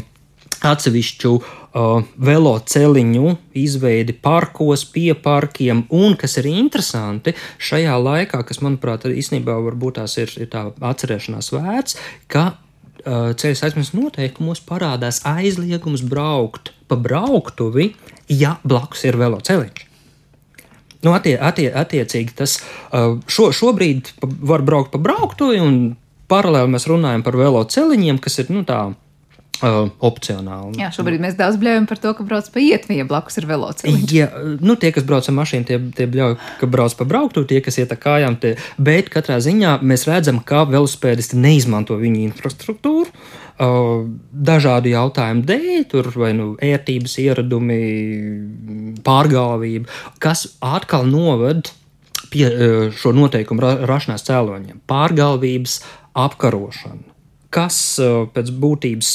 atsevišķu 0.63 1.31
uh, 1.35 2.03
veloceliņu 2.29 3.31
izveidi 3.59 4.15
parkos, 4.25 4.85
pie 4.91 5.13
parkiem, 5.17 5.85
un 5.93 6.15
kas 6.19 6.37
ir 6.41 6.49
interesanti 6.51 7.35
šajā 7.57 7.95
laikā, 8.01 8.43
kas, 8.47 8.61
manuprāt, 8.65 9.07
īstenībā 9.09 9.57
varbūt 9.69 9.99
tās 9.99 10.17
ir, 10.21 10.31
ir 10.39 10.51
tā 10.53 10.67
atcerēšanās 10.79 11.51
vērts, 11.55 11.99
ka 12.31 12.45
uh, 12.53 13.33
ceļu 13.37 13.59
satiksmes 13.59 13.93
noteikumos 13.97 14.63
parādās 14.65 15.23
aizliegums 15.27 16.05
braukt 16.05 16.73
pa 16.87 16.97
brauktuvi, 16.99 17.93
ja 18.29 18.57
blakus 18.63 19.05
ir 19.07 19.19
veloceliņš. 19.21 19.85
Nu, 21.05 21.11
attie, 21.13 21.35
attie, 21.37 21.67
attiecīgi, 21.69 22.33
tas 22.39 22.57
uh, 22.57 23.19
šo, 23.29 23.51
šobrīd 23.53 24.15
var 24.21 24.63
braukt 24.65 24.95
pa 24.95 25.01
brauktuvi, 25.01 25.59
un 25.61 25.75
paralēli 26.31 26.71
mēs 26.73 26.87
runājam 26.89 27.21
par 27.25 27.37
veloceliņiem, 27.37 28.17
kas 28.23 28.39
ir 28.41 28.49
nu, 28.53 28.63
tā 28.65 28.87
Uh, 29.63 29.85
opcionāli. 30.03 30.75
Jā, 30.81 30.89
šobrīd 30.91 31.21
mēs 31.23 31.37
daudz 31.39 31.55
bļaujam 31.61 31.85
par 31.87 31.99
to, 32.03 32.11
ka 32.17 32.25
brauc 32.27 32.47
pa 32.51 32.59
ietviju, 32.59 33.05
blakus 33.07 33.37
ir 33.39 33.45
velosipēds. 33.47 34.11
Jā, 34.11 34.27
nu, 34.59 34.75
tie, 34.75 34.89
kas 34.91 35.05
brauc 35.07 35.29
ar 35.31 35.35
mašīnu, 35.37 35.67
tie, 35.69 35.77
tie 35.95 36.07
bļauj, 36.11 36.35
ka 36.59 36.67
brauc 36.67 36.95
pa 36.99 37.07
brauktu, 37.07 37.45
tie, 37.47 37.61
kas 37.63 37.79
iet 37.79 37.93
ar 37.95 37.99
kājām, 38.01 38.35
tie, 38.41 38.55
bet 38.75 39.07
katrā 39.13 39.37
ziņā 39.39 39.77
mēs 39.79 40.03
redzam, 40.09 40.41
ka 40.43 40.65
velosipēdisti 40.67 41.39
neizmanto 41.39 41.95
viņu 42.01 42.25
infrastruktūru. 42.25 43.07
Uh, 43.55 44.03
dažādu 44.35 44.91
jautājumu 44.91 45.47
dēļ, 45.47 45.87
tur 45.87 46.11
vai 46.19 46.33
nu 46.35 46.51
ērtības 46.59 47.15
ieradumi, 47.23 47.79
pārgāvība, 49.07 49.87
kas 50.19 50.49
atkal 50.59 51.07
noved 51.07 51.71
pie 52.27 52.49
uh, 52.51 52.77
šo 52.91 53.15
noteikumu 53.15 53.63
ra 53.63 53.75
rašanās 53.87 54.27
cēloņiem- 54.27 54.83
pārgāvības 54.91 55.79
apkarošana 56.11 57.14
kas 57.53 57.81
pēc 58.35 58.53
būtības 58.61 59.11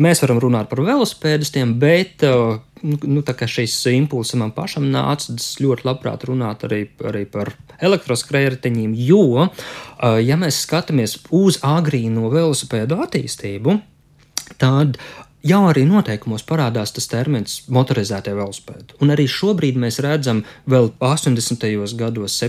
mēs 0.00 0.22
varam 0.24 0.40
runāt 0.42 0.70
par 0.70 0.82
velosipēdistiem, 0.84 1.76
bet 1.78 2.24
nu, 2.24 2.98
nu 2.98 3.22
šis 3.24 3.76
impulss 3.94 4.34
man 4.38 4.52
pašam 4.56 4.88
nāca, 4.92 5.34
es 5.36 5.54
ļoti 5.62 5.86
labprāt 5.86 6.26
runātu 6.28 6.68
arī, 6.68 6.80
arī 7.06 7.24
par 7.30 7.54
elektroskrējējiņiem, 7.84 8.94
jo, 9.06 9.48
ja 10.24 10.38
mēs 10.40 10.64
skatāmies 10.66 11.18
uz 11.34 11.60
agrīno 11.62 12.30
velosipēdu 12.32 12.98
attīstību, 13.06 13.78
tad 14.58 14.98
jau 15.44 15.60
arī 15.68 15.84
noteikumos 15.88 16.44
parādās 16.48 16.94
tas 16.96 17.06
termins 17.10 17.60
motorizētie 17.72 18.34
velospēdi. 18.36 18.98
Un 19.04 19.12
arī 19.14 19.26
šobrīd 19.30 19.78
mēs 19.80 20.00
redzam, 20.04 20.42
vēl 20.70 20.90
80. 21.04 21.66
gados. 22.00 22.40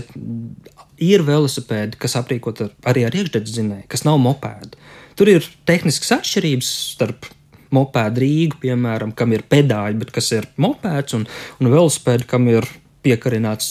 Ir 1.02 1.24
velosipēdi, 1.26 1.98
kas 2.00 2.16
aprīkot 2.20 2.62
ar, 2.64 2.70
arī 2.92 3.06
ar 3.08 3.16
iekšdedzinēju, 3.16 3.88
kas 3.92 4.06
nav 4.06 4.20
mopēdi. 4.22 4.76
Tur 5.16 5.30
ir 5.32 5.48
tehniskas 5.68 6.12
atšķirības 6.18 6.70
starp 6.94 7.28
mopēdu 7.74 8.22
Rīgu, 8.22 8.60
piemēram, 8.62 9.12
kam 9.16 9.34
ir 9.34 9.44
pedāļi, 9.48 10.00
bet 10.02 10.12
kas 10.14 10.30
ir 10.36 10.48
mopēds, 10.60 11.16
un, 11.18 11.26
un 11.60 11.70
velosipēdu, 11.72 12.28
kam 12.30 12.48
ir 12.52 12.68
piekarināts 13.06 13.70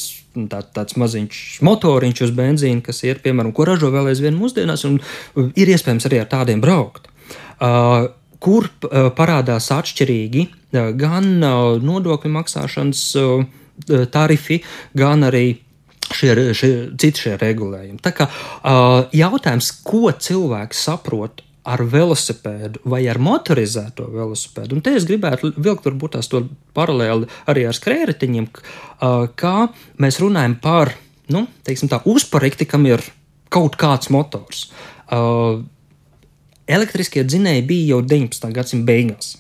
tā, 0.52 0.62
tāds 0.76 0.98
maziņš 1.00 1.42
motoriņš 1.66 2.24
uz 2.28 2.36
benzīna, 2.36 2.84
kas 2.86 3.04
ir, 3.08 3.22
piemēram, 3.24 3.54
ko 3.56 3.68
ražo 3.70 3.92
vēl 3.94 4.12
aizvien 4.12 4.38
mūsdienās, 4.38 4.86
un 4.88 5.00
ir 5.56 5.72
iespējams 5.72 6.08
arī 6.10 6.22
ar 6.22 6.32
tādiem 6.32 6.64
braukt. 6.64 7.10
Uh, 7.56 8.10
kur 8.44 8.68
uh, 8.68 9.10
parādās 9.16 9.72
atšķirīgi 9.74 10.48
uh, 10.50 10.90
gan 11.00 11.30
uh, 11.40 11.78
nodokļu 11.82 12.34
maksāšanas 12.36 13.06
tarifi, 14.12 14.62
gan 14.96 15.26
arī 15.28 15.58
šie, 16.14 16.36
šie 16.58 16.72
citi 17.02 17.26
šie 17.26 17.36
regulējumi. 17.42 18.02
Tā 18.04 18.14
kā 18.16 18.30
jautājums, 19.16 19.72
ko 19.86 20.12
cilvēks 20.12 20.86
saprot 20.90 21.44
ar 21.66 21.82
velosipēdu 21.90 22.84
vai 22.92 23.02
ar 23.10 23.18
motorizēto 23.22 24.06
velosipēdu. 24.14 24.78
Un 24.78 24.84
te 24.86 24.94
es 25.00 25.08
gribētu 25.10 25.56
vilkt 25.58 25.88
varbūt 25.88 26.14
tās 26.18 26.30
to 26.30 26.44
paralēli 26.78 27.30
arī 27.50 27.66
ar 27.66 27.78
skrējējiņiem, 27.78 28.50
kā 29.40 29.56
mēs 30.02 30.20
runājam 30.22 30.60
par, 30.62 30.94
nu, 31.34 31.48
teiksim 31.66 31.90
tā, 31.90 32.04
uzparekti, 32.06 32.68
kam 32.70 32.86
ir 32.86 33.02
kaut 33.54 33.80
kāds 33.82 34.12
motors. 34.14 34.68
Elektriskie 36.66 37.26
dzinēji 37.26 37.66
bija 37.66 37.96
jau 37.96 38.04
19. 38.14 38.54
gadsimta 38.54 38.90
beigās. 38.90 39.34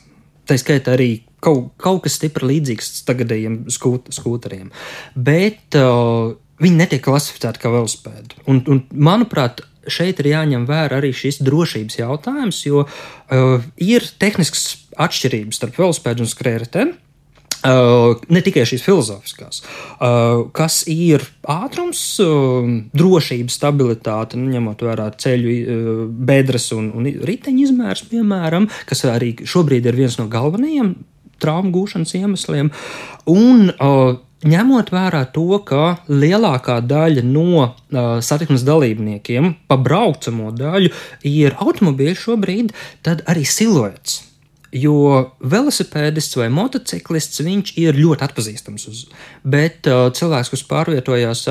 Tā 0.45 0.57
skaitā 0.61 0.93
arī 0.93 1.09
kaut, 1.41 1.71
kaut 1.81 2.03
kas 2.05 2.17
stipri 2.19 2.49
līdzīgs 2.51 3.03
tagadējiem 3.07 3.63
skūt, 3.73 4.11
skūteriem. 4.13 4.69
Bet 5.17 5.77
uh, 5.79 6.35
viņi 6.63 6.81
netiek 6.81 7.03
klasificēti 7.05 7.61
kā 7.61 7.71
velospēdi. 7.73 8.43
Un, 8.51 8.61
un, 8.71 8.83
manuprāt, 8.91 9.63
šeit 9.91 10.19
ir 10.21 10.31
jāņem 10.31 10.65
vērā 10.69 10.99
arī 10.99 11.11
šis 11.15 11.41
drošības 11.45 11.99
jautājums, 11.99 12.61
jo 12.65 12.85
uh, 12.85 13.65
ir 13.81 14.05
tehniskas 14.21 14.85
atšķirības 14.95 15.59
starp 15.61 15.81
velospēdu 15.81 16.25
un 16.25 16.31
skrējēju. 16.31 16.93
Uh, 17.65 18.19
ne 18.29 18.43
tikai 18.45 18.61
šīs 18.69 18.83
filozofiskās, 18.85 19.63
uh, 19.63 20.43
kas 20.53 20.83
ir 20.91 21.23
ātrums, 21.49 22.01
uh, 22.21 22.67
drošība, 22.93 23.49
stabilitāte, 23.49 24.37
nu, 24.37 24.51
ņemot 24.53 24.83
vērā 24.85 25.07
ceļu, 25.23 25.55
uh, 25.55 26.03
bedres 26.29 26.67
un, 26.75 26.91
un 26.93 27.07
riteņu 27.25 27.63
izmērs, 27.65 28.05
piemēram, 28.11 28.67
kas 28.85 29.01
arī 29.09 29.31
šobrīd 29.41 29.89
ir 29.89 29.97
viens 29.97 30.19
no 30.19 30.27
galvenajiem 30.29 30.93
traumu 31.41 31.73
gūšanas 31.73 32.13
iemesliem. 32.19 32.69
Un, 33.33 33.71
uh, 33.73 34.19
ņemot 34.45 34.91
vērā 34.93 35.23
to, 35.35 35.47
ka 35.67 35.95
lielākā 36.11 36.77
daļa 36.85 37.25
no 37.25 37.47
uh, 37.63 37.71
satiksmes 38.21 38.65
dalībniekiem, 38.67 39.51
pa 39.69 39.79
braucamo 39.81 40.53
daļu, 40.55 40.93
ir 41.29 41.57
automobīļi 41.59 42.21
šobrīd, 42.25 42.73
tad 43.05 43.25
arī 43.29 43.45
siluets 43.49 44.21
Jo 44.75 44.95
velosipēdists 45.39 46.35
vai 46.35 46.49
motociklists 46.51 47.39
viņš 47.45 47.75
ir 47.79 47.95
ļoti 47.95 48.25
atpazīstams. 48.25 48.87
Uz, 48.91 49.03
bet 49.47 49.87
uh, 49.87 50.09
cilvēks, 50.15 50.51
kurš 50.51 50.65
pārvietojās 50.67 51.45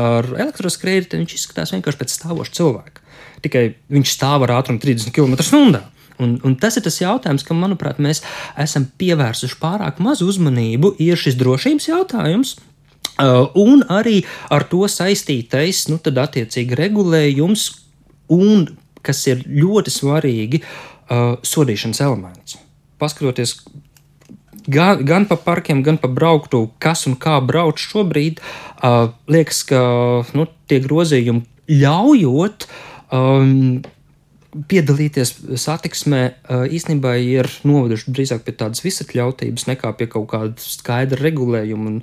ar 0.00 0.28
elektroskrējēju, 0.46 1.10
viņš 1.18 1.36
izskatās 1.36 1.74
vienkārši 1.74 2.00
pēc 2.00 2.14
stāvoša 2.16 2.56
cilvēka. 2.56 3.04
Tikai 3.44 3.64
viņš 3.92 4.14
stāv 4.14 4.46
ar 4.46 4.54
ātrumu 4.60 4.80
30 4.80 5.12
km/h. 5.12 5.82
Un, 6.20 6.36
un 6.46 6.56
tas 6.60 6.76
ir 6.76 6.84
tas 6.86 7.00
jautājums, 7.00 7.44
kam, 7.46 7.62
manuprāt, 7.64 8.00
mēs 8.02 8.22
esam 8.60 8.88
pievērsuši 9.00 9.58
pārāk 9.62 10.00
maz 10.04 10.24
uzmanību. 10.24 10.94
Ir 11.02 11.20
šis 11.20 11.38
drošības 11.40 11.90
jautājums, 11.90 12.56
uh, 13.16 13.48
un 13.58 13.84
arī 13.88 14.20
ar 14.52 14.68
to 14.70 14.84
saistītais, 14.90 15.86
nu, 15.92 16.00
tad 16.02 16.20
attiecīgi 16.20 16.78
regulējums, 16.78 17.68
un 18.36 18.68
kas 19.06 19.24
ir 19.32 19.46
ļoti 19.48 19.94
svarīgi, 19.94 20.64
uh, 20.64 21.38
sodīšanas 21.40 22.04
elements 22.04 22.60
paskatoties 23.00 23.56
gan, 24.68 25.04
gan 25.06 25.26
pa 25.28 25.38
parkiem, 25.40 25.82
gan 25.86 25.98
pa 26.00 26.10
brauktu, 26.12 26.66
kas 26.82 27.06
un 27.08 27.16
kā 27.20 27.38
brauc 27.44 27.80
šobrīd, 27.80 28.42
uh, 28.84 29.12
liekas, 29.30 29.64
ka 29.70 29.80
nu, 30.36 30.46
tie 30.70 30.82
grozījumi 30.84 31.46
ļaujot 31.80 32.66
um, 33.14 33.80
piedalīties 34.50 35.32
satiksmē 35.62 36.20
īstenībā 36.74 37.14
ir 37.22 37.46
noveduši 37.66 38.10
drīzāk 38.10 38.42
pie 38.46 38.54
tādas 38.58 38.82
visatļautības 38.82 39.66
nekā 39.68 39.92
pie 39.98 40.08
kaut 40.10 40.26
kāda 40.32 40.64
skaidra 40.64 41.20
regulējuma. 41.22 41.90
Un, 41.90 42.00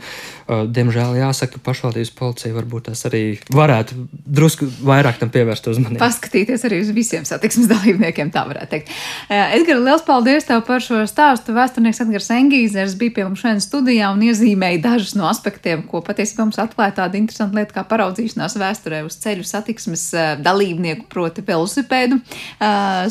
diemžēl 0.48 1.18
jāsaka, 1.20 1.58
ka 1.58 1.64
pašvaldības 1.66 2.12
policija 2.16 2.56
varbūt 2.56 2.88
tas 2.88 3.04
arī 3.10 3.22
varētu 3.52 3.98
drusku 4.12 4.68
vairāk 4.88 5.20
tam 5.20 5.32
pievērst 5.34 5.68
uzmanību. 5.74 6.00
Paskatīties 6.02 6.64
arī 6.70 6.80
uz 6.86 6.92
visiem 6.96 7.28
satiksmes 7.28 7.68
dalībniekiem, 7.74 8.32
tā 8.32 8.46
varētu 8.48 8.72
teikt. 8.76 8.94
Edgars, 9.30 9.84
liels 9.84 10.08
paldies 10.08 10.48
tev 10.48 10.64
par 10.68 10.84
šo 10.84 11.04
stāstu. 11.10 11.56
Vēsturnieks 11.58 12.02
Edgars 12.06 12.32
Engīzers 12.38 12.96
bija 13.00 13.18
pie 13.18 13.28
mums 13.28 13.44
šodien 13.44 13.64
studijā 13.64 14.14
un 14.16 14.24
iezīmēja 14.30 14.84
dažus 14.88 15.18
no 15.20 15.28
aspektiem, 15.28 15.84
ko 15.90 16.02
patiesībā 16.06 16.48
mums 16.48 16.62
atklāja 16.64 16.96
tāda 17.04 17.20
interesanta 17.20 17.60
lieta 17.60 17.76
kā 17.76 17.86
paraudzīšanās 17.92 18.56
vēsturē 18.62 19.04
uz 19.08 19.20
ceļu 19.24 19.44
satiksmes 19.48 20.10
dalībnieku, 20.48 21.10
proti 21.12 21.44
velosipēdu 21.48 22.22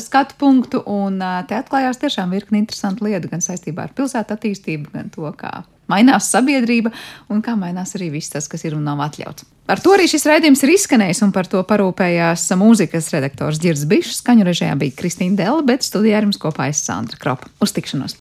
skatu 0.03 0.37
punktu, 0.39 0.83
un 0.85 1.21
uh, 1.21 1.39
te 1.47 1.57
atklājās 1.57 2.01
tiešām 2.03 2.35
virkni 2.35 2.61
interesanti 2.63 3.07
lietu 3.07 3.31
gan 3.31 3.43
saistībā 3.43 3.87
ar 3.87 3.97
pilsētu 3.97 4.37
attīstību, 4.37 4.93
gan 4.93 5.11
to, 5.13 5.27
kā 5.37 5.61
mainās 5.91 6.31
sabiedrība 6.33 6.91
un 7.31 7.43
kā 7.43 7.55
mainās 7.59 7.95
arī 7.97 8.11
viss 8.17 8.33
tas, 8.33 8.47
kas 8.51 8.65
ir 8.67 8.75
un 8.77 8.85
nav 8.87 9.01
atļauts. 9.07 9.47
Ar 9.67 9.81
to 9.83 9.91
arī 9.91 10.05
šis 10.07 10.23
raidījums 10.29 10.61
ir 10.63 10.71
izskanējis, 10.77 11.19
un 11.25 11.33
par 11.35 11.49
to 11.51 11.59
parūpējās 11.67 12.45
mūzikas 12.55 13.09
redaktors 13.11 13.59
Girds 13.59 13.83
Bišs. 13.89 14.21
Skaņu 14.21 14.47
režijā 14.47 14.71
bija 14.79 14.95
Kristīna 14.95 15.35
Dela, 15.41 15.59
bet 15.67 15.83
studijā 15.83 16.21
ar 16.21 16.27
jums 16.27 16.39
kopā 16.39 16.69
es 16.71 16.79
Sandra 16.87 17.19
Kropa. 17.19 17.51
Uz 17.59 17.75
tikšanos! 17.75 18.15